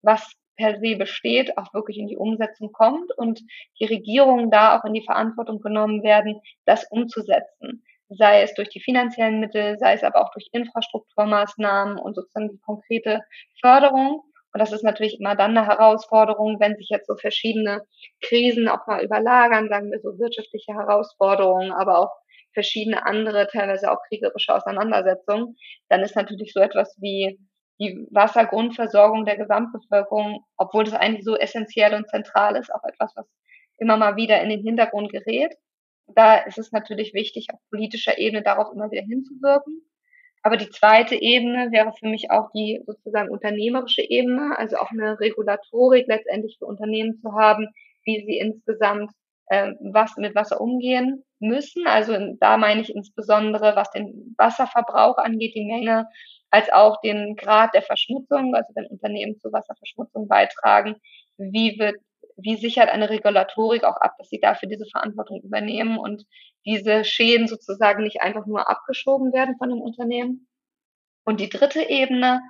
was 0.02 0.32
per 0.60 0.78
se 0.80 0.98
besteht, 0.98 1.58
auch 1.58 1.74
wirklich 1.74 1.98
in 1.98 2.08
die 2.08 2.18
Umsetzung 2.18 2.72
kommt 2.74 3.18
und 3.18 3.40
die 3.80 3.86
Regierungen 3.86 4.52
da 4.52 4.78
auch 4.78 4.84
in 4.84 4.94
die 4.94 5.06
Verantwortung 5.06 5.62
genommen 5.62 6.04
werden, 6.04 6.42
das 6.66 6.86
umzusetzen. 6.92 7.84
Sei 8.10 8.42
es 8.42 8.54
durch 8.56 8.70
die 8.70 8.82
finanziellen 8.82 9.40
Mittel, 9.40 9.78
sei 9.78 9.94
es 9.94 10.04
aber 10.04 10.22
auch 10.22 10.32
durch 10.32 10.50
Infrastrukturmaßnahmen 10.52 11.98
und 11.98 12.16
sozusagen 12.16 12.50
die 12.50 12.60
konkrete 12.60 13.22
Förderung. 13.62 14.24
Und 14.54 14.60
das 14.60 14.72
ist 14.72 14.84
natürlich 14.84 15.20
immer 15.20 15.36
dann 15.36 15.58
eine 15.58 15.68
Herausforderung, 15.68 16.60
wenn 16.60 16.76
sich 16.76 16.90
jetzt 16.90 17.08
so 17.08 17.16
verschiedene 17.16 17.84
Krisen 18.22 18.68
auch 18.68 18.88
mal 18.88 19.04
überlagern, 19.04 19.70
sagen 19.70 19.92
wir 19.92 20.00
so 20.00 20.18
wirtschaftliche 20.18 20.74
Herausforderungen, 20.74 21.72
aber 21.72 22.00
auch 22.00 22.12
verschiedene 22.54 23.06
andere, 23.06 23.48
teilweise 23.48 23.92
auch 23.92 24.00
kriegerische 24.08 24.56
Auseinandersetzungen, 24.56 25.56
dann 25.88 26.02
ist 26.02 26.16
natürlich 26.16 26.54
so 26.54 26.62
etwas 26.62 26.98
wie 27.00 27.40
die 27.80 28.08
Wassergrundversorgung 28.12 29.26
der 29.26 29.38
Gesamtbevölkerung, 29.38 30.44
obwohl 30.58 30.84
das 30.84 30.94
eigentlich 30.94 31.24
so 31.24 31.38
essentiell 31.38 31.94
und 31.94 32.10
zentral 32.10 32.56
ist, 32.58 32.74
auch 32.74 32.84
etwas, 32.84 33.14
was 33.16 33.26
immer 33.78 33.98
mal 33.98 34.16
wieder 34.18 34.42
in 34.42 34.50
den 34.50 34.62
Hintergrund 34.62 35.12
gerät. 35.12 35.54
Da 36.08 36.38
ist 36.38 36.58
es 36.58 36.72
natürlich 36.72 37.14
wichtig, 37.14 37.48
auf 37.54 37.60
politischer 37.70 38.18
Ebene 38.18 38.42
darauf 38.44 38.74
immer 38.74 38.92
wieder 38.92 39.04
hinzuwirken. 39.04 39.89
Aber 40.42 40.58
die 40.58 40.70
zweite 40.70 41.16
Ebene 41.16 41.72
wäre 41.72 41.92
für 42.00 42.08
mich 42.08 42.32
auch 42.32 42.50
die 42.54 42.82
sozusagen 42.86 43.30
unternehmerische 43.30 44.02
Ebene, 44.02 44.58
also 44.58 44.78
auch 44.78 44.92
eine 44.92 45.20
Regulatorik 45.20 46.08
letztendlich 46.08 46.58
für 46.58 46.66
Unternehmen 46.66 47.20
zu 47.22 47.34
haben, 47.34 47.68
wie 48.04 48.24
sie 48.26 48.38
insgesamt 48.38 49.12
äh, 49.48 49.74
was 49.82 50.16
mit 50.18 50.36
Wasser 50.36 50.62
umgehen 50.62 51.26
müssen. 51.40 51.88
Also 51.88 52.18
da 52.40 52.58
meine 52.58 52.82
ich 52.82 52.96
insbesondere, 52.96 53.76
was 53.76 53.92
den 53.92 54.36
Wasserverbrauch 54.38 55.18
angeht, 55.18 55.56
die 55.56 55.66
Menge, 55.66 56.08
als 56.52 56.72
auch 56.72 57.02
den 57.02 57.36
Grad 57.36 57.74
der 57.74 57.82
Verschmutzung, 57.82 58.56
also 58.56 58.72
wenn 58.76 58.88
Unternehmen 58.88 59.38
zu 59.40 59.52
Wasserverschmutzung 59.52 60.28
beitragen, 60.28 60.96
wie 61.38 61.78
wird 61.80 61.98
wie 62.42 62.58
sichert 62.58 62.90
eine 62.90 63.10
Regulatorik 63.10 63.84
auch 63.84 63.98
ab, 63.98 64.16
dass 64.18 64.30
sie 64.30 64.40
dafür 64.40 64.70
diese 64.70 64.86
Verantwortung 64.86 65.42
übernehmen 65.42 65.98
und 65.98 66.26
diese 66.66 67.04
Schäden 67.04 67.48
sozusagen 67.48 68.04
nicht 68.04 68.22
einfach 68.22 68.46
nur 68.46 68.70
abgeschoben 68.70 69.34
werden 69.34 69.56
von 69.58 69.70
dem 69.70 69.82
Unternehmen. 69.82 70.48
Und 71.26 71.40
die 71.40 71.50
dritte 71.50 71.82
Ebene 71.82 72.42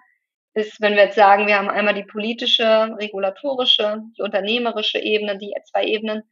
ist, 0.53 0.81
wenn 0.81 0.95
wir 0.95 1.03
jetzt 1.03 1.15
sagen, 1.15 1.47
wir 1.47 1.57
haben 1.57 1.69
einmal 1.69 1.93
die 1.93 2.03
politische, 2.03 2.95
regulatorische, 2.97 4.01
die 4.17 4.21
unternehmerische 4.21 4.99
Ebene, 4.99 5.37
die 5.37 5.53
zwei 5.71 5.85
Ebenen. 5.85 6.23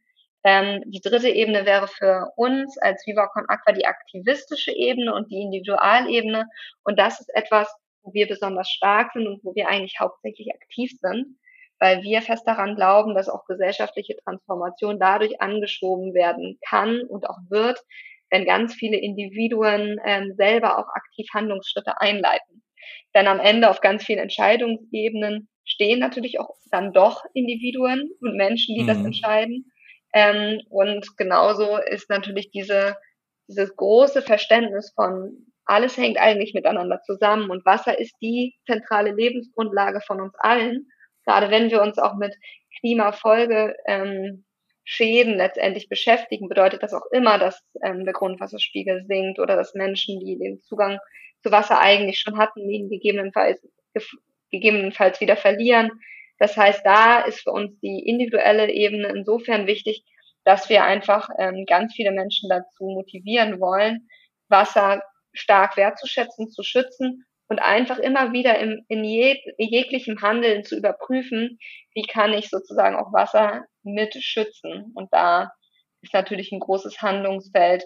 Ähm, 0.44 0.82
die 0.86 1.00
dritte 1.00 1.28
Ebene 1.28 1.66
wäre 1.66 1.88
für 1.88 2.32
uns 2.36 2.78
als 2.78 3.06
Viva 3.06 3.28
Aqua 3.48 3.72
die 3.72 3.86
aktivistische 3.86 4.72
Ebene 4.72 5.14
und 5.14 5.30
die 5.30 5.40
Individualebene. 5.40 6.46
Und 6.84 6.98
das 6.98 7.20
ist 7.20 7.30
etwas, 7.34 7.72
wo 8.02 8.12
wir 8.12 8.26
besonders 8.26 8.70
stark 8.70 9.12
sind 9.12 9.26
und 9.26 9.44
wo 9.44 9.54
wir 9.54 9.68
eigentlich 9.68 9.98
hauptsächlich 10.00 10.52
aktiv 10.54 10.92
sind 11.00 11.36
weil 11.80 12.02
wir 12.02 12.22
fest 12.22 12.46
daran 12.46 12.74
glauben, 12.74 13.14
dass 13.14 13.28
auch 13.28 13.44
gesellschaftliche 13.46 14.16
Transformation 14.16 14.98
dadurch 14.98 15.40
angeschoben 15.40 16.14
werden 16.14 16.58
kann 16.68 17.02
und 17.02 17.28
auch 17.28 17.38
wird, 17.48 17.80
wenn 18.30 18.44
ganz 18.44 18.74
viele 18.74 18.98
Individuen 18.98 19.98
ähm, 20.04 20.34
selber 20.36 20.78
auch 20.78 20.88
aktiv 20.94 21.28
Handlungsschritte 21.32 22.00
einleiten. 22.00 22.62
Denn 23.14 23.26
am 23.26 23.40
Ende 23.40 23.70
auf 23.70 23.80
ganz 23.80 24.04
vielen 24.04 24.18
Entscheidungsebenen 24.18 25.48
stehen 25.64 25.98
natürlich 25.98 26.40
auch 26.40 26.50
dann 26.70 26.92
doch 26.92 27.24
Individuen 27.34 28.10
und 28.20 28.36
Menschen, 28.36 28.74
die 28.74 28.82
mhm. 28.82 28.86
das 28.86 28.98
entscheiden. 28.98 29.72
Ähm, 30.14 30.60
und 30.70 31.16
genauso 31.16 31.78
ist 31.78 32.10
natürlich 32.10 32.50
diese, 32.50 32.96
dieses 33.48 33.76
große 33.76 34.22
Verständnis 34.22 34.92
von 34.94 35.46
alles 35.64 35.98
hängt 35.98 36.16
eigentlich 36.18 36.54
miteinander 36.54 37.02
zusammen 37.02 37.50
und 37.50 37.66
Wasser 37.66 37.98
ist 37.98 38.14
die 38.22 38.54
zentrale 38.66 39.12
Lebensgrundlage 39.12 40.00
von 40.00 40.20
uns 40.20 40.34
allen. 40.38 40.88
Gerade 41.28 41.50
wenn 41.50 41.70
wir 41.70 41.82
uns 41.82 41.98
auch 41.98 42.14
mit 42.14 42.34
Klimafolge 42.80 43.76
ähm, 43.86 44.46
Schäden 44.82 45.36
letztendlich 45.36 45.90
beschäftigen, 45.90 46.48
bedeutet 46.48 46.82
das 46.82 46.94
auch 46.94 47.04
immer, 47.12 47.38
dass 47.38 47.62
ähm, 47.84 48.06
der 48.06 48.14
Grundwasserspiegel 48.14 49.04
sinkt 49.06 49.38
oder 49.38 49.54
dass 49.54 49.74
Menschen, 49.74 50.20
die 50.20 50.38
den 50.38 50.62
Zugang 50.62 50.98
zu 51.42 51.52
Wasser 51.52 51.78
eigentlich 51.80 52.18
schon 52.18 52.38
hatten, 52.38 52.60
ihn 52.70 52.88
gegebenenfalls, 52.88 53.60
gegebenenfalls 54.50 55.20
wieder 55.20 55.36
verlieren. 55.36 55.90
Das 56.38 56.56
heißt, 56.56 56.80
da 56.86 57.20
ist 57.20 57.40
für 57.40 57.50
uns 57.50 57.78
die 57.80 58.06
individuelle 58.06 58.72
Ebene 58.72 59.08
insofern 59.08 59.66
wichtig, 59.66 60.04
dass 60.44 60.70
wir 60.70 60.84
einfach 60.84 61.28
ähm, 61.38 61.66
ganz 61.66 61.92
viele 61.92 62.12
Menschen 62.12 62.48
dazu 62.48 62.84
motivieren 62.84 63.60
wollen, 63.60 64.08
Wasser 64.48 65.02
stark 65.34 65.76
wertzuschätzen, 65.76 66.48
zu 66.48 66.62
schützen 66.62 67.26
und 67.48 67.60
einfach 67.60 67.98
immer 67.98 68.32
wieder 68.32 68.58
im, 68.58 68.84
in 68.88 69.04
jeg 69.04 69.38
jeglichem 69.58 70.20
Handeln 70.20 70.64
zu 70.64 70.76
überprüfen, 70.76 71.58
wie 71.94 72.02
kann 72.02 72.32
ich 72.32 72.50
sozusagen 72.50 72.96
auch 72.96 73.12
Wasser 73.12 73.64
mit 73.82 74.14
schützen. 74.22 74.92
Und 74.94 75.08
da 75.12 75.50
ist 76.02 76.14
natürlich 76.14 76.52
ein 76.52 76.60
großes 76.60 77.00
Handlungsfeld 77.02 77.84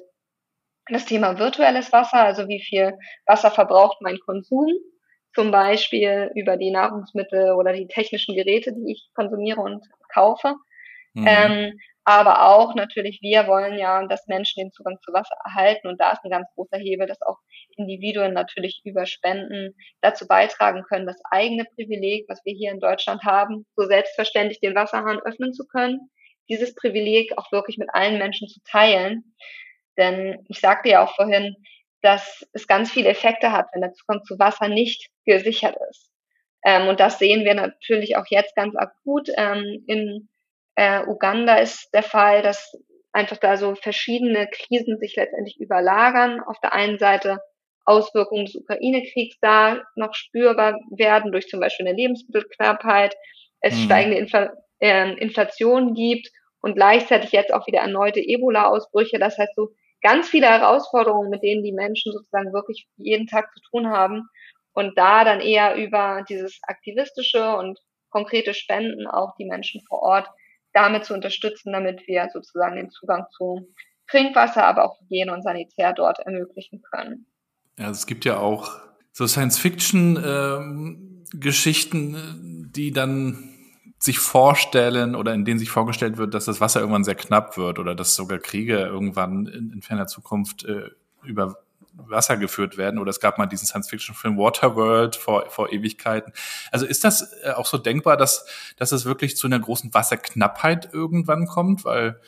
das 0.91 1.05
Thema 1.05 1.39
virtuelles 1.39 1.93
Wasser, 1.93 2.19
also 2.19 2.49
wie 2.49 2.61
viel 2.61 2.99
Wasser 3.27 3.51
verbraucht 3.51 3.99
mein 4.01 4.19
Konsum, 4.19 4.69
zum 5.35 5.51
Beispiel 5.51 6.31
über 6.35 6.57
die 6.57 6.71
Nahrungsmittel 6.71 7.53
oder 7.53 7.73
die 7.73 7.87
technischen 7.87 8.35
Geräte, 8.35 8.73
die 8.73 8.93
ich 8.93 9.09
konsumiere 9.15 9.61
und 9.61 9.87
kaufe. 10.13 10.57
Mhm. 11.15 11.27
Ähm, 11.27 11.81
aber 12.05 12.49
auch 12.49 12.75
natürlich, 12.75 13.21
wir 13.23 13.47
wollen 13.47 13.79
ja, 13.79 14.05
dass 14.07 14.27
Menschen 14.27 14.61
den 14.61 14.73
Zugang 14.73 14.99
zu 15.05 15.13
Wasser 15.13 15.37
erhalten. 15.45 15.87
Und 15.87 16.01
da 16.01 16.13
ist 16.13 16.25
ein 16.25 16.31
ganz 16.31 16.49
großer 16.55 16.79
Hebel, 16.79 17.07
dass 17.07 17.23
auch 17.23 17.39
Individuen 17.77 18.33
natürlich 18.33 18.81
über 18.85 19.07
Spenden 19.07 19.77
dazu 20.01 20.27
beitragen 20.27 20.83
können, 20.83 21.07
das 21.07 21.21
eigene 21.31 21.65
Privileg, 21.65 22.27
was 22.29 22.45
wir 22.45 22.55
hier 22.55 22.73
in 22.73 22.81
Deutschland 22.81 23.23
haben, 23.23 23.67
so 23.77 23.87
selbstverständlich 23.87 24.61
den 24.61 24.75
Wasserhahn 24.75 25.21
öffnen 25.21 25.53
zu 25.53 25.65
können, 25.67 26.11
dieses 26.49 26.75
Privileg 26.75 27.39
auch 27.39 27.53
wirklich 27.53 27.79
mit 27.79 27.89
allen 27.93 28.19
Menschen 28.19 28.49
zu 28.49 28.61
teilen. 28.69 29.35
Denn 29.97 30.45
ich 30.49 30.59
sagte 30.59 30.89
ja 30.89 31.05
auch 31.05 31.15
vorhin, 31.15 31.55
dass 32.01 32.45
es 32.53 32.67
ganz 32.67 32.91
viele 32.91 33.11
Effekte 33.11 33.53
hat, 33.53 33.67
wenn 33.73 33.81
der 33.81 33.93
Zugang 33.93 34.25
zu 34.25 34.39
Wasser 34.41 34.69
nicht 34.69 35.09
gesichert 35.25 35.77
ist. 35.91 36.11
Ähm, 36.65 36.89
und 36.89 36.99
das 36.99 37.19
sehen 37.19 37.45
wir 37.45 37.55
natürlich 37.55 38.17
auch 38.17 38.27
jetzt 38.29 38.57
ganz 38.57 38.75
akut 38.77 39.29
ähm, 39.37 39.85
in 39.87 40.29
äh, 40.75 41.05
Uganda 41.07 41.57
ist 41.57 41.91
der 41.93 42.03
Fall, 42.03 42.43
dass 42.43 42.77
einfach 43.13 43.37
da 43.37 43.57
so 43.57 43.75
verschiedene 43.75 44.49
Krisen 44.49 44.99
sich 44.99 45.17
letztendlich 45.17 45.61
überlagern. 45.61 46.41
Auf 46.41 46.59
der 46.61 46.73
einen 46.73 46.99
Seite 46.99 47.39
Auswirkungen 47.85 48.47
des 48.47 48.57
Ukraine-Kriegs 48.57 49.37
da 49.41 49.83
noch 49.97 50.15
spürbar 50.15 50.79
werden 50.91 51.33
durch 51.33 51.49
zum 51.49 51.61
Beispiel 51.61 51.87
eine 51.87 51.97
Lebensmittelknappheit, 51.97 53.15
es 53.61 53.75
mhm. 53.75 53.85
steigende 53.85 54.19
Infl 54.19 54.51
äh, 54.81 55.13
Inflation 55.15 55.95
gibt 55.95 56.29
und 56.61 56.75
gleichzeitig 56.75 57.33
jetzt 57.33 57.53
auch 57.53 57.67
wieder 57.67 57.81
erneute 57.81 58.21
Ebola-Ausbrüche. 58.21 59.19
Das 59.19 59.39
heißt 59.39 59.55
so 59.55 59.71
ganz 60.01 60.29
viele 60.29 60.49
Herausforderungen, 60.49 61.31
mit 61.31 61.43
denen 61.43 61.63
die 61.63 61.73
Menschen 61.73 62.13
sozusagen 62.13 62.53
wirklich 62.53 62.87
jeden 62.97 63.27
Tag 63.27 63.53
zu 63.53 63.61
tun 63.71 63.91
haben 63.91 64.29
und 64.73 64.97
da 64.97 65.25
dann 65.25 65.41
eher 65.41 65.77
über 65.77 66.25
dieses 66.29 66.59
aktivistische 66.63 67.57
und 67.57 67.79
konkrete 68.11 68.55
Spenden 68.55 69.07
auch 69.07 69.35
die 69.39 69.45
Menschen 69.45 69.83
vor 69.89 70.03
Ort 70.03 70.29
damit 70.73 71.05
zu 71.05 71.15
unterstützen, 71.15 71.73
damit 71.73 72.07
wir 72.07 72.29
sozusagen 72.33 72.77
den 72.77 72.91
Zugang 72.91 73.27
zu 73.37 73.69
Trinkwasser, 74.09 74.65
aber 74.65 74.85
auch 74.85 75.01
Hygiene 75.01 75.33
und 75.33 75.43
Sanitär 75.43 75.93
dort 75.93 76.21
ermöglichen 76.21 76.83
können. 76.83 77.27
Ja, 77.79 77.91
es 77.91 78.07
gibt 78.07 78.25
ja 78.25 78.39
auch 78.39 78.71
so 79.13 79.27
Science-Fiction-Geschichten, 79.27 82.15
ähm, 82.15 82.71
die 82.75 82.93
dann 82.93 83.49
sich 83.99 84.19
vorstellen 84.19 85.15
oder 85.15 85.33
in 85.33 85.45
denen 85.45 85.61
sich 85.61 85.71
vorgestellt 85.71 86.17
wird, 86.17 86.35
dass 86.35 86.47
das 86.47 86.61
Wasser 86.61 86.81
irgendwann 86.81 87.05
sehr 87.05 87.15
knapp 87.15 87.57
wird 87.57 87.79
oder 87.79 87.95
dass 87.95 88.17
sogar 88.17 88.39
Kriege 88.39 88.79
irgendwann 88.79 89.47
in, 89.47 89.71
in 89.71 89.83
ferner 89.83 90.09
Zukunft 90.09 90.65
äh, 90.65 90.91
über 91.23 91.59
Wasser 91.95 92.37
geführt 92.37 92.77
werden. 92.77 92.99
Oder 92.99 93.11
es 93.11 93.21
gab 93.21 93.39
mal 93.39 93.47
diesen 93.47 93.67
Science-Fiction-Film 93.67 94.39
Waterworld 94.39 95.17
vor, 95.17 95.49
vor 95.51 95.73
Ewigkeiten. 95.73 96.33
Also 96.71 96.87
ist 96.87 97.05
das 97.05 97.33
äh, 97.43 97.51
auch 97.51 97.67
so 97.67 97.79
denkbar, 97.79 98.17
dass, 98.17 98.47
dass 98.77 98.93
es 98.93 99.05
wirklich 99.05 99.37
zu 99.37 99.47
einer 99.47 99.59
großen 99.59 99.93
Wasserknappheit 99.93 100.93
irgendwann 100.93 101.47
kommt? 101.47 101.85
Weil, 101.85 102.21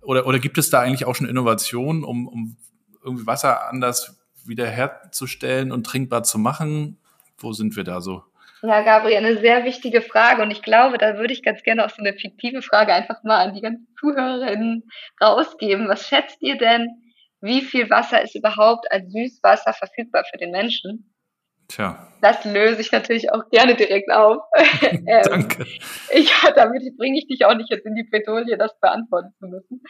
oder, 0.00 0.26
oder 0.26 0.38
gibt 0.38 0.58
es 0.58 0.70
da 0.70 0.80
eigentlich 0.80 1.06
auch 1.06 1.14
schon 1.14 1.28
Innovationen, 1.28 2.04
um, 2.04 2.28
um 2.28 2.56
irgendwie 3.02 3.26
Wasser 3.26 3.68
anders 3.68 4.20
wiederherzustellen 4.44 5.72
und 5.72 5.84
trinkbar 5.84 6.22
zu 6.22 6.38
machen? 6.38 6.98
Wo 7.38 7.52
sind 7.52 7.76
wir 7.76 7.84
da 7.84 8.00
so? 8.00 8.22
Ja, 8.62 8.82
Gabriel, 8.82 9.16
eine 9.16 9.38
sehr 9.38 9.64
wichtige 9.64 10.02
Frage 10.02 10.42
und 10.42 10.50
ich 10.50 10.60
glaube, 10.60 10.98
da 10.98 11.16
würde 11.16 11.32
ich 11.32 11.42
ganz 11.42 11.62
gerne 11.62 11.84
auch 11.84 11.90
so 11.90 12.02
eine 12.02 12.12
fiktive 12.12 12.60
Frage 12.60 12.92
einfach 12.92 13.22
mal 13.22 13.38
an 13.38 13.54
die 13.54 13.62
ganzen 13.62 13.88
Zuhörerinnen 13.98 14.90
rausgeben. 15.18 15.88
Was 15.88 16.06
schätzt 16.06 16.42
ihr 16.42 16.58
denn, 16.58 16.99
wie 17.40 17.62
viel 17.62 17.88
Wasser 17.90 18.22
ist 18.22 18.34
überhaupt 18.34 18.90
als 18.90 19.10
Süßwasser 19.12 19.72
verfügbar 19.72 20.24
für 20.30 20.38
den 20.38 20.50
Menschen? 20.50 21.14
Tja. 21.68 22.08
Das 22.20 22.44
löse 22.44 22.80
ich 22.80 22.90
natürlich 22.90 23.32
auch 23.32 23.48
gerne 23.50 23.76
direkt 23.76 24.10
auf. 24.10 24.42
ähm, 24.82 25.22
Danke. 25.24 25.66
Ich, 26.12 26.32
damit 26.56 26.96
bringe 26.96 27.18
ich 27.18 27.28
dich 27.28 27.44
auch 27.44 27.54
nicht 27.54 27.70
jetzt 27.70 27.86
in 27.86 27.94
die 27.94 28.02
Bredouille, 28.02 28.58
das 28.58 28.78
beantworten 28.80 29.32
zu 29.38 29.46
müssen. 29.46 29.82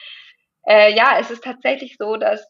Äh, 0.67 0.95
ja, 0.95 1.19
es 1.19 1.31
ist 1.31 1.43
tatsächlich 1.43 1.97
so, 1.99 2.17
dass 2.17 2.47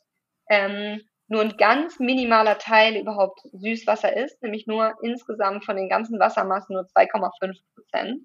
ähm, 0.49 1.01
nur 1.29 1.43
ein 1.43 1.57
ganz 1.57 2.01
minimaler 2.01 2.59
Teil 2.59 2.97
überhaupt 2.97 3.41
Süßwasser 3.53 4.17
ist, 4.17 4.43
nämlich 4.43 4.67
nur 4.67 4.95
insgesamt 5.03 5.65
von 5.65 5.77
den 5.77 5.89
ganzen 5.89 6.19
Wassermassen 6.19 6.75
nur 6.75 6.87
2,5 6.87 7.61
Prozent. 7.75 8.23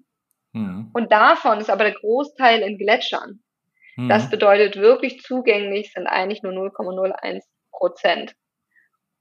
Mhm. 0.52 0.90
Und 0.92 1.12
davon 1.12 1.60
ist 1.60 1.70
aber 1.70 1.84
der 1.84 1.94
Großteil 1.94 2.62
in 2.62 2.78
Gletschern. 2.78 3.44
Mhm. 3.96 4.08
Das 4.08 4.30
bedeutet, 4.30 4.76
wirklich 4.76 5.22
zugänglich 5.22 5.92
sind 5.92 6.06
eigentlich 6.06 6.42
nur 6.42 6.52
0,01 6.52 7.42
Prozent. 7.70 8.34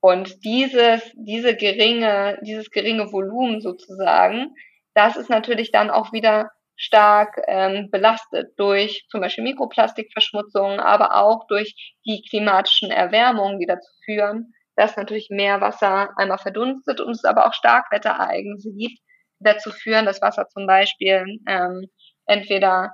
Und 0.01 0.43
dieses, 0.43 1.01
diese 1.15 1.55
geringe, 1.55 2.37
dieses 2.43 2.69
geringe 2.69 3.11
Volumen 3.11 3.59
sozusagen, 3.61 4.53
das 4.93 5.17
ist 5.17 5.29
natürlich 5.29 5.71
dann 5.71 5.89
auch 5.89 6.13
wieder 6.13 6.51
stark 6.75 7.41
ähm, 7.47 7.89
belastet 7.89 8.53
durch 8.57 9.05
zum 9.09 9.21
Beispiel 9.21 9.43
Mikroplastikverschmutzung, 9.43 10.79
aber 10.79 11.15
auch 11.15 11.47
durch 11.47 11.95
die 12.05 12.21
klimatischen 12.29 12.91
Erwärmungen, 12.91 13.59
die 13.59 13.65
dazu 13.65 13.89
führen, 14.03 14.53
dass 14.75 14.97
natürlich 14.97 15.29
mehr 15.31 15.61
Wasser 15.61 16.09
einmal 16.17 16.37
verdunstet 16.37 16.99
und 16.99 17.11
es 17.11 17.23
aber 17.23 17.47
auch 17.47 17.53
Starkwetterereignisse 17.53 18.71
gibt, 18.73 18.99
die 19.39 19.43
dazu 19.43 19.71
führen, 19.71 20.05
dass 20.05 20.21
Wasser 20.21 20.47
zum 20.49 20.67
Beispiel 20.67 21.25
ähm, 21.47 21.89
entweder 22.25 22.91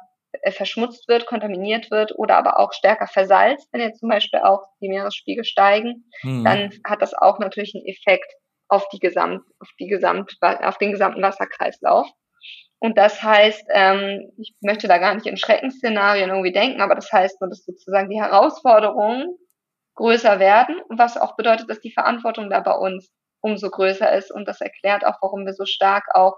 verschmutzt 0.51 1.07
wird, 1.07 1.25
kontaminiert 1.25 1.91
wird 1.91 2.17
oder 2.17 2.37
aber 2.37 2.59
auch 2.59 2.73
stärker 2.73 3.07
versalzt, 3.07 3.67
wenn 3.71 3.81
jetzt 3.81 3.99
zum 3.99 4.09
Beispiel 4.09 4.39
auch 4.39 4.63
die 4.81 4.89
Meeresspiegel 4.89 5.43
steigen, 5.43 6.05
mhm. 6.23 6.43
dann 6.43 6.69
hat 6.85 7.01
das 7.01 7.13
auch 7.13 7.39
natürlich 7.39 7.73
einen 7.75 7.85
Effekt 7.85 8.33
auf 8.67 8.87
die 8.89 8.99
Gesamt, 8.99 9.43
auf 9.59 9.69
die 9.79 9.87
Gesamt, 9.87 10.37
auf 10.41 10.77
den 10.77 10.91
gesamten 10.91 11.21
Wasserkreislauf. 11.21 12.07
Und 12.79 12.97
das 12.97 13.21
heißt, 13.21 13.65
ähm, 13.69 14.31
ich 14.37 14.55
möchte 14.61 14.87
da 14.87 14.97
gar 14.97 15.13
nicht 15.13 15.27
in 15.27 15.37
Schreckensszenarien 15.37 16.29
irgendwie 16.29 16.53
denken, 16.53 16.81
aber 16.81 16.95
das 16.95 17.11
heißt 17.11 17.39
nur, 17.39 17.49
dass 17.49 17.63
sozusagen 17.63 18.09
die 18.09 18.19
Herausforderungen 18.19 19.37
größer 19.95 20.39
werden, 20.39 20.81
was 20.89 21.17
auch 21.17 21.35
bedeutet, 21.35 21.69
dass 21.69 21.79
die 21.79 21.91
Verantwortung 21.91 22.49
da 22.49 22.59
bei 22.61 22.73
uns 22.73 23.11
umso 23.41 23.69
größer 23.69 24.11
ist. 24.13 24.31
Und 24.31 24.47
das 24.47 24.61
erklärt 24.61 25.05
auch, 25.05 25.17
warum 25.21 25.45
wir 25.45 25.53
so 25.53 25.65
stark 25.65 26.05
auch 26.15 26.37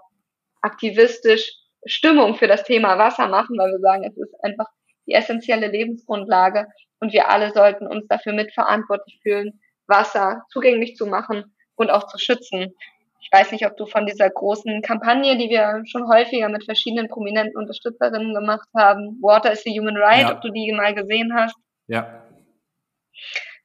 aktivistisch 0.61 1.49
Stimmung 1.85 2.35
für 2.35 2.47
das 2.47 2.63
Thema 2.63 2.97
Wasser 2.97 3.27
machen, 3.27 3.57
weil 3.57 3.71
wir 3.71 3.79
sagen, 3.79 4.03
es 4.03 4.17
ist 4.17 4.33
einfach 4.43 4.67
die 5.07 5.13
essentielle 5.13 5.67
Lebensgrundlage 5.67 6.67
und 6.99 7.13
wir 7.13 7.29
alle 7.29 7.51
sollten 7.51 7.87
uns 7.87 8.07
dafür 8.07 8.33
mitverantwortlich 8.33 9.19
fühlen, 9.21 9.59
Wasser 9.87 10.43
zugänglich 10.49 10.95
zu 10.95 11.05
machen 11.05 11.55
und 11.75 11.89
auch 11.89 12.07
zu 12.07 12.17
schützen. 12.17 12.73
Ich 13.19 13.29
weiß 13.31 13.51
nicht, 13.51 13.65
ob 13.65 13.77
du 13.77 13.85
von 13.85 14.05
dieser 14.05 14.29
großen 14.29 14.81
Kampagne, 14.81 15.37
die 15.37 15.49
wir 15.49 15.81
schon 15.85 16.07
häufiger 16.07 16.49
mit 16.49 16.65
verschiedenen 16.65 17.09
prominenten 17.09 17.57
Unterstützerinnen 17.57 18.33
gemacht 18.33 18.67
haben, 18.75 19.17
Water 19.21 19.51
is 19.51 19.65
a 19.65 19.69
Human 19.69 19.97
Right, 19.97 20.21
ja. 20.21 20.33
ob 20.33 20.41
du 20.41 20.49
die 20.49 20.71
mal 20.73 20.93
gesehen 20.93 21.33
hast. 21.33 21.55
Ja. 21.87 22.23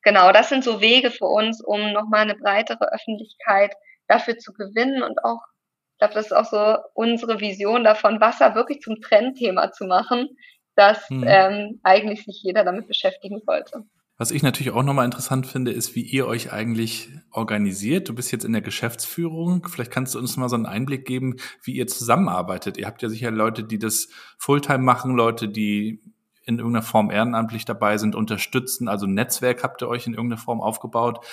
Genau, 0.02 0.32
das 0.32 0.48
sind 0.48 0.64
so 0.64 0.80
Wege 0.80 1.10
für 1.10 1.26
uns, 1.26 1.62
um 1.62 1.92
nochmal 1.92 2.22
eine 2.22 2.36
breitere 2.36 2.92
Öffentlichkeit 2.92 3.74
dafür 4.06 4.38
zu 4.38 4.52
gewinnen 4.52 5.02
und 5.02 5.22
auch 5.24 5.40
ich 5.98 6.00
glaube, 6.00 6.14
das 6.14 6.26
ist 6.26 6.32
auch 6.32 6.44
so 6.44 6.76
unsere 6.94 7.40
Vision 7.40 7.82
davon, 7.82 8.20
Wasser 8.20 8.54
wirklich 8.54 8.80
zum 8.82 9.00
Trendthema 9.00 9.72
zu 9.72 9.84
machen, 9.84 10.28
dass 10.76 11.08
hm. 11.08 11.24
ähm, 11.26 11.80
eigentlich 11.82 12.22
sich 12.22 12.40
jeder 12.40 12.62
damit 12.62 12.86
beschäftigen 12.86 13.40
sollte. 13.44 13.82
Was 14.16 14.30
ich 14.30 14.44
natürlich 14.44 14.72
auch 14.72 14.84
nochmal 14.84 15.06
interessant 15.06 15.48
finde, 15.48 15.72
ist, 15.72 15.96
wie 15.96 16.02
ihr 16.02 16.28
euch 16.28 16.52
eigentlich 16.52 17.08
organisiert. 17.32 18.08
Du 18.08 18.14
bist 18.14 18.30
jetzt 18.30 18.44
in 18.44 18.52
der 18.52 18.62
Geschäftsführung. 18.62 19.66
Vielleicht 19.68 19.90
kannst 19.90 20.14
du 20.14 20.20
uns 20.20 20.36
mal 20.36 20.48
so 20.48 20.54
einen 20.54 20.66
Einblick 20.66 21.04
geben, 21.04 21.34
wie 21.64 21.72
ihr 21.72 21.88
zusammenarbeitet. 21.88 22.76
Ihr 22.76 22.86
habt 22.86 23.02
ja 23.02 23.08
sicher 23.08 23.32
Leute, 23.32 23.64
die 23.64 23.80
das 23.80 24.06
Fulltime 24.38 24.78
machen, 24.78 25.16
Leute, 25.16 25.48
die 25.48 26.00
in 26.44 26.58
irgendeiner 26.58 26.84
Form 26.84 27.10
ehrenamtlich 27.10 27.64
dabei 27.64 27.98
sind, 27.98 28.14
unterstützen. 28.14 28.86
Also 28.86 29.06
ein 29.06 29.14
Netzwerk 29.14 29.64
habt 29.64 29.82
ihr 29.82 29.88
euch 29.88 30.06
in 30.06 30.14
irgendeiner 30.14 30.40
Form 30.40 30.60
aufgebaut. 30.60 31.26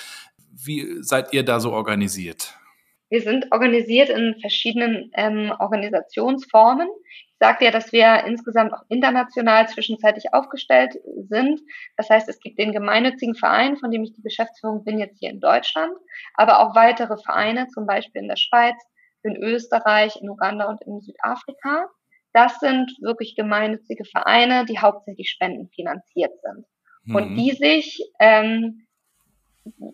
Wie 0.50 1.00
seid 1.02 1.32
ihr 1.32 1.44
da 1.44 1.60
so 1.60 1.70
organisiert? 1.70 2.58
Wir 3.08 3.20
sind 3.20 3.52
organisiert 3.52 4.08
in 4.08 4.36
verschiedenen 4.40 5.10
ähm, 5.14 5.52
Organisationsformen. 5.58 6.88
Ich 7.08 7.36
sagte 7.38 7.66
ja, 7.66 7.70
dass 7.70 7.92
wir 7.92 8.24
insgesamt 8.24 8.72
auch 8.72 8.82
international 8.88 9.68
zwischenzeitlich 9.68 10.32
aufgestellt 10.32 10.98
sind. 11.28 11.60
Das 11.96 12.10
heißt, 12.10 12.28
es 12.28 12.40
gibt 12.40 12.58
den 12.58 12.72
gemeinnützigen 12.72 13.34
Verein, 13.34 13.76
von 13.76 13.90
dem 13.90 14.02
ich 14.02 14.14
die 14.14 14.22
Geschäftsführung 14.22 14.84
bin, 14.84 14.98
jetzt 14.98 15.18
hier 15.18 15.30
in 15.30 15.40
Deutschland, 15.40 15.92
aber 16.34 16.60
auch 16.60 16.74
weitere 16.74 17.16
Vereine, 17.16 17.68
zum 17.68 17.86
Beispiel 17.86 18.22
in 18.22 18.28
der 18.28 18.36
Schweiz, 18.36 18.76
in 19.22 19.36
Österreich, 19.36 20.16
in 20.20 20.30
Uganda 20.30 20.68
und 20.68 20.82
in 20.82 21.00
Südafrika. 21.00 21.88
Das 22.32 22.58
sind 22.58 22.90
wirklich 23.00 23.36
gemeinnützige 23.36 24.04
Vereine, 24.04 24.64
die 24.64 24.78
hauptsächlich 24.78 25.30
spendenfinanziert 25.30 26.32
sind 26.42 26.66
mhm. 27.04 27.14
und 27.14 27.36
die 27.36 27.52
sich 27.52 28.00
ähm, 28.18 28.85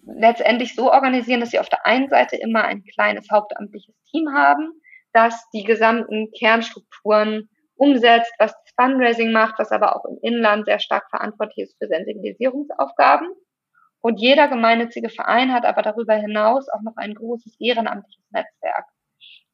letztendlich 0.04 0.74
so 0.74 0.92
organisieren, 0.92 1.40
dass 1.40 1.50
sie 1.50 1.58
auf 1.58 1.68
der 1.68 1.87
einen 1.87 2.08
Seite 2.08 2.37
immer 2.37 2.64
ein 2.64 2.85
kleines 2.85 3.28
hauptamtliches 3.30 3.94
Team 4.11 4.28
haben, 4.35 4.72
das 5.12 5.48
die 5.50 5.64
gesamten 5.64 6.30
Kernstrukturen 6.38 7.48
umsetzt, 7.76 8.32
was 8.38 8.52
das 8.52 8.74
Fundraising 8.78 9.32
macht, 9.32 9.58
was 9.58 9.72
aber 9.72 9.96
auch 9.96 10.04
im 10.04 10.18
Inland 10.22 10.66
sehr 10.66 10.78
stark 10.78 11.08
verantwortlich 11.11 11.68
ist 11.68 11.76
für 11.78 11.88
Sensibilisierungsaufgaben. 11.88 13.28
Und 14.00 14.20
jeder 14.20 14.48
gemeinnützige 14.48 15.08
Verein 15.08 15.52
hat 15.52 15.64
aber 15.64 15.82
darüber 15.82 16.14
hinaus 16.14 16.68
auch 16.68 16.82
noch 16.82 16.96
ein 16.96 17.14
großes 17.14 17.56
ehrenamtliches 17.61 18.24
Netzwerk. 18.30 18.87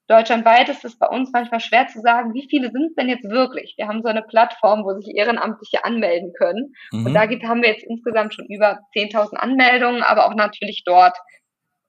Deutschlandweit 0.08 0.70
ist 0.70 0.84
es 0.86 0.98
bei 0.98 1.06
uns 1.06 1.30
manchmal 1.32 1.60
schwer 1.60 1.86
zu 1.86 2.00
sagen, 2.00 2.32
wie 2.32 2.48
viele 2.48 2.70
sind 2.70 2.86
es 2.90 2.94
denn 2.94 3.10
jetzt 3.10 3.28
wirklich? 3.28 3.74
Wir 3.76 3.88
haben 3.88 4.02
so 4.02 4.08
eine 4.08 4.22
Plattform, 4.22 4.84
wo 4.84 4.94
sich 4.94 5.14
Ehrenamtliche 5.14 5.84
anmelden 5.84 6.32
können. 6.32 6.72
Mhm. 6.92 7.06
Und 7.06 7.14
da 7.14 7.26
gibt, 7.26 7.44
haben 7.44 7.60
wir 7.60 7.68
jetzt 7.68 7.84
insgesamt 7.84 8.34
schon 8.34 8.46
über 8.46 8.80
10.000 8.96 9.34
Anmeldungen, 9.34 10.02
aber 10.02 10.26
auch 10.26 10.34
natürlich 10.34 10.82
dort 10.84 11.16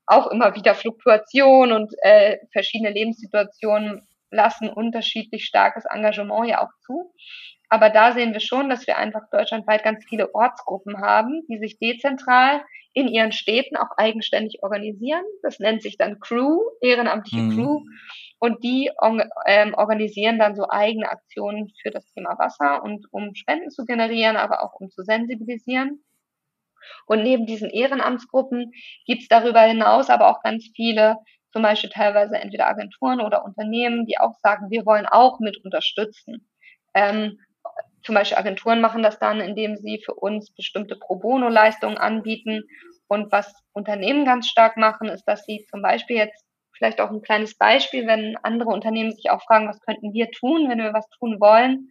auch 0.05 0.27
immer 0.27 0.53
wieder 0.55 0.75
Fluktuation 0.75 1.71
und 1.71 1.93
äh, 2.01 2.37
verschiedene 2.51 2.91
Lebenssituationen 2.91 4.07
lassen 4.31 4.69
unterschiedlich 4.69 5.45
starkes 5.45 5.85
Engagement 5.85 6.49
ja 6.49 6.61
auch 6.61 6.71
zu. 6.85 7.13
Aber 7.69 7.89
da 7.89 8.11
sehen 8.11 8.33
wir 8.33 8.39
schon, 8.39 8.69
dass 8.69 8.87
wir 8.87 8.97
einfach 8.97 9.29
deutschlandweit 9.31 9.83
ganz 9.83 10.03
viele 10.09 10.33
Ortsgruppen 10.33 10.99
haben, 11.01 11.43
die 11.47 11.59
sich 11.59 11.77
dezentral 11.77 12.61
in 12.93 13.07
ihren 13.07 13.31
Städten 13.31 13.77
auch 13.77 13.97
eigenständig 13.97 14.63
organisieren. 14.63 15.23
Das 15.43 15.59
nennt 15.59 15.81
sich 15.81 15.97
dann 15.97 16.19
Crew, 16.19 16.59
ehrenamtliche 16.81 17.43
mhm. 17.43 17.55
Crew. 17.55 17.81
Und 18.39 18.63
die 18.63 18.89
ähm, 19.45 19.73
organisieren 19.73 20.39
dann 20.39 20.55
so 20.55 20.69
eigene 20.69 21.09
Aktionen 21.09 21.71
für 21.81 21.91
das 21.91 22.05
Thema 22.13 22.37
Wasser 22.39 22.83
und 22.83 23.05
um 23.11 23.35
Spenden 23.35 23.69
zu 23.69 23.85
generieren, 23.85 24.37
aber 24.37 24.63
auch 24.63 24.73
um 24.79 24.89
zu 24.89 25.03
sensibilisieren. 25.03 26.03
Und 27.05 27.23
neben 27.23 27.45
diesen 27.45 27.69
Ehrenamtsgruppen 27.69 28.71
gibt 29.05 29.23
es 29.23 29.27
darüber 29.27 29.61
hinaus 29.61 30.09
aber 30.09 30.29
auch 30.29 30.41
ganz 30.41 30.69
viele, 30.75 31.17
zum 31.51 31.61
Beispiel 31.63 31.89
teilweise 31.89 32.37
entweder 32.37 32.67
Agenturen 32.67 33.21
oder 33.21 33.43
Unternehmen, 33.43 34.05
die 34.05 34.19
auch 34.19 34.33
sagen, 34.41 34.69
wir 34.69 34.85
wollen 34.85 35.05
auch 35.05 35.39
mit 35.39 35.63
unterstützen. 35.63 36.49
Ähm, 36.93 37.39
zum 38.03 38.15
Beispiel 38.15 38.37
Agenturen 38.37 38.81
machen 38.81 39.03
das 39.03 39.19
dann, 39.19 39.39
indem 39.39 39.77
sie 39.77 40.01
für 40.03 40.13
uns 40.13 40.51
bestimmte 40.51 40.95
Pro 40.95 41.15
Bono-Leistungen 41.15 41.97
anbieten. 41.97 42.63
Und 43.07 43.31
was 43.31 43.53
Unternehmen 43.73 44.25
ganz 44.25 44.47
stark 44.47 44.77
machen, 44.77 45.09
ist, 45.09 45.25
dass 45.25 45.45
sie 45.45 45.65
zum 45.69 45.81
Beispiel 45.81 46.17
jetzt 46.17 46.45
vielleicht 46.77 47.01
auch 47.01 47.11
ein 47.11 47.21
kleines 47.21 47.57
Beispiel, 47.57 48.07
wenn 48.07 48.37
andere 48.43 48.69
Unternehmen 48.69 49.11
sich 49.11 49.29
auch 49.29 49.43
fragen, 49.43 49.67
was 49.67 49.81
könnten 49.81 50.13
wir 50.13 50.31
tun, 50.31 50.69
wenn 50.69 50.79
wir 50.79 50.93
was 50.93 51.07
tun 51.19 51.39
wollen. 51.39 51.89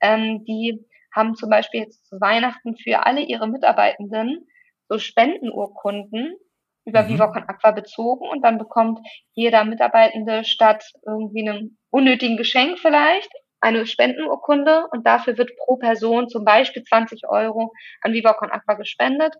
Ähm, 0.00 0.44
die 0.44 0.84
haben 1.14 1.34
zum 1.34 1.50
Beispiel 1.50 1.80
jetzt 1.80 2.06
zu 2.06 2.20
Weihnachten 2.20 2.76
für 2.76 3.04
alle 3.04 3.22
ihre 3.22 3.48
Mitarbeitenden 3.48 4.46
so 4.88 4.98
Spendenurkunden 4.98 6.36
über 6.84 7.02
mhm. 7.02 7.08
Vivocon 7.08 7.44
Aqua 7.48 7.72
bezogen 7.72 8.28
und 8.28 8.42
dann 8.42 8.58
bekommt 8.58 9.00
jeder 9.32 9.64
Mitarbeitende 9.64 10.44
statt 10.44 10.84
irgendwie 11.04 11.48
einem 11.48 11.78
unnötigen 11.90 12.36
Geschenk 12.36 12.78
vielleicht 12.78 13.30
eine 13.60 13.86
Spendenurkunde 13.86 14.86
und 14.92 15.06
dafür 15.06 15.36
wird 15.38 15.56
pro 15.56 15.76
Person 15.76 16.28
zum 16.28 16.44
Beispiel 16.44 16.84
20 16.84 17.28
Euro 17.28 17.72
an 18.02 18.12
Vivacon 18.12 18.50
Aqua 18.50 18.74
gespendet. 18.74 19.34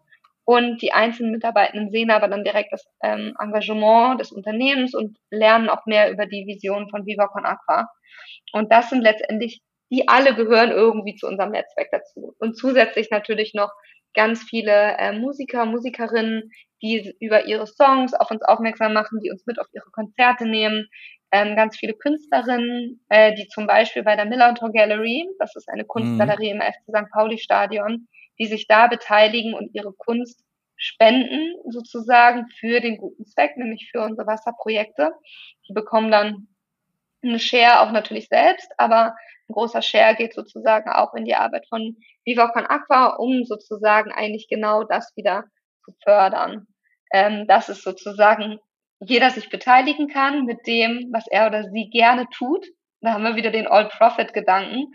Und 0.44 0.80
die 0.80 0.92
einzelnen 0.92 1.32
Mitarbeitenden 1.32 1.90
sehen 1.90 2.10
aber 2.10 2.26
dann 2.26 2.42
direkt 2.42 2.72
das 2.72 2.86
ähm, 3.02 3.34
Engagement 3.38 4.18
des 4.18 4.32
Unternehmens 4.32 4.94
und 4.94 5.18
lernen 5.30 5.68
auch 5.68 5.84
mehr 5.84 6.10
über 6.10 6.24
die 6.24 6.46
Vision 6.46 6.88
von 6.88 7.04
Vivacon 7.04 7.44
Aqua. 7.44 7.86
Und 8.52 8.72
das 8.72 8.88
sind 8.88 9.02
letztendlich, 9.02 9.60
die 9.90 10.08
alle 10.08 10.34
gehören 10.34 10.70
irgendwie 10.70 11.16
zu 11.16 11.26
unserem 11.26 11.50
Netzwerk 11.50 11.88
dazu. 11.90 12.34
Und 12.38 12.56
zusätzlich 12.56 13.10
natürlich 13.10 13.52
noch 13.52 13.70
ganz 14.14 14.42
viele 14.42 14.96
äh, 14.96 15.12
Musiker, 15.12 15.66
Musikerinnen, 15.66 16.50
die 16.82 17.14
über 17.20 17.46
ihre 17.46 17.66
Songs 17.66 18.14
auf 18.14 18.30
uns 18.30 18.42
aufmerksam 18.42 18.94
machen, 18.94 19.20
die 19.22 19.30
uns 19.30 19.44
mit 19.46 19.60
auf 19.60 19.66
ihre 19.72 19.90
Konzerte 19.90 20.46
nehmen, 20.46 20.88
ähm, 21.30 21.56
ganz 21.56 21.76
viele 21.76 21.94
Künstlerinnen, 21.94 23.04
äh, 23.08 23.34
die 23.34 23.48
zum 23.48 23.66
Beispiel 23.66 24.02
bei 24.02 24.16
der 24.16 24.24
Millantor 24.24 24.72
Gallery, 24.72 25.28
das 25.38 25.54
ist 25.56 25.68
eine 25.68 25.84
Kunstgalerie 25.84 26.54
mhm. 26.54 26.60
im 26.60 26.72
FC 26.72 26.82
St. 26.88 27.10
Pauli 27.12 27.38
Stadion, 27.38 28.08
die 28.38 28.46
sich 28.46 28.66
da 28.66 28.86
beteiligen 28.86 29.54
und 29.54 29.74
ihre 29.74 29.92
Kunst 29.92 30.42
spenden 30.76 31.54
sozusagen 31.70 32.46
für 32.58 32.80
den 32.80 32.98
guten 32.98 33.26
Zweck, 33.26 33.56
nämlich 33.56 33.90
für 33.90 34.00
unsere 34.00 34.26
Wasserprojekte. 34.26 35.12
Die 35.68 35.72
bekommen 35.72 36.10
dann 36.10 36.48
eine 37.22 37.40
Share 37.40 37.80
auch 37.80 37.90
natürlich 37.90 38.28
selbst, 38.28 38.70
aber 38.78 39.16
ein 39.48 39.54
großer 39.54 39.82
Share 39.82 40.14
geht 40.14 40.34
sozusagen 40.34 40.88
auch 40.90 41.14
in 41.14 41.24
die 41.24 41.34
Arbeit 41.34 41.66
von 41.68 41.96
Viva 42.24 42.48
Con 42.48 42.64
Aqua, 42.66 43.16
um 43.16 43.44
sozusagen 43.44 44.12
eigentlich 44.12 44.46
genau 44.48 44.84
das 44.84 45.12
wieder 45.16 45.44
zu 45.84 45.92
fördern. 46.04 46.66
Ähm, 47.12 47.46
das 47.48 47.68
ist 47.68 47.82
sozusagen 47.82 48.60
jeder 49.00 49.30
sich 49.30 49.48
beteiligen 49.48 50.08
kann 50.08 50.44
mit 50.44 50.66
dem, 50.66 51.08
was 51.12 51.26
er 51.30 51.46
oder 51.46 51.64
sie 51.70 51.88
gerne 51.90 52.26
tut. 52.36 52.66
Da 53.00 53.12
haben 53.12 53.22
wir 53.22 53.36
wieder 53.36 53.50
den 53.50 53.66
All-Profit-Gedanken, 53.66 54.92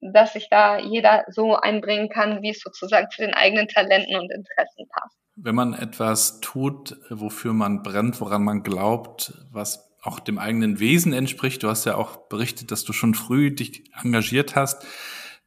dass 0.00 0.34
sich 0.34 0.48
da 0.50 0.78
jeder 0.78 1.24
so 1.28 1.56
einbringen 1.56 2.08
kann, 2.08 2.42
wie 2.42 2.50
es 2.50 2.60
sozusagen 2.60 3.08
zu 3.10 3.22
den 3.22 3.34
eigenen 3.34 3.68
Talenten 3.68 4.16
und 4.16 4.30
Interessen 4.30 4.86
passt. 4.90 5.16
Wenn 5.36 5.54
man 5.54 5.74
etwas 5.74 6.40
tut, 6.40 6.96
wofür 7.10 7.52
man 7.52 7.82
brennt, 7.82 8.20
woran 8.20 8.44
man 8.44 8.62
glaubt, 8.62 9.32
was 9.50 9.96
auch 10.02 10.20
dem 10.20 10.38
eigenen 10.38 10.78
Wesen 10.78 11.12
entspricht, 11.12 11.62
du 11.62 11.68
hast 11.68 11.84
ja 11.84 11.96
auch 11.96 12.28
berichtet, 12.28 12.70
dass 12.70 12.84
du 12.84 12.92
schon 12.92 13.14
früh 13.14 13.54
dich 13.54 13.90
engagiert 14.02 14.54
hast, 14.54 14.86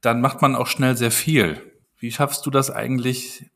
dann 0.02 0.22
macht 0.22 0.42
man 0.42 0.56
auch 0.56 0.68
schnell 0.68 0.98
sehr 0.98 1.12
viel. 1.12 1.82
Wie 1.98 2.12
schaffst 2.12 2.46
du 2.46 2.50
das 2.50 2.70
eigentlich, 2.72 3.50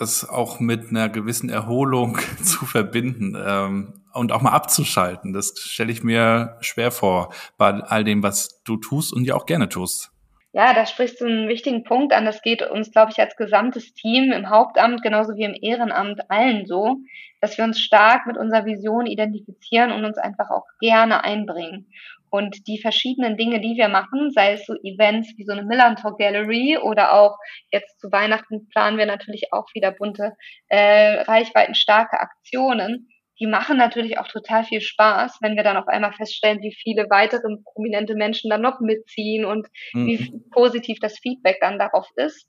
das 0.00 0.28
auch 0.28 0.60
mit 0.60 0.90
einer 0.90 1.08
gewissen 1.08 1.50
Erholung 1.50 2.18
zu 2.42 2.64
verbinden 2.64 3.36
ähm, 3.40 4.02
und 4.12 4.32
auch 4.32 4.42
mal 4.42 4.52
abzuschalten. 4.52 5.32
Das 5.32 5.54
stelle 5.58 5.92
ich 5.92 6.02
mir 6.02 6.56
schwer 6.60 6.90
vor 6.90 7.32
bei 7.56 7.70
all 7.70 8.04
dem, 8.04 8.22
was 8.22 8.62
du 8.64 8.76
tust 8.76 9.12
und 9.12 9.24
ja 9.24 9.34
auch 9.34 9.46
gerne 9.46 9.68
tust. 9.68 10.10
Ja, 10.52 10.72
da 10.72 10.86
sprichst 10.86 11.20
du 11.20 11.26
einen 11.26 11.48
wichtigen 11.48 11.84
Punkt 11.84 12.12
an. 12.12 12.24
Das 12.24 12.42
geht 12.42 12.62
uns, 12.62 12.90
glaube 12.90 13.12
ich, 13.12 13.20
als 13.20 13.36
gesamtes 13.36 13.92
Team 13.92 14.32
im 14.32 14.48
Hauptamt 14.48 15.02
genauso 15.02 15.36
wie 15.36 15.44
im 15.44 15.54
Ehrenamt 15.54 16.30
allen 16.30 16.66
so, 16.66 16.96
dass 17.40 17.58
wir 17.58 17.64
uns 17.64 17.80
stark 17.80 18.26
mit 18.26 18.36
unserer 18.36 18.64
Vision 18.64 19.06
identifizieren 19.06 19.92
und 19.92 20.04
uns 20.04 20.18
einfach 20.18 20.50
auch 20.50 20.64
gerne 20.80 21.22
einbringen. 21.22 21.86
Und 22.30 22.66
die 22.66 22.80
verschiedenen 22.80 23.36
Dinge, 23.36 23.60
die 23.60 23.76
wir 23.76 23.88
machen, 23.88 24.30
sei 24.30 24.52
es 24.52 24.66
so 24.66 24.74
Events 24.82 25.32
wie 25.36 25.44
so 25.44 25.52
eine 25.52 25.64
Millantor 25.64 26.16
Gallery 26.16 26.78
oder 26.78 27.14
auch 27.14 27.36
jetzt 27.70 28.00
zu 28.00 28.10
Weihnachten 28.12 28.68
planen 28.68 28.98
wir 28.98 29.06
natürlich 29.06 29.52
auch 29.52 29.66
wieder 29.74 29.92
bunte, 29.92 30.32
äh, 30.68 31.20
reichweitenstarke 31.22 32.20
Aktionen, 32.20 33.08
die 33.40 33.46
machen 33.46 33.76
natürlich 33.76 34.18
auch 34.18 34.26
total 34.26 34.64
viel 34.64 34.80
Spaß, 34.80 35.38
wenn 35.40 35.56
wir 35.56 35.62
dann 35.62 35.76
auf 35.76 35.86
einmal 35.86 36.12
feststellen, 36.12 36.60
wie 36.60 36.74
viele 36.74 37.08
weitere 37.08 37.56
prominente 37.72 38.14
Menschen 38.14 38.50
dann 38.50 38.62
noch 38.62 38.80
mitziehen 38.80 39.44
und 39.44 39.68
mhm. 39.92 40.06
wie 40.06 40.42
positiv 40.50 40.98
das 41.00 41.18
Feedback 41.18 41.58
dann 41.60 41.78
darauf 41.78 42.08
ist. 42.16 42.48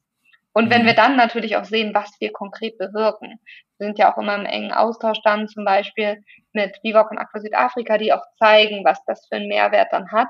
Und 0.53 0.69
wenn 0.69 0.83
mhm. 0.83 0.88
wir 0.88 0.93
dann 0.93 1.15
natürlich 1.15 1.57
auch 1.57 1.65
sehen, 1.65 1.93
was 1.93 2.12
wir 2.19 2.31
konkret 2.31 2.77
bewirken. 2.77 3.39
Wir 3.77 3.88
sind 3.88 3.99
ja 3.99 4.12
auch 4.12 4.17
immer 4.17 4.35
im 4.35 4.45
engen 4.45 4.71
Austausch 4.71 5.19
dann 5.23 5.47
zum 5.47 5.63
Beispiel 5.63 6.23
mit 6.53 6.77
Vivoc 6.83 7.12
und 7.12 7.17
Aqua 7.17 7.39
Südafrika, 7.39 7.97
die 7.97 8.13
auch 8.13 8.23
zeigen, 8.38 8.83
was 8.83 9.03
das 9.05 9.27
für 9.27 9.35
einen 9.35 9.47
Mehrwert 9.47 9.89
dann 9.91 10.12
hat. 10.12 10.29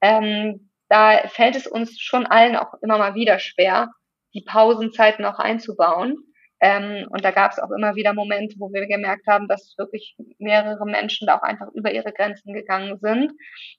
Ähm, 0.00 0.70
da 0.88 1.26
fällt 1.28 1.56
es 1.56 1.66
uns 1.66 1.98
schon 2.00 2.26
allen 2.26 2.56
auch 2.56 2.74
immer 2.82 2.98
mal 2.98 3.14
wieder 3.14 3.38
schwer, 3.38 3.88
die 4.34 4.42
Pausenzeiten 4.42 5.24
auch 5.24 5.38
einzubauen. 5.38 6.16
Ähm, 6.60 7.08
und 7.10 7.24
da 7.24 7.30
gab 7.30 7.52
es 7.52 7.58
auch 7.58 7.70
immer 7.70 7.96
wieder 7.96 8.14
Momente, 8.14 8.56
wo 8.58 8.72
wir 8.72 8.86
gemerkt 8.86 9.26
haben, 9.26 9.48
dass 9.48 9.74
wirklich 9.78 10.16
mehrere 10.38 10.84
Menschen 10.84 11.26
da 11.26 11.38
auch 11.38 11.42
einfach 11.42 11.68
über 11.74 11.92
ihre 11.92 12.12
Grenzen 12.12 12.52
gegangen 12.52 12.98
sind. 13.00 13.32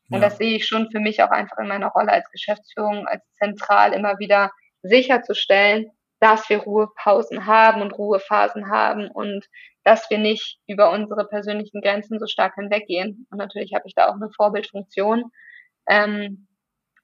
Und 0.10 0.16
ja. 0.16 0.20
das 0.20 0.38
sehe 0.38 0.56
ich 0.56 0.66
schon 0.66 0.92
für 0.92 1.00
mich 1.00 1.24
auch 1.24 1.30
einfach 1.30 1.58
in 1.60 1.68
meiner 1.68 1.88
Rolle 1.88 2.12
als 2.12 2.30
Geschäftsführung, 2.32 3.08
als 3.08 3.24
zentral 3.36 3.94
immer 3.94 4.20
wieder 4.20 4.52
sicherzustellen, 4.84 5.92
dass 6.20 6.48
wir 6.50 6.60
Ruhepausen 6.60 7.48
haben 7.48 7.82
und 7.82 7.92
Ruhephasen 7.92 8.70
haben 8.70 9.10
und 9.10 9.46
dass 9.84 10.10
wir 10.10 10.20
nicht 10.20 10.60
über 10.68 10.92
unsere 10.92 11.26
persönlichen 11.28 11.82
Grenzen 11.82 12.20
so 12.20 12.28
stark 12.28 12.56
hinweggehen. 12.56 13.28
Und 13.32 13.38
natürlich 13.40 13.74
habe 13.74 13.88
ich 13.88 13.96
da 13.96 14.08
auch 14.08 14.16
eine 14.16 14.30
Vorbildfunktion. 14.30 15.32
Ähm, 15.90 16.48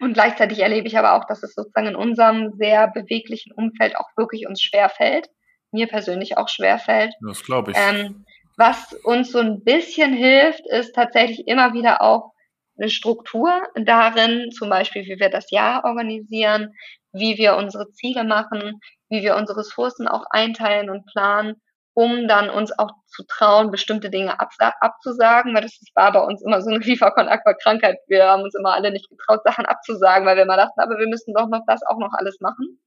Und 0.02 0.14
gleichzeitig 0.14 0.60
erlebe 0.60 0.88
ich 0.88 0.98
aber 0.98 1.16
auch, 1.16 1.26
dass 1.26 1.44
es 1.44 1.54
sozusagen 1.56 1.88
in 1.88 1.96
unserem 1.98 2.54
sehr 2.58 2.88
beweglichen 2.88 3.52
Umfeld 3.52 3.98
auch 3.98 4.08
wirklich 4.16 4.48
uns 4.48 4.62
schwerfällt. 4.62 5.28
Mir 5.72 5.88
persönlich 5.88 6.38
auch 6.38 6.48
schwerfällt. 6.48 7.14
Das 7.22 7.44
glaube 7.44 7.72
ich. 7.72 7.78
Ähm, 7.78 8.26
was 8.56 8.94
uns 9.04 9.32
so 9.34 9.40
ein 9.40 9.64
bisschen 9.66 10.14
hilft, 10.14 10.66
ist 10.68 10.96
tatsächlich 10.96 11.48
immer 11.48 11.74
wieder 11.74 12.02
auch 12.02 12.32
eine 12.78 12.90
Struktur 12.90 13.62
darin, 13.76 14.52
zum 14.52 14.70
Beispiel, 14.70 15.04
wie 15.04 15.20
wir 15.20 15.30
das 15.30 15.52
Jahr 15.52 15.84
organisieren, 15.84 16.74
wie 17.12 17.38
wir 17.38 17.56
unsere 17.58 17.90
Ziele 17.92 18.24
machen, 18.24 18.80
wie 19.10 19.24
wir 19.24 19.36
unsere 19.36 19.60
Ressourcen 19.60 20.08
auch 20.08 20.26
einteilen 20.30 20.90
und 20.90 21.06
planen, 21.06 21.62
um 21.94 22.28
dann 22.28 22.50
uns 22.50 22.78
auch 22.78 22.92
zu 23.08 23.24
trauen, 23.28 23.72
bestimmte 23.72 24.10
Dinge 24.10 24.40
abzusagen, 24.40 25.54
weil 25.54 25.64
das 25.64 25.80
war 25.96 26.14
bei 26.14 26.22
uns 26.22 26.42
immer 26.44 26.62
so 26.62 26.70
eine 26.70 26.80
Lieferkon-Aqua-Krankheit. 26.86 27.98
Wir 28.08 28.26
haben 28.26 28.44
uns 28.44 28.56
immer 28.56 28.74
alle 28.74 28.92
nicht 28.92 29.10
getraut, 29.10 29.42
Sachen 29.44 29.66
abzusagen, 29.66 30.26
weil 30.26 30.36
wir 30.36 30.44
immer 30.44 30.58
dachten, 30.58 30.80
aber 30.80 30.98
wir 30.98 31.08
müssen 31.08 31.34
doch 31.34 31.48
noch 31.48 31.64
das 31.68 31.82
auch 31.86 31.98
noch 31.98 32.14
alles 32.14 32.40
machen. 32.40 32.80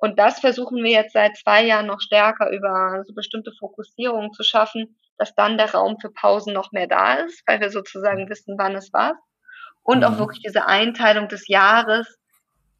Und 0.00 0.18
das 0.18 0.38
versuchen 0.38 0.82
wir 0.82 0.92
jetzt 0.92 1.12
seit 1.12 1.36
zwei 1.36 1.64
Jahren 1.64 1.86
noch 1.86 2.00
stärker 2.00 2.50
über 2.50 3.02
so 3.04 3.14
bestimmte 3.14 3.52
Fokussierungen 3.58 4.32
zu 4.32 4.44
schaffen, 4.44 4.96
dass 5.18 5.34
dann 5.34 5.58
der 5.58 5.72
Raum 5.72 5.98
für 6.00 6.10
Pausen 6.10 6.54
noch 6.54 6.70
mehr 6.70 6.86
da 6.86 7.14
ist, 7.14 7.42
weil 7.46 7.60
wir 7.60 7.70
sozusagen 7.70 8.28
wissen, 8.28 8.54
wann 8.58 8.76
es 8.76 8.92
was. 8.92 9.16
Und 9.82 10.04
auch 10.04 10.12
mhm. 10.12 10.18
wirklich 10.18 10.42
diese 10.42 10.66
Einteilung 10.66 11.28
des 11.28 11.48
Jahres, 11.48 12.18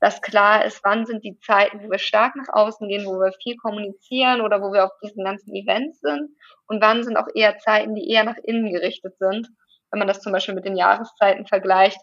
dass 0.01 0.23
klar 0.23 0.65
ist, 0.65 0.81
wann 0.85 1.07
sind 1.07 1.25
die 1.25 1.39
Zeiten, 1.41 1.83
wo 1.83 1.91
wir 1.91 1.99
stark 1.99 2.37
nach 2.37 2.53
außen 2.53 2.89
gehen, 2.89 3.07
wo 3.07 3.19
wir 3.19 3.33
viel 3.43 3.57
kommunizieren 3.57 4.41
oder 4.41 4.63
wo 4.63 4.73
wir 4.73 4.85
auf 4.85 4.93
diesen 5.03 5.25
ganzen 5.25 5.55
Events 5.55 6.01
sind 6.01 6.31
und 6.67 6.81
wann 6.81 7.03
sind 7.03 7.17
auch 7.17 7.29
eher 7.35 7.59
Zeiten, 7.59 7.95
die 7.95 8.09
eher 8.09 8.25
nach 8.25 8.37
innen 8.45 8.73
gerichtet 8.73 9.19
sind. 9.19 9.49
Wenn 9.91 9.99
man 9.99 10.09
das 10.09 10.21
zum 10.21 10.33
Beispiel 10.33 10.55
mit 10.55 10.67
den 10.67 10.77
Jahreszeiten 10.77 11.47
vergleicht, 11.47 11.99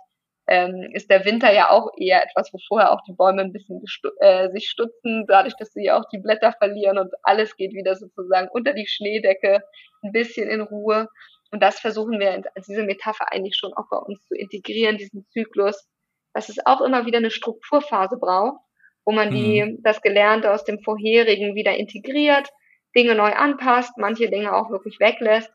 ähm, 0.48 0.90
ist 0.94 1.10
der 1.10 1.26
Winter 1.26 1.52
ja 1.52 1.72
auch 1.72 1.90
eher 1.98 2.24
etwas, 2.24 2.54
wo 2.54 2.60
vorher 2.68 2.92
auch 2.92 3.02
die 3.08 3.14
Bäume 3.14 3.42
ein 3.42 3.54
bisschen 3.54 3.82
äh, 4.20 4.50
sich 4.52 4.70
stutzen, 4.70 5.26
dadurch, 5.28 5.56
dass 5.58 5.74
sie 5.74 5.90
auch 5.90 6.04
die 6.12 6.20
Blätter 6.20 6.54
verlieren 6.54 6.98
und 6.98 7.14
alles 7.24 7.56
geht 7.56 7.74
wieder 7.74 7.96
sozusagen 7.96 8.50
unter 8.52 8.74
die 8.74 8.88
Schneedecke, 8.88 9.64
ein 10.04 10.12
bisschen 10.12 10.50
in 10.50 10.62
Ruhe. 10.62 11.08
Und 11.52 11.64
das 11.64 11.80
versuchen 11.80 12.20
wir, 12.20 12.32
also 12.32 12.72
diese 12.72 12.84
Metapher 12.84 13.32
eigentlich 13.32 13.56
schon 13.56 13.74
auch 13.74 13.90
bei 13.90 13.98
uns 13.98 14.24
zu 14.28 14.36
integrieren, 14.36 14.98
diesen 14.98 15.26
Zyklus, 15.30 15.88
dass 16.36 16.50
es 16.50 16.64
auch 16.66 16.82
immer 16.82 17.06
wieder 17.06 17.20
eine 17.20 17.32
Strukturphase 17.32 18.18
braucht, 18.18 18.60
wo 19.06 19.14
man 19.14 19.32
die, 19.32 19.64
mhm. 19.64 19.82
das 19.84 20.02
Gelernte 20.02 20.52
aus 20.52 20.66
dem 20.66 20.84
vorherigen 20.84 21.56
wieder 21.56 21.76
integriert, 21.78 22.50
Dinge 22.94 23.16
neu 23.16 23.32
anpasst, 23.32 23.94
manche 23.98 24.30
Dinge 24.30 24.54
auch 24.54 24.70
wirklich 24.70 25.00
weglässt, 25.00 25.50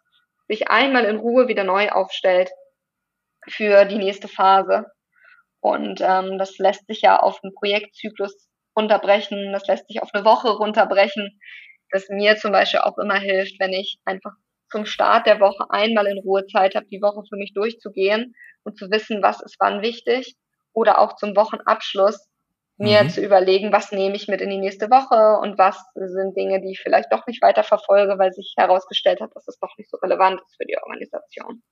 sich 0.48 0.68
einmal 0.68 1.04
in 1.04 1.18
Ruhe 1.18 1.48
wieder 1.48 1.64
neu 1.64 1.90
aufstellt 1.90 2.50
für 3.46 3.84
die 3.84 3.98
nächste 3.98 4.26
Phase. 4.26 4.86
Und 5.60 6.00
ähm, 6.00 6.38
das 6.38 6.56
lässt 6.56 6.86
sich 6.86 7.02
ja 7.02 7.18
auf 7.18 7.40
einen 7.42 7.54
Projektzyklus 7.54 8.48
runterbrechen, 8.74 9.52
das 9.52 9.66
lässt 9.66 9.86
sich 9.86 10.00
auf 10.00 10.08
eine 10.14 10.24
Woche 10.24 10.48
runterbrechen, 10.48 11.38
das 11.90 12.08
mir 12.08 12.36
zum 12.36 12.52
Beispiel 12.52 12.80
auch 12.80 12.96
immer 12.96 13.16
hilft, 13.16 13.60
wenn 13.60 13.74
ich 13.74 13.98
einfach 14.06 14.32
zum 14.70 14.86
Start 14.86 15.26
der 15.26 15.40
Woche 15.40 15.66
einmal 15.68 16.06
in 16.06 16.20
Ruhe 16.20 16.46
Zeit 16.46 16.74
habe, 16.74 16.86
die 16.86 17.02
Woche 17.02 17.22
für 17.28 17.36
mich 17.36 17.52
durchzugehen 17.52 18.34
und 18.62 18.78
zu 18.78 18.90
wissen, 18.90 19.22
was 19.22 19.42
ist 19.42 19.56
wann 19.58 19.82
wichtig 19.82 20.36
oder 20.80 20.98
auch 20.98 21.16
zum 21.16 21.36
Wochenabschluss 21.36 22.28
mir 22.78 23.04
mhm. 23.04 23.10
zu 23.10 23.22
überlegen, 23.22 23.72
was 23.72 23.92
nehme 23.92 24.16
ich 24.16 24.26
mit 24.26 24.40
in 24.40 24.48
die 24.48 24.58
nächste 24.58 24.90
Woche 24.90 25.38
und 25.42 25.58
was 25.58 25.84
sind 25.94 26.34
Dinge, 26.34 26.62
die 26.62 26.72
ich 26.72 26.80
vielleicht 26.80 27.12
doch 27.12 27.26
nicht 27.26 27.42
weiter 27.42 27.62
verfolge, 27.62 28.18
weil 28.18 28.32
sich 28.32 28.54
herausgestellt 28.56 29.20
hat, 29.20 29.30
dass 29.34 29.46
es 29.46 29.58
doch 29.58 29.76
nicht 29.76 29.90
so 29.90 29.98
relevant 29.98 30.40
ist 30.40 30.56
für 30.56 30.64
die 30.64 30.78
Organisation. 30.78 31.62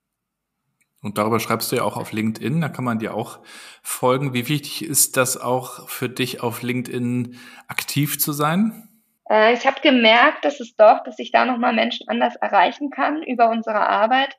Und 1.01 1.17
darüber 1.17 1.39
schreibst 1.39 1.71
du 1.71 1.77
ja 1.77 1.83
auch 1.83 1.97
auf 1.97 2.11
LinkedIn, 2.11 2.61
da 2.61 2.69
kann 2.69 2.83
man 2.83 2.99
dir 2.99 3.15
auch 3.15 3.39
folgen. 3.81 4.33
Wie 4.33 4.47
wichtig 4.47 4.85
ist 4.85 5.17
das 5.17 5.41
auch 5.41 5.89
für 5.89 6.09
dich, 6.09 6.43
auf 6.43 6.61
LinkedIn 6.61 7.39
aktiv 7.67 8.19
zu 8.19 8.31
sein? 8.31 8.89
Äh, 9.31 9.53
ich 9.53 9.65
habe 9.65 9.81
gemerkt, 9.81 10.45
dass 10.45 10.59
es 10.59 10.75
doch, 10.75 11.01
dass 11.03 11.17
ich 11.17 11.31
da 11.31 11.45
nochmal 11.45 11.73
Menschen 11.73 12.07
anders 12.07 12.35
erreichen 12.35 12.91
kann 12.91 13.23
über 13.23 13.49
unsere 13.49 13.87
Arbeit. 13.87 14.37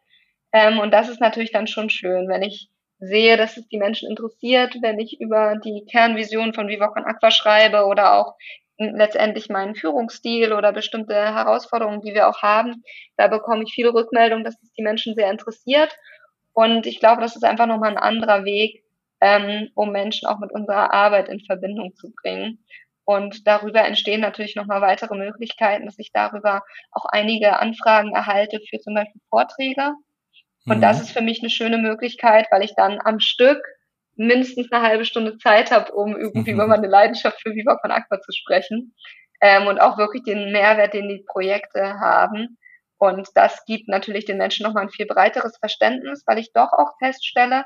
Ähm, 0.52 0.78
und 0.78 0.92
das 0.92 1.08
ist 1.08 1.20
natürlich 1.20 1.50
dann 1.50 1.66
schon 1.66 1.90
schön, 1.90 2.28
wenn 2.28 2.42
ich 2.42 2.68
sehe, 3.00 3.36
dass 3.36 3.56
es 3.56 3.66
die 3.68 3.78
Menschen 3.78 4.08
interessiert, 4.08 4.76
wenn 4.82 4.98
ich 4.98 5.20
über 5.20 5.56
die 5.56 5.84
Kernvision 5.90 6.54
von 6.54 6.68
Viva 6.68 6.88
Con 6.88 7.04
Aqua 7.04 7.30
schreibe 7.30 7.86
oder 7.86 8.14
auch 8.14 8.34
letztendlich 8.78 9.48
meinen 9.48 9.74
Führungsstil 9.74 10.52
oder 10.52 10.72
bestimmte 10.72 11.14
Herausforderungen, 11.14 12.00
die 12.00 12.14
wir 12.14 12.28
auch 12.28 12.42
haben. 12.42 12.82
Da 13.16 13.28
bekomme 13.28 13.64
ich 13.64 13.72
viele 13.74 13.92
Rückmeldungen, 13.92 14.44
dass 14.44 14.60
es 14.62 14.72
die 14.72 14.82
Menschen 14.82 15.14
sehr 15.14 15.30
interessiert. 15.30 15.96
Und 16.52 16.86
ich 16.86 17.00
glaube, 17.00 17.20
das 17.20 17.36
ist 17.36 17.44
einfach 17.44 17.66
nochmal 17.66 17.90
ein 17.90 17.98
anderer 17.98 18.44
Weg, 18.44 18.82
ähm, 19.20 19.68
um 19.74 19.92
Menschen 19.92 20.26
auch 20.26 20.38
mit 20.38 20.52
unserer 20.52 20.92
Arbeit 20.92 21.28
in 21.28 21.40
Verbindung 21.40 21.94
zu 21.94 22.12
bringen. 22.22 22.64
Und 23.04 23.46
darüber 23.46 23.84
entstehen 23.84 24.20
natürlich 24.20 24.56
nochmal 24.56 24.80
weitere 24.80 25.16
Möglichkeiten, 25.16 25.86
dass 25.86 25.98
ich 25.98 26.12
darüber 26.12 26.62
auch 26.92 27.04
einige 27.06 27.58
Anfragen 27.58 28.14
erhalte 28.14 28.60
für 28.68 28.78
zum 28.78 28.94
Beispiel 28.94 29.20
Vorträge. 29.28 29.94
Und 30.70 30.78
mhm. 30.78 30.82
das 30.82 31.00
ist 31.00 31.10
für 31.10 31.22
mich 31.22 31.40
eine 31.40 31.50
schöne 31.50 31.78
Möglichkeit, 31.78 32.46
weil 32.50 32.62
ich 32.62 32.74
dann 32.76 32.98
am 33.04 33.20
Stück 33.20 33.62
mindestens 34.16 34.70
eine 34.70 34.82
halbe 34.86 35.04
Stunde 35.04 35.36
Zeit 35.38 35.70
habe, 35.70 35.92
um 35.92 36.16
irgendwie 36.18 36.52
über 36.52 36.66
meine 36.66 36.86
Leidenschaft 36.86 37.40
für 37.42 37.54
Viva 37.54 37.76
Con 37.76 37.90
Aqua 37.90 38.20
zu 38.20 38.32
sprechen. 38.32 38.94
Ähm, 39.42 39.66
und 39.66 39.80
auch 39.80 39.98
wirklich 39.98 40.22
den 40.22 40.52
Mehrwert, 40.52 40.94
den 40.94 41.08
die 41.08 41.24
Projekte 41.26 41.98
haben, 41.98 42.58
und 43.00 43.28
das 43.34 43.64
gibt 43.64 43.88
natürlich 43.88 44.26
den 44.26 44.36
Menschen 44.36 44.64
nochmal 44.64 44.82
ein 44.82 44.90
viel 44.90 45.06
breiteres 45.06 45.56
Verständnis, 45.56 46.22
weil 46.26 46.38
ich 46.38 46.52
doch 46.52 46.70
auch 46.70 46.98
feststelle, 46.98 47.64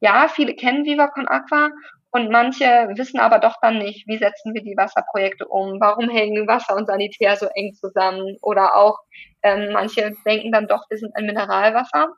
ja, 0.00 0.26
viele 0.28 0.54
kennen 0.54 0.86
Viva 0.86 1.08
Con 1.08 1.28
Aqua 1.28 1.68
und 2.10 2.30
manche 2.30 2.88
wissen 2.94 3.20
aber 3.20 3.40
doch 3.40 3.56
dann 3.60 3.76
nicht, 3.76 4.08
wie 4.08 4.16
setzen 4.16 4.54
wir 4.54 4.62
die 4.62 4.78
Wasserprojekte 4.78 5.46
um, 5.46 5.78
warum 5.80 6.08
hängen 6.08 6.48
Wasser 6.48 6.76
und 6.76 6.86
Sanitär 6.86 7.36
so 7.36 7.46
eng 7.54 7.74
zusammen 7.74 8.38
oder 8.40 8.74
auch 8.74 8.98
ähm, 9.42 9.72
manche 9.72 10.12
denken 10.24 10.50
dann 10.50 10.66
doch, 10.66 10.88
wir 10.88 10.96
sind 10.96 11.14
ein 11.14 11.26
Mineralwasser, 11.26 12.14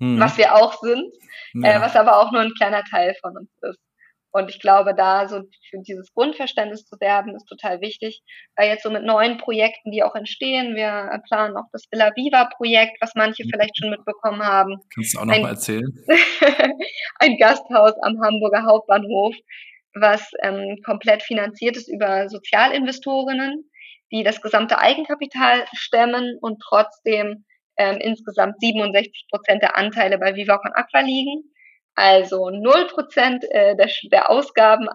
hm. 0.00 0.20
was 0.20 0.36
wir 0.38 0.54
auch 0.54 0.80
sind, 0.80 1.12
ja. 1.54 1.76
äh, 1.76 1.80
was 1.80 1.96
aber 1.96 2.18
auch 2.18 2.32
nur 2.32 2.42
ein 2.42 2.54
kleiner 2.54 2.84
Teil 2.84 3.14
von 3.20 3.36
uns 3.36 3.50
ist. 3.62 3.80
Und 4.36 4.50
ich 4.50 4.58
glaube, 4.58 4.96
da 4.96 5.28
so 5.28 5.42
für 5.70 5.78
dieses 5.86 6.12
Grundverständnis 6.12 6.84
zu 6.86 6.96
werben, 6.98 7.36
ist 7.36 7.46
total 7.46 7.80
wichtig, 7.80 8.20
weil 8.56 8.68
jetzt 8.68 8.82
so 8.82 8.90
mit 8.90 9.04
neuen 9.04 9.38
Projekten, 9.38 9.92
die 9.92 10.02
auch 10.02 10.16
entstehen, 10.16 10.74
wir 10.74 11.20
planen 11.28 11.56
auch 11.56 11.66
das 11.70 11.84
Villa 11.88 12.10
Viva 12.16 12.46
Projekt, 12.56 12.96
was 13.00 13.12
manche 13.14 13.44
mhm. 13.44 13.50
vielleicht 13.52 13.78
schon 13.78 13.90
mitbekommen 13.90 14.42
haben. 14.42 14.80
Kannst 14.92 15.14
du 15.14 15.20
auch 15.20 15.24
nochmal 15.24 15.50
erzählen? 15.50 15.86
ein 17.20 17.36
Gasthaus 17.38 17.92
am 18.02 18.20
Hamburger 18.24 18.64
Hauptbahnhof, 18.64 19.36
was 19.94 20.28
ähm, 20.42 20.78
komplett 20.84 21.22
finanziert 21.22 21.76
ist 21.76 21.88
über 21.88 22.28
Sozialinvestorinnen, 22.28 23.70
die 24.10 24.24
das 24.24 24.42
gesamte 24.42 24.78
Eigenkapital 24.78 25.64
stemmen 25.74 26.38
und 26.40 26.60
trotzdem 26.60 27.44
ähm, 27.76 27.98
insgesamt 28.00 28.60
67 28.60 29.26
Prozent 29.30 29.62
der 29.62 29.76
Anteile 29.76 30.18
bei 30.18 30.34
Viva 30.34 30.58
Con 30.58 30.72
Aqua 30.72 31.00
liegen. 31.00 31.50
Also 31.94 32.46
0% 32.46 33.44
äh, 33.50 33.76
der, 33.76 33.90
der 34.10 34.30
Ausgaben 34.30 34.88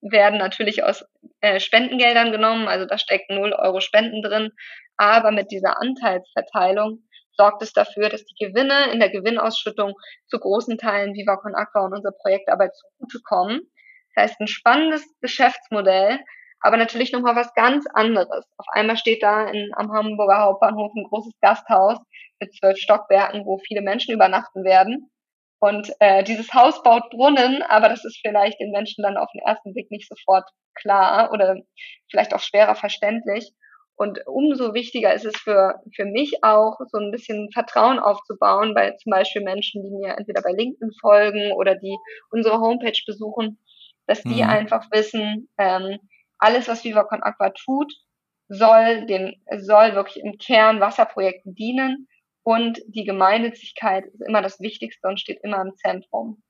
werden 0.00 0.38
natürlich 0.38 0.84
aus 0.84 1.04
äh, 1.40 1.60
Spendengeldern 1.60 2.32
genommen, 2.32 2.66
also 2.66 2.86
da 2.86 2.98
stecken 2.98 3.36
0 3.36 3.52
Euro 3.52 3.80
Spenden 3.80 4.22
drin. 4.22 4.50
Aber 4.96 5.32
mit 5.32 5.50
dieser 5.50 5.80
Anteilsverteilung 5.80 7.02
sorgt 7.32 7.62
es 7.62 7.72
dafür, 7.72 8.08
dass 8.08 8.24
die 8.24 8.46
Gewinne 8.46 8.92
in 8.92 9.00
der 9.00 9.10
Gewinnausschüttung 9.10 9.94
zu 10.26 10.38
großen 10.38 10.76
Teilen 10.78 11.14
Viva 11.14 11.36
Con 11.36 11.54
Aqua 11.54 11.86
und 11.86 11.94
unserer 11.94 12.12
Projektarbeit 12.12 12.72
zugutekommen. 12.74 13.60
Das 14.14 14.24
heißt, 14.24 14.40
ein 14.40 14.46
spannendes 14.46 15.04
Geschäftsmodell, 15.20 16.18
aber 16.60 16.76
natürlich 16.76 17.12
nochmal 17.12 17.36
was 17.36 17.54
ganz 17.54 17.86
anderes. 17.94 18.46
Auf 18.56 18.66
einmal 18.72 18.96
steht 18.96 19.22
da 19.22 19.48
in, 19.48 19.70
am 19.74 19.92
Hamburger 19.92 20.40
Hauptbahnhof 20.40 20.92
ein 20.94 21.04
großes 21.04 21.32
Gasthaus 21.40 21.98
mit 22.38 22.54
zwölf 22.54 22.78
Stockwerken, 22.78 23.46
wo 23.46 23.58
viele 23.58 23.82
Menschen 23.82 24.14
übernachten 24.14 24.64
werden. 24.64 25.10
Und 25.58 25.92
äh, 26.00 26.24
dieses 26.24 26.52
Haus 26.54 26.82
baut 26.82 27.10
Brunnen, 27.10 27.62
aber 27.62 27.88
das 27.88 28.04
ist 28.04 28.18
vielleicht 28.22 28.60
den 28.60 28.70
Menschen 28.70 29.02
dann 29.02 29.18
auf 29.18 29.28
den 29.32 29.42
ersten 29.42 29.74
Blick 29.74 29.90
nicht 29.90 30.08
sofort 30.08 30.48
klar 30.74 31.32
oder 31.32 31.56
vielleicht 32.10 32.34
auch 32.34 32.40
schwerer 32.40 32.74
verständlich. 32.74 33.52
Und 33.94 34.20
umso 34.26 34.72
wichtiger 34.72 35.12
ist 35.12 35.26
es 35.26 35.36
für, 35.36 35.74
für 35.94 36.06
mich 36.06 36.42
auch, 36.42 36.78
so 36.90 36.96
ein 36.96 37.10
bisschen 37.10 37.50
Vertrauen 37.52 37.98
aufzubauen 37.98 38.72
bei 38.72 38.92
zum 38.92 39.10
Beispiel 39.10 39.42
Menschen, 39.42 39.82
die 39.82 39.90
mir 39.90 40.16
entweder 40.16 40.40
bei 40.40 40.52
LinkedIn 40.52 40.92
folgen 40.98 41.52
oder 41.52 41.74
die 41.74 41.94
unsere 42.30 42.60
Homepage 42.60 42.98
besuchen, 43.06 43.58
dass 44.06 44.22
die 44.22 44.42
mhm. 44.42 44.48
einfach 44.48 44.90
wissen, 44.90 45.50
ähm, 45.58 45.98
alles, 46.40 46.68
was 46.68 46.84
Viva 46.84 47.04
Con 47.04 47.22
Aqua 47.22 47.50
tut, 47.50 47.92
soll 48.48 49.06
den, 49.06 49.40
soll 49.58 49.94
wirklich 49.94 50.22
im 50.22 50.36
Kern 50.38 50.80
Wasserprojekten 50.80 51.54
dienen 51.54 52.08
und 52.42 52.80
die 52.88 53.04
Gemeinnützigkeit 53.04 54.06
ist 54.06 54.22
immer 54.26 54.42
das 54.42 54.60
Wichtigste 54.60 55.06
und 55.06 55.20
steht 55.20 55.38
immer 55.42 55.60
im 55.60 55.76
Zentrum. 55.76 56.42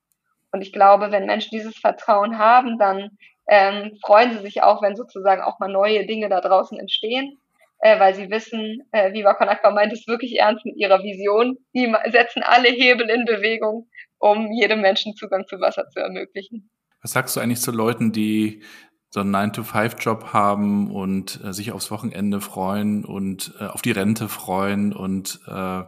Und 0.51 0.61
ich 0.61 0.73
glaube, 0.73 1.11
wenn 1.11 1.25
Menschen 1.25 1.51
dieses 1.51 1.77
Vertrauen 1.77 2.37
haben, 2.37 2.77
dann 2.77 3.17
ähm, 3.47 3.97
freuen 4.03 4.33
sie 4.33 4.39
sich 4.39 4.63
auch, 4.63 4.81
wenn 4.81 4.95
sozusagen 4.95 5.41
auch 5.41 5.59
mal 5.59 5.71
neue 5.71 6.05
Dinge 6.05 6.29
da 6.29 6.41
draußen 6.41 6.77
entstehen, 6.79 7.37
äh, 7.79 7.99
weil 7.99 8.15
sie 8.15 8.29
wissen, 8.29 8.81
äh, 8.91 9.13
Viva 9.13 9.33
Con 9.33 9.49
Aqua 9.49 9.71
meint 9.71 9.93
es 9.93 10.07
wirklich 10.07 10.39
ernst 10.39 10.65
mit 10.65 10.75
ihrer 10.77 11.03
Vision. 11.03 11.57
Die 11.73 11.93
setzen 12.09 12.43
alle 12.43 12.69
Hebel 12.69 13.09
in 13.09 13.25
Bewegung, 13.25 13.89
um 14.19 14.51
jedem 14.51 14.81
Menschen 14.81 15.15
Zugang 15.15 15.45
zu 15.47 15.59
Wasser 15.59 15.87
zu 15.89 15.99
ermöglichen. 15.99 16.69
Was 17.01 17.13
sagst 17.13 17.35
du 17.35 17.39
eigentlich 17.39 17.61
zu 17.61 17.71
Leuten, 17.71 18.11
die 18.11 18.63
so 19.11 19.19
einen 19.19 19.35
9-to-5-Job 19.35 20.33
haben 20.33 20.89
und 20.89 21.41
äh, 21.43 21.53
sich 21.53 21.73
aufs 21.73 21.91
Wochenende 21.91 22.39
freuen 22.39 23.03
und 23.05 23.53
äh, 23.59 23.65
auf 23.65 23.81
die 23.81 23.91
Rente 23.91 24.29
freuen 24.29 24.93
und 24.93 25.41
äh, 25.47 25.83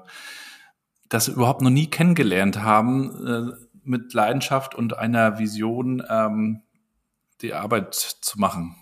das 1.09 1.27
überhaupt 1.29 1.61
noch 1.61 1.69
nie 1.69 1.87
kennengelernt 1.87 2.61
haben, 2.61 3.55
äh, 3.55 3.65
mit 3.85 4.13
Leidenschaft 4.13 4.75
und 4.75 4.97
einer 4.97 5.39
Vision 5.39 6.03
ähm, 6.09 6.63
die 7.41 7.53
Arbeit 7.53 7.93
zu 7.93 8.39
machen? 8.39 8.75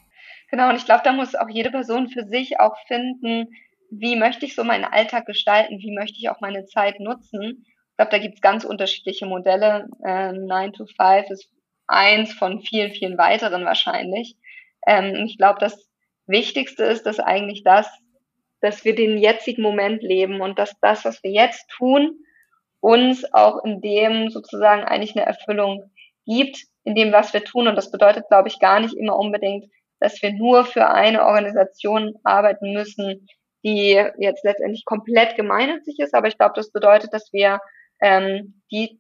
Genau, 0.49 0.69
und 0.69 0.75
ich 0.75 0.85
glaube, 0.85 1.01
da 1.03 1.13
muss 1.13 1.35
auch 1.35 1.49
jede 1.49 1.71
Person 1.71 2.09
für 2.09 2.25
sich 2.25 2.59
auch 2.59 2.75
finden, 2.87 3.47
wie 3.89 4.15
möchte 4.15 4.45
ich 4.45 4.55
so 4.55 4.63
meinen 4.63 4.85
Alltag 4.85 5.25
gestalten, 5.25 5.79
wie 5.79 5.93
möchte 5.93 6.17
ich 6.17 6.29
auch 6.29 6.41
meine 6.41 6.65
Zeit 6.65 6.99
nutzen. 6.99 7.65
Ich 7.65 7.97
glaube, 7.97 8.11
da 8.11 8.17
gibt 8.17 8.35
es 8.35 8.41
ganz 8.41 8.63
unterschiedliche 8.63 9.25
Modelle. 9.25 9.87
Ähm, 10.05 10.45
9 10.45 10.73
to 10.73 10.85
5 10.85 11.29
ist 11.29 11.49
eins 11.91 12.33
von 12.33 12.61
vielen, 12.61 12.91
vielen 12.91 13.17
weiteren 13.17 13.65
wahrscheinlich. 13.65 14.35
Ähm, 14.87 15.25
ich 15.25 15.37
glaube, 15.37 15.59
das 15.59 15.87
Wichtigste 16.25 16.83
ist, 16.83 17.05
dass 17.05 17.19
eigentlich 17.19 17.63
das, 17.63 17.87
dass 18.61 18.85
wir 18.85 18.95
den 18.95 19.17
jetzigen 19.17 19.61
Moment 19.61 20.01
leben 20.01 20.41
und 20.41 20.57
dass 20.57 20.73
das, 20.81 21.05
was 21.05 21.23
wir 21.23 21.31
jetzt 21.31 21.69
tun, 21.69 22.17
uns 22.79 23.31
auch 23.33 23.63
in 23.63 23.81
dem 23.81 24.29
sozusagen 24.29 24.83
eigentlich 24.83 25.15
eine 25.15 25.25
Erfüllung 25.25 25.91
gibt, 26.25 26.57
in 26.83 26.95
dem, 26.95 27.11
was 27.11 27.33
wir 27.33 27.43
tun. 27.43 27.67
Und 27.67 27.75
das 27.75 27.91
bedeutet, 27.91 28.27
glaube 28.27 28.47
ich, 28.47 28.59
gar 28.59 28.79
nicht 28.79 28.95
immer 28.95 29.17
unbedingt, 29.17 29.65
dass 29.99 30.21
wir 30.21 30.33
nur 30.33 30.65
für 30.65 30.89
eine 30.89 31.25
Organisation 31.25 32.15
arbeiten 32.23 32.73
müssen, 32.73 33.27
die 33.63 34.03
jetzt 34.17 34.43
letztendlich 34.43 34.85
komplett 34.85 35.35
gemeinnützig 35.35 35.99
ist. 35.99 36.15
Aber 36.15 36.27
ich 36.27 36.37
glaube, 36.37 36.53
das 36.55 36.71
bedeutet, 36.71 37.13
dass 37.13 37.31
wir 37.31 37.59
ähm, 38.01 38.61
die 38.71 38.99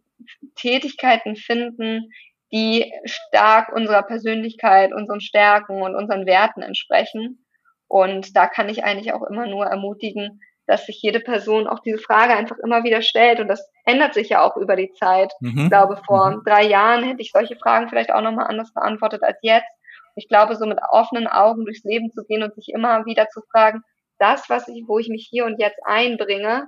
Tätigkeiten 0.55 1.35
finden, 1.35 2.11
die 2.51 2.91
stark 3.05 3.73
unserer 3.73 4.03
Persönlichkeit, 4.03 4.93
unseren 4.93 5.21
Stärken 5.21 5.81
und 5.81 5.95
unseren 5.95 6.25
Werten 6.25 6.61
entsprechen. 6.61 7.45
Und 7.87 8.35
da 8.35 8.47
kann 8.47 8.69
ich 8.69 8.83
eigentlich 8.83 9.13
auch 9.13 9.23
immer 9.23 9.47
nur 9.47 9.65
ermutigen, 9.65 10.41
dass 10.67 10.85
sich 10.85 11.01
jede 11.01 11.19
Person 11.19 11.67
auch 11.67 11.79
diese 11.79 11.97
Frage 11.97 12.33
einfach 12.33 12.57
immer 12.59 12.83
wieder 12.83 13.01
stellt. 13.01 13.39
Und 13.39 13.47
das 13.47 13.69
ändert 13.85 14.13
sich 14.13 14.29
ja 14.29 14.41
auch 14.41 14.57
über 14.57 14.75
die 14.75 14.91
Zeit. 14.93 15.33
Mhm. 15.39 15.63
Ich 15.63 15.69
glaube, 15.69 15.97
vor 16.05 16.31
mhm. 16.31 16.43
drei 16.45 16.63
Jahren 16.63 17.03
hätte 17.03 17.21
ich 17.21 17.31
solche 17.31 17.55
Fragen 17.55 17.89
vielleicht 17.89 18.11
auch 18.11 18.21
nochmal 18.21 18.47
anders 18.47 18.73
beantwortet 18.73 19.23
als 19.23 19.37
jetzt. 19.41 19.71
Ich 20.15 20.27
glaube, 20.27 20.55
so 20.55 20.65
mit 20.65 20.79
offenen 20.89 21.27
Augen 21.27 21.65
durchs 21.65 21.83
Leben 21.83 22.11
zu 22.11 22.23
gehen 22.23 22.43
und 22.43 22.53
sich 22.53 22.69
immer 22.69 23.05
wieder 23.05 23.27
zu 23.29 23.41
fragen, 23.51 23.81
das, 24.19 24.49
was 24.49 24.67
ich, 24.67 24.83
wo 24.87 24.99
ich 24.99 25.09
mich 25.09 25.27
hier 25.29 25.45
und 25.45 25.59
jetzt 25.59 25.79
einbringe, 25.83 26.67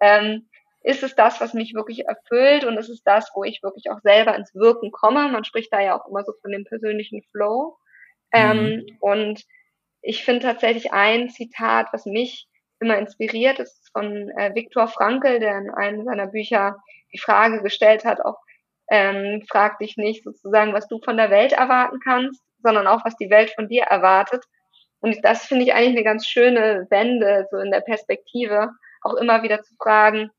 ähm, 0.00 0.48
ist 0.84 1.02
es 1.02 1.14
das, 1.14 1.40
was 1.40 1.54
mich 1.54 1.74
wirklich 1.74 2.06
erfüllt 2.06 2.64
und 2.64 2.76
ist 2.76 2.90
es 2.90 3.02
das, 3.02 3.30
wo 3.34 3.42
ich 3.42 3.62
wirklich 3.62 3.90
auch 3.90 4.00
selber 4.02 4.36
ins 4.36 4.54
Wirken 4.54 4.92
komme. 4.92 5.28
Man 5.28 5.44
spricht 5.44 5.72
da 5.72 5.80
ja 5.80 5.98
auch 5.98 6.06
immer 6.06 6.24
so 6.24 6.32
von 6.42 6.52
dem 6.52 6.64
persönlichen 6.64 7.22
Flow. 7.32 7.78
Ähm, 8.32 8.58
mhm. 8.58 8.66
Ähm, 8.66 8.96
und 9.00 9.44
ich 10.02 10.24
finde 10.24 10.42
tatsächlich 10.42 10.92
ein 10.92 11.30
Zitat, 11.30 11.88
was 11.92 12.04
mich 12.04 12.46
immer 12.80 12.98
inspiriert, 12.98 13.60
ist 13.60 13.90
von 13.92 14.28
äh, 14.36 14.54
Viktor 14.54 14.86
Frankl, 14.86 15.40
der 15.40 15.56
in 15.56 15.70
einem 15.70 16.04
seiner 16.04 16.26
Bücher 16.26 16.76
die 17.14 17.18
Frage 17.18 17.62
gestellt 17.62 18.04
hat, 18.04 18.20
auch 18.20 18.36
ähm, 18.90 19.42
frag 19.48 19.78
dich 19.78 19.96
nicht 19.96 20.22
sozusagen, 20.22 20.74
was 20.74 20.86
du 20.88 21.00
von 21.00 21.16
der 21.16 21.30
Welt 21.30 21.52
erwarten 21.52 21.98
kannst, 22.04 22.42
sondern 22.62 22.86
auch, 22.86 23.06
was 23.06 23.16
die 23.16 23.30
Welt 23.30 23.50
von 23.54 23.68
dir 23.68 23.84
erwartet. 23.84 24.44
Und 25.00 25.24
das 25.24 25.46
finde 25.46 25.64
ich 25.64 25.72
eigentlich 25.72 25.96
eine 25.96 26.04
ganz 26.04 26.26
schöne 26.26 26.86
Wende, 26.90 27.48
so 27.50 27.56
in 27.56 27.70
der 27.70 27.80
Perspektive, 27.80 28.68
auch 29.00 29.14
immer 29.14 29.42
wieder 29.42 29.62
zu 29.62 29.74
fragen, 29.76 30.30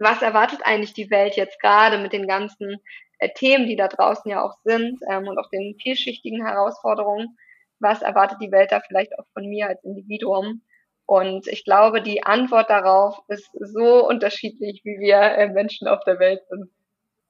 was 0.00 0.22
erwartet 0.22 0.60
eigentlich 0.64 0.94
die 0.94 1.10
Welt 1.10 1.36
jetzt 1.36 1.60
gerade 1.60 1.98
mit 1.98 2.12
den 2.12 2.26
ganzen 2.26 2.76
äh, 3.18 3.28
Themen, 3.34 3.66
die 3.66 3.76
da 3.76 3.86
draußen 3.86 4.28
ja 4.30 4.42
auch 4.42 4.54
sind 4.64 4.98
ähm, 5.08 5.28
und 5.28 5.38
auch 5.38 5.48
den 5.50 5.76
vielschichtigen 5.80 6.44
Herausforderungen. 6.44 7.36
Was 7.78 8.02
erwartet 8.02 8.38
die 8.42 8.50
Welt 8.50 8.72
da 8.72 8.80
vielleicht 8.80 9.18
auch 9.18 9.26
von 9.32 9.46
mir 9.46 9.68
als 9.68 9.84
Individuum? 9.84 10.62
Und 11.06 11.46
ich 11.48 11.64
glaube, 11.64 12.02
die 12.02 12.22
Antwort 12.22 12.70
darauf 12.70 13.18
ist 13.28 13.50
so 13.52 14.06
unterschiedlich, 14.08 14.80
wie 14.84 14.98
wir 15.00 15.16
äh, 15.16 15.48
Menschen 15.48 15.86
auf 15.86 16.02
der 16.04 16.18
Welt 16.18 16.40
sind. 16.48 16.70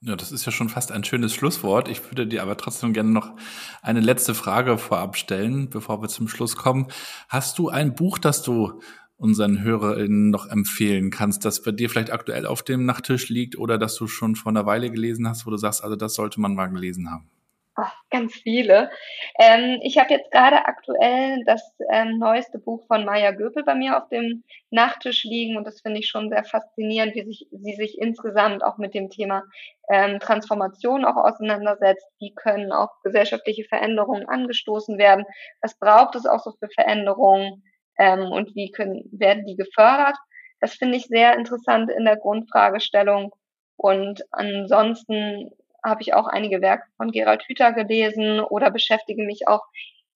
Ja, 0.03 0.17
das 0.17 0.33
ist 0.33 0.47
ja 0.47 0.53
schon 0.53 0.71
fast 0.71 0.93
ein 0.93 1.05
schönes 1.05 1.35
Schlusswort. 1.35 1.89
Ich 1.89 2.03
würde 2.11 2.27
dir 2.27 2.43
aber 2.43 2.57
trotzdem 2.57 2.95
gerne 2.95 3.11
noch 3.11 3.37
eine 3.83 4.01
letzte 4.01 4.35
Frage 4.35 4.79
vorab 4.79 5.17
stellen, 5.17 5.69
bevor 5.69 6.01
wir 6.01 6.09
zum 6.09 6.27
Schluss 6.27 6.57
kommen. 6.57 6.89
Hast 7.29 7.59
du 7.59 7.69
ein 7.69 7.95
Buch, 7.95 8.19
das 8.19 8.43
du 8.43 8.81
unseren 9.21 9.63
HörerInnen 9.63 10.31
noch 10.31 10.49
empfehlen 10.49 11.11
kannst, 11.11 11.45
das 11.45 11.63
bei 11.63 11.73
dir 11.73 11.91
vielleicht 11.91 12.13
aktuell 12.13 12.47
auf 12.47 12.63
dem 12.63 12.87
Nachttisch 12.87 13.29
liegt 13.29 13.59
oder 13.59 13.77
das 13.77 13.95
du 13.97 14.07
schon 14.07 14.35
vor 14.35 14.51
einer 14.51 14.67
Weile 14.67 14.91
gelesen 14.91 15.29
hast, 15.29 15.47
wo 15.47 15.51
du 15.51 15.59
sagst, 15.59 15.85
also 15.85 15.95
das 15.95 16.15
sollte 16.15 16.41
man 16.41 16.55
mal 16.55 16.69
gelesen 16.69 17.11
haben? 17.11 17.31
Oh, 17.77 17.85
ganz 18.11 18.35
viele. 18.35 18.91
Ähm, 19.39 19.79
ich 19.83 19.97
habe 19.99 20.13
jetzt 20.13 20.31
gerade 20.33 20.67
aktuell 20.67 21.43
das 21.47 21.63
ähm, 21.91 22.19
neueste 22.19 22.59
Buch 22.59 22.87
von 22.87 23.05
Maya 23.05 23.31
Göpel 23.31 23.63
bei 23.63 23.75
mir 23.75 23.97
auf 23.97 24.09
dem 24.09 24.43
Nachttisch 24.71 25.25
liegen 25.25 25.57
und 25.57 25.65
das 25.67 25.81
finde 25.81 26.01
ich 26.01 26.09
schon 26.09 26.31
sehr 26.31 26.45
faszinierend, 26.45 27.15
wie 27.15 27.25
sich, 27.25 27.47
sie 27.51 27.75
sich 27.75 27.99
insgesamt 27.99 28.65
auch 28.65 28.77
mit 28.79 28.95
dem 28.95 29.09
Thema 29.09 29.45
ähm, 29.91 30.19
Transformation 30.19 31.05
auch 31.05 31.17
auseinandersetzt. 31.17 32.07
Wie 32.19 32.35
können 32.35 32.73
auch 32.73 32.91
gesellschaftliche 33.03 33.65
Veränderungen 33.65 34.29
angestoßen 34.29 34.99
werden? 34.99 35.25
Was 35.63 35.79
braucht 35.79 36.17
es 36.17 36.27
auch 36.27 36.41
so 36.41 36.53
für 36.53 36.69
Veränderungen? 36.75 37.63
Ähm, 38.01 38.33
und 38.33 38.57
wie 38.57 38.71
können, 38.71 39.05
werden 39.13 39.45
die 39.45 39.57
gefördert? 39.57 40.17
Das 40.61 40.75
finde 40.75 40.97
ich 40.97 41.05
sehr 41.05 41.37
interessant 41.37 41.91
in 41.91 42.05
der 42.07 42.17
Grundfragestellung. 42.17 43.33
Und 43.77 44.23
ansonsten 44.31 45.51
habe 45.85 46.03
ich 46.03 46.15
auch 46.15 46.27
einige 46.27 46.63
Werke 46.63 46.87
von 46.97 47.11
Gerald 47.13 47.45
Hüther 47.47 47.73
gelesen 47.73 48.41
oder 48.41 48.71
beschäftige 48.71 49.25
mich 49.25 49.47
auch 49.49 49.63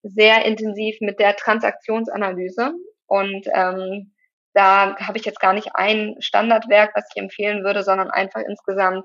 sehr 0.02 0.44
intensiv 0.46 0.96
mit 1.00 1.18
der 1.18 1.36
Transaktionsanalyse. 1.36 2.72
Und 3.06 3.46
ähm, 3.52 4.14
da 4.54 4.96
habe 4.96 5.18
ich 5.18 5.26
jetzt 5.26 5.40
gar 5.40 5.52
nicht 5.52 5.70
ein 5.74 6.16
Standardwerk, 6.20 6.92
was 6.94 7.08
ich 7.14 7.20
empfehlen 7.20 7.64
würde, 7.64 7.82
sondern 7.82 8.10
einfach 8.10 8.40
insgesamt 8.40 9.04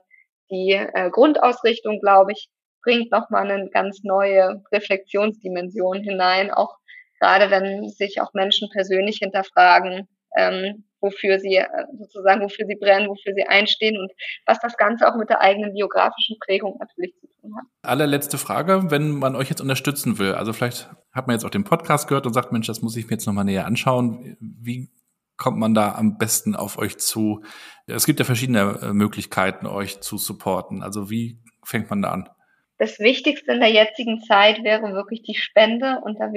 die 0.50 0.72
äh, 0.72 1.10
Grundausrichtung, 1.10 2.00
glaube 2.00 2.32
ich, 2.32 2.50
bringt 2.82 3.12
nochmal 3.12 3.50
eine 3.50 3.70
ganz 3.70 4.04
neue 4.04 4.64
Reflexionsdimension 4.72 6.02
hinein, 6.02 6.52
auch 6.52 6.79
gerade 7.20 7.52
wenn 7.52 7.90
sich 7.90 8.22
auch 8.22 8.34
Menschen 8.34 8.70
persönlich 8.72 9.18
hinterfragen, 9.18 10.08
ähm, 10.38 10.84
wofür 11.02 11.40
sie 11.40 11.56
äh, 11.56 11.68
sozusagen, 11.98 12.42
wofür 12.42 12.66
sie 12.66 12.76
brennen, 12.76 13.08
wofür 13.08 13.34
sie 13.34 13.48
einstehen 13.48 13.98
und 13.98 14.12
was 14.46 14.60
das 14.60 14.78
Ganze 14.78 15.08
auch 15.08 15.16
mit 15.16 15.30
der 15.30 15.42
eigenen 15.42 15.74
biografischen 15.74 16.38
Prägung 16.40 16.78
natürlich 16.80 17.14
zu 17.20 17.28
tun 17.42 17.56
hat. 17.56 17.66
Allerletzte 17.84 18.38
Frage, 18.38 18.92
wenn 18.92 19.12
man 19.12 19.36
euch 19.36 19.50
jetzt 19.50 19.62
unterstützen 19.62 20.20
will, 20.20 20.34
also 20.34 20.54
vielleicht 20.54 20.90
hat 21.12 21.28
man 21.28 21.36
jetzt 21.36 21.46
auch 21.46 21.50
den 21.50 21.64
Podcast 21.64 22.08
gehört 22.08 22.26
und 22.26 22.34
sagt, 22.34 22.52
Mensch, 22.52 22.68
das 22.68 22.82
muss 22.82 22.98
ich 22.98 23.06
mir 23.06 23.14
jetzt 23.14 23.26
nochmal 23.26 23.46
näher 23.46 23.66
anschauen. 23.66 24.38
Wie 24.40 24.90
kommt 25.38 25.58
man 25.58 25.74
da 25.74 25.96
am 25.96 26.18
besten 26.18 26.56
auf 26.56 26.78
euch 26.78 26.98
zu? 26.98 27.44
Es 27.88 28.06
gibt 28.06 28.20
ja 28.20 28.26
verschiedene 28.26 28.80
äh, 28.82 28.94
Möglichkeiten, 28.94 29.66
euch 29.66 30.02
zu 30.02 30.18
supporten. 30.18 30.84
Also 30.84 31.10
wie 31.10 31.40
fängt 31.64 31.90
man 31.90 32.02
da 32.02 32.12
an? 32.12 32.30
Das 32.78 33.00
Wichtigste 33.00 33.52
in 33.52 33.60
der 33.60 33.72
jetzigen 33.72 34.22
Zeit 34.22 34.64
wäre 34.64 34.94
wirklich 34.94 35.22
die 35.22 35.36
Spende 35.36 36.00
unter 36.02 36.32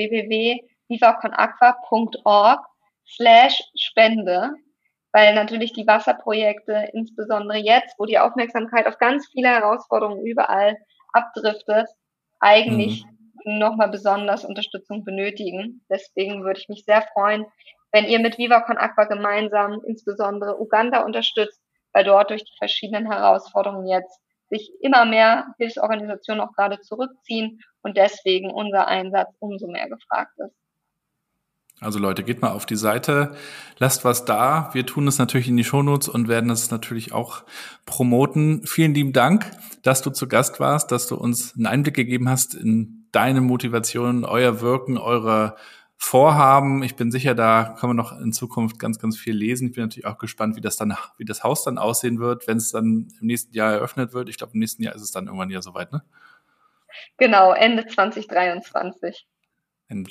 www.vivaconaqua.org 1.00 2.60
slash 3.06 3.62
Spende, 3.76 4.50
weil 5.12 5.34
natürlich 5.34 5.72
die 5.72 5.86
Wasserprojekte, 5.86 6.90
insbesondere 6.92 7.58
jetzt, 7.58 7.98
wo 7.98 8.06
die 8.06 8.18
Aufmerksamkeit 8.18 8.86
auf 8.86 8.98
ganz 8.98 9.28
viele 9.30 9.48
Herausforderungen 9.48 10.24
überall 10.24 10.76
abdriftet, 11.12 11.88
eigentlich 12.40 13.04
mhm. 13.44 13.58
nochmal 13.58 13.88
besonders 13.88 14.44
Unterstützung 14.44 15.04
benötigen. 15.04 15.84
Deswegen 15.90 16.44
würde 16.44 16.60
ich 16.60 16.68
mich 16.68 16.84
sehr 16.84 17.02
freuen, 17.12 17.46
wenn 17.92 18.06
ihr 18.06 18.20
mit 18.20 18.38
Viva 18.38 18.60
Con 18.60 18.78
Aqua 18.78 19.04
gemeinsam 19.04 19.82
insbesondere 19.86 20.60
Uganda 20.60 21.02
unterstützt, 21.02 21.60
weil 21.92 22.04
dort 22.04 22.30
durch 22.30 22.42
die 22.44 22.56
verschiedenen 22.58 23.10
Herausforderungen 23.10 23.86
jetzt 23.86 24.18
sich 24.48 24.70
immer 24.80 25.04
mehr 25.04 25.54
Hilfsorganisationen 25.58 26.42
auch 26.42 26.52
gerade 26.52 26.80
zurückziehen 26.80 27.60
und 27.82 27.96
deswegen 27.96 28.50
unser 28.50 28.86
Einsatz 28.86 29.34
umso 29.40 29.66
mehr 29.66 29.88
gefragt 29.88 30.32
ist. 30.38 30.61
Also 31.82 31.98
Leute, 31.98 32.22
geht 32.22 32.42
mal 32.42 32.52
auf 32.52 32.64
die 32.64 32.76
Seite, 32.76 33.34
lasst 33.78 34.04
was 34.04 34.24
da. 34.24 34.70
Wir 34.72 34.86
tun 34.86 35.08
es 35.08 35.18
natürlich 35.18 35.48
in 35.48 35.56
die 35.56 35.64
Shownotes 35.64 36.08
und 36.08 36.28
werden 36.28 36.48
es 36.50 36.70
natürlich 36.70 37.12
auch 37.12 37.42
promoten. 37.86 38.64
Vielen 38.66 38.94
lieben 38.94 39.12
Dank, 39.12 39.50
dass 39.82 40.00
du 40.00 40.10
zu 40.10 40.28
Gast 40.28 40.60
warst, 40.60 40.92
dass 40.92 41.08
du 41.08 41.16
uns 41.16 41.54
einen 41.56 41.66
Einblick 41.66 41.94
gegeben 41.94 42.28
hast 42.28 42.54
in 42.54 43.06
deine 43.10 43.40
Motivation, 43.40 44.24
euer 44.24 44.60
Wirken, 44.60 44.96
eure 44.96 45.56
Vorhaben. 45.96 46.82
Ich 46.82 46.96
bin 46.96 47.12
sicher, 47.12 47.34
da 47.34 47.76
kann 47.78 47.90
man 47.90 47.96
noch 47.96 48.18
in 48.18 48.32
Zukunft 48.32 48.78
ganz, 48.78 48.98
ganz 48.98 49.16
viel 49.16 49.34
lesen. 49.34 49.68
Ich 49.68 49.74
bin 49.74 49.84
natürlich 49.84 50.06
auch 50.06 50.18
gespannt, 50.18 50.56
wie 50.56 50.60
das 50.60 50.76
dann, 50.76 50.96
wie 51.16 51.24
das 51.24 51.44
Haus 51.44 51.64
dann 51.64 51.78
aussehen 51.78 52.18
wird, 52.18 52.46
wenn 52.48 52.56
es 52.56 52.72
dann 52.72 53.08
im 53.20 53.26
nächsten 53.26 53.54
Jahr 53.54 53.72
eröffnet 53.72 54.12
wird. 54.12 54.28
Ich 54.28 54.36
glaube, 54.36 54.52
im 54.54 54.60
nächsten 54.60 54.82
Jahr 54.82 54.94
ist 54.94 55.02
es 55.02 55.12
dann 55.12 55.26
irgendwann 55.26 55.50
ja 55.50 55.62
soweit, 55.62 55.92
ne? 55.92 56.02
Genau, 57.18 57.52
Ende 57.52 57.86
2023. 57.86 59.26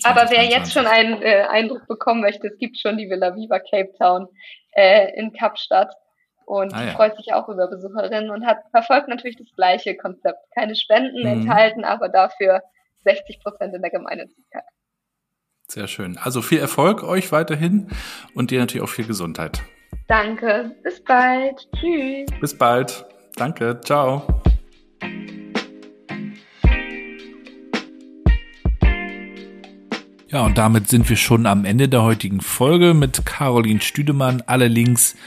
Aber 0.04 0.30
wer 0.30 0.44
jetzt 0.46 0.74
schon 0.74 0.86
einen 0.86 1.22
äh, 1.22 1.46
Eindruck 1.50 1.88
bekommen 1.88 2.22
möchte, 2.22 2.48
es 2.48 2.58
gibt 2.58 2.78
schon 2.80 2.98
die 2.98 3.10
Villa 3.10 3.36
Viva 3.36 3.60
Cape 3.60 3.92
Town 3.98 4.28
äh, 4.74 5.18
in 5.20 5.34
Kapstadt. 5.34 5.94
und 6.46 6.74
ah, 6.74 6.86
ja. 6.86 6.92
freut 6.92 7.16
sich 7.18 7.34
auch 7.34 7.50
über 7.50 7.68
Besucherinnen 7.68 8.30
und 8.30 8.46
hat 8.46 8.60
verfolgt 8.72 9.08
natürlich 9.08 9.38
das 9.38 9.48
gleiche 9.56 9.96
Konzept. 9.96 10.40
Keine 10.54 10.76
Spenden 10.76 11.22
mhm. 11.22 11.42
enthalten, 11.42 11.84
aber 11.84 12.10
dafür 12.10 12.62
60 13.04 13.40
Prozent 13.42 13.74
in 13.74 13.82
der 13.82 13.92
Gemeinnützigkeit. 13.92 14.64
Sehr 15.68 15.88
schön. 15.88 16.18
Also 16.22 16.42
viel 16.42 16.60
Erfolg 16.60 17.04
euch 17.04 17.32
weiterhin 17.32 17.90
und 18.36 18.52
dir 18.52 18.60
natürlich 18.60 18.84
auch 18.84 18.94
viel 18.94 19.08
Gesundheit. 19.08 19.62
Danke. 20.08 20.76
Bis 20.84 21.02
bald. 21.04 21.66
Tschüss. 21.78 22.30
Bis 22.42 22.58
bald. 22.58 23.06
Danke. 23.38 23.80
Ciao. 23.82 24.41
Ja, 30.32 30.46
und 30.46 30.58
damit 30.58 30.88
sind 30.88 31.10
wir 31.10 31.18
schon 31.18 31.46
am 31.46 31.66
Ende 31.66 31.90
der 31.90 32.04
heutigen 32.04 32.40
Folge 32.40 32.94
mit 32.94 33.26
Caroline 33.26 33.82
Stüdemann. 33.82 34.42
Alle 34.46 34.70
Links 34.70 35.18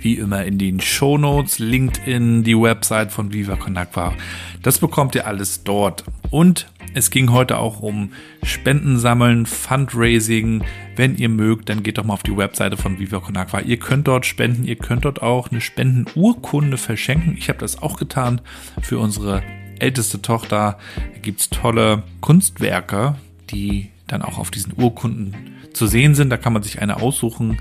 wie 0.00 0.14
immer 0.14 0.46
in 0.46 0.56
den 0.56 0.80
Shownotes, 0.80 1.58
LinkedIn, 1.58 2.44
die 2.44 2.58
Website 2.58 3.12
von 3.12 3.30
Viva 3.34 3.56
Con 3.56 3.76
Agua. 3.76 4.14
Das 4.62 4.78
bekommt 4.78 5.14
ihr 5.16 5.26
alles 5.26 5.64
dort. 5.64 6.04
Und 6.30 6.66
es 6.94 7.10
ging 7.10 7.30
heute 7.30 7.58
auch 7.58 7.80
um 7.80 8.12
Spenden 8.42 8.98
sammeln, 8.98 9.44
Fundraising. 9.44 10.64
Wenn 10.96 11.18
ihr 11.18 11.28
mögt, 11.28 11.68
dann 11.68 11.82
geht 11.82 11.98
doch 11.98 12.04
mal 12.04 12.14
auf 12.14 12.22
die 12.22 12.34
Webseite 12.34 12.78
von 12.78 12.98
Viva 12.98 13.20
Con 13.20 13.36
Agua. 13.36 13.60
Ihr 13.60 13.78
könnt 13.78 14.08
dort 14.08 14.24
spenden, 14.24 14.64
ihr 14.64 14.76
könnt 14.76 15.04
dort 15.04 15.20
auch 15.20 15.50
eine 15.50 15.60
Spendenurkunde 15.60 16.78
verschenken. 16.78 17.36
Ich 17.36 17.50
habe 17.50 17.58
das 17.58 17.82
auch 17.82 17.98
getan 17.98 18.40
für 18.80 18.98
unsere 18.98 19.42
älteste 19.78 20.22
Tochter. 20.22 20.78
Da 20.96 21.20
gibt's 21.20 21.50
tolle 21.50 22.02
Kunstwerke, 22.22 23.16
die 23.50 23.90
dann 24.06 24.22
auch 24.22 24.38
auf 24.38 24.50
diesen 24.50 24.74
Urkunden 24.76 25.34
zu 25.72 25.86
sehen 25.86 26.14
sind. 26.14 26.30
Da 26.30 26.36
kann 26.36 26.52
man 26.52 26.62
sich 26.62 26.80
eine 26.80 27.00
aussuchen. 27.00 27.60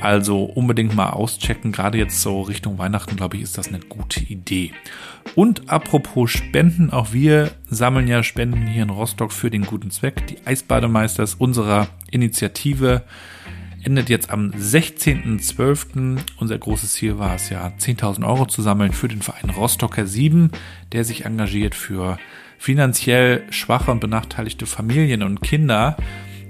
Also 0.00 0.44
unbedingt 0.44 0.94
mal 0.94 1.10
auschecken. 1.10 1.72
Gerade 1.72 1.98
jetzt 1.98 2.20
so 2.20 2.42
Richtung 2.42 2.78
Weihnachten, 2.78 3.16
glaube 3.16 3.36
ich, 3.36 3.42
ist 3.42 3.58
das 3.58 3.68
eine 3.68 3.80
gute 3.80 4.20
Idee. 4.20 4.72
Und 5.34 5.70
apropos 5.70 6.30
Spenden, 6.30 6.90
auch 6.90 7.12
wir 7.12 7.50
sammeln 7.68 8.08
ja 8.08 8.22
Spenden 8.22 8.66
hier 8.66 8.82
in 8.82 8.90
Rostock 8.90 9.32
für 9.32 9.50
den 9.50 9.64
guten 9.64 9.90
Zweck. 9.90 10.26
Die 10.26 10.46
Eisbademeisters 10.46 11.34
unserer 11.34 11.88
Initiative 12.10 13.02
endet 13.82 14.08
jetzt 14.08 14.30
am 14.30 14.50
16.12. 14.50 16.18
Unser 16.38 16.58
großes 16.58 16.92
Ziel 16.92 17.18
war 17.18 17.34
es 17.34 17.50
ja, 17.50 17.72
10.000 17.78 18.26
Euro 18.26 18.46
zu 18.46 18.62
sammeln 18.62 18.92
für 18.92 19.08
den 19.08 19.22
Verein 19.22 19.50
Rostocker 19.50 20.06
7, 20.06 20.50
der 20.92 21.04
sich 21.04 21.24
engagiert 21.24 21.74
für 21.74 22.18
finanziell 22.58 23.44
schwache 23.50 23.90
und 23.90 24.00
benachteiligte 24.00 24.66
Familien 24.66 25.22
und 25.22 25.42
Kinder. 25.42 25.96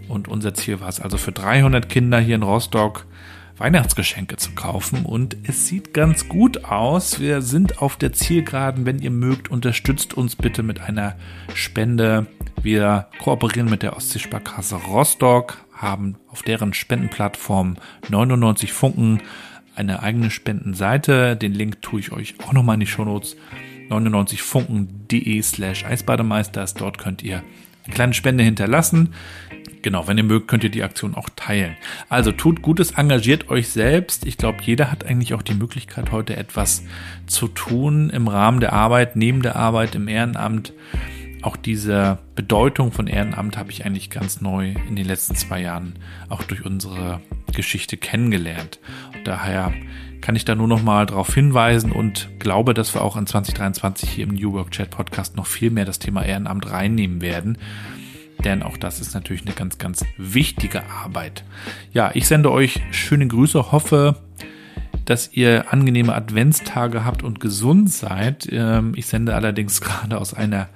Und 0.09 0.27
unser 0.27 0.55
Ziel 0.55 0.81
war 0.81 0.89
es 0.89 1.01
also 1.01 1.19
für 1.19 1.33
300 1.33 1.89
Kinder 1.89 2.19
hier 2.19 2.35
in 2.35 2.43
Rostock 2.43 3.07
Weihnachtsgeschenke 3.59 4.37
zu 4.37 4.53
kaufen. 4.53 5.05
Und 5.05 5.37
es 5.43 5.67
sieht 5.67 5.93
ganz 5.93 6.29
gut 6.29 6.65
aus. 6.65 7.21
Wir 7.21 7.43
sind 7.43 7.83
auf 7.83 7.97
der 7.97 8.13
Zielgeraden. 8.13 8.87
Wenn 8.87 9.01
ihr 9.01 9.11
mögt, 9.11 9.51
unterstützt 9.51 10.15
uns 10.15 10.37
bitte 10.37 10.63
mit 10.63 10.81
einer 10.81 11.17
Spende. 11.55 12.27
Wir 12.63 13.09
kooperieren 13.19 13.69
mit 13.69 13.83
der 13.83 13.97
Ostseesparkasse 13.97 14.77
Rostock, 14.77 15.59
haben 15.73 16.17
auf 16.29 16.43
deren 16.43 16.73
Spendenplattform 16.73 17.77
99 18.09 18.73
Funken 18.73 19.21
eine 19.75 20.03
eigene 20.03 20.31
Spendenseite. 20.31 21.37
Den 21.37 21.53
Link 21.53 21.83
tue 21.83 22.01
ich 22.01 22.13
euch 22.13 22.35
auch 22.45 22.53
nochmal 22.53 22.75
in 22.75 22.81
die 22.81 22.87
Shownotes. 22.87 23.37
99funken.de 23.91 25.43
slash 25.43 25.85
Eisbademeisters. 25.85 26.75
Dort 26.75 26.99
könnt 26.99 27.23
ihr 27.23 27.43
eine 27.85 27.95
kleine 27.95 28.15
Spende 28.15 28.45
hinterlassen. 28.45 29.15
Genau, 29.83 30.09
wenn 30.09 30.19
ihr 30.19 30.25
mögt, 30.25 30.49
könnt 30.49 30.65
ihr 30.65 30.71
die 30.71 30.83
Aktion 30.83 31.15
auch 31.15 31.29
teilen. 31.37 31.77
Also 32.09 32.33
tut 32.33 32.63
Gutes, 32.63 32.93
engagiert 32.93 33.49
euch 33.49 33.69
selbst. 33.69 34.27
Ich 34.27 34.37
glaube, 34.37 34.59
jeder 34.63 34.91
hat 34.91 35.05
eigentlich 35.05 35.35
auch 35.35 35.43
die 35.43 35.55
Möglichkeit, 35.55 36.11
heute 36.11 36.37
etwas 36.37 36.83
zu 37.27 37.49
tun 37.49 38.11
im 38.11 38.29
Rahmen 38.29 38.61
der 38.61 38.73
Arbeit, 38.73 39.17
neben 39.17 39.41
der 39.41 39.57
Arbeit, 39.57 39.95
im 39.95 40.09
Ehrenamt. 40.09 40.73
Auch 41.43 41.57
diese 41.57 42.19
Bedeutung 42.35 42.91
von 42.91 43.07
Ehrenamt 43.07 43.57
habe 43.57 43.71
ich 43.71 43.87
eigentlich 43.87 44.11
ganz 44.11 44.41
neu 44.41 44.75
in 44.89 44.97
den 44.97 45.07
letzten 45.07 45.37
zwei 45.37 45.63
Jahren 45.63 45.95
auch 46.29 46.43
durch 46.43 46.65
unsere 46.65 47.21
Geschichte 47.55 47.97
kennengelernt. 47.97 48.81
Und 49.15 49.29
daher 49.29 49.73
kann 50.21 50.37
ich 50.37 50.45
da 50.45 50.55
nur 50.55 50.69
noch 50.69 50.83
mal 50.83 51.07
darauf 51.07 51.35
hinweisen 51.35 51.93
und 51.93 52.29
glaube, 52.39 52.75
dass 52.75 52.95
wir 52.95 53.03
auch 53.03 53.17
in 53.17 53.27
2023 53.27 54.09
hier 54.09 54.25
im 54.25 54.35
New 54.35 54.53
Work 54.53 54.73
Chat 54.73 54.91
Podcast 54.91 55.37
noch 55.37 55.47
viel 55.47 55.71
mehr 55.71 55.85
das 55.85 55.99
Thema 55.99 56.25
Ehrenamt 56.25 56.71
reinnehmen 56.71 57.21
werden. 57.21 57.59
Denn 58.45 58.63
auch 58.63 58.77
das 58.77 59.01
ist 59.01 59.15
natürlich 59.15 59.43
eine 59.43 59.55
ganz, 59.55 59.79
ganz 59.79 60.05
wichtige 60.17 60.89
Arbeit. 60.89 61.45
Ja, 61.93 62.11
ich 62.15 62.29
sende 62.29 62.53
euch 62.53 62.81
schöne 62.93 63.27
Grüße, 63.27 63.73
hoffe, 63.73 64.17
dass 65.05 65.33
ihr 65.33 65.73
angenehme 65.73 66.15
Adventstage 66.15 67.05
habt 67.05 67.23
und 67.23 67.41
gesund 67.41 67.91
seid. 67.91 68.49
Ähm, 68.53 68.93
ich 68.95 69.07
sende 69.07 69.35
allerdings 69.35 69.81
gerade 69.81 70.19
aus 70.19 70.35
einer, 70.35 70.69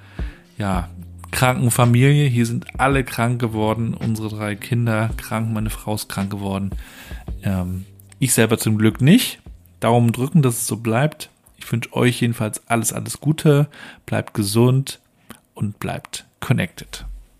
ja, 0.57 0.89
kranken 1.31 1.71
Familie. 1.71 2.27
Hier 2.27 2.45
sind 2.45 2.79
alle 2.79 3.03
krank 3.03 3.39
geworden, 3.39 3.93
unsere 3.93 4.29
drei 4.29 4.55
Kinder 4.55 5.09
krank, 5.17 5.51
meine 5.51 5.69
Frau 5.69 5.95
ist 5.95 6.07
krank 6.07 6.29
geworden. 6.29 6.71
Ähm, 7.43 7.85
ich 8.19 8.33
selber 8.33 8.57
zum 8.57 8.77
Glück 8.77 9.01
nicht. 9.01 9.39
Daumen 9.79 10.11
drücken, 10.11 10.41
dass 10.41 10.55
es 10.55 10.67
so 10.67 10.77
bleibt. 10.77 11.29
Ich 11.57 11.71
wünsche 11.71 11.93
euch 11.93 12.21
jedenfalls 12.21 12.61
alles, 12.67 12.93
alles 12.93 13.19
Gute. 13.19 13.67
Bleibt 14.05 14.33
gesund 14.33 14.99
und 15.53 15.79
bleibt 15.79 16.25
connected. 16.39 17.05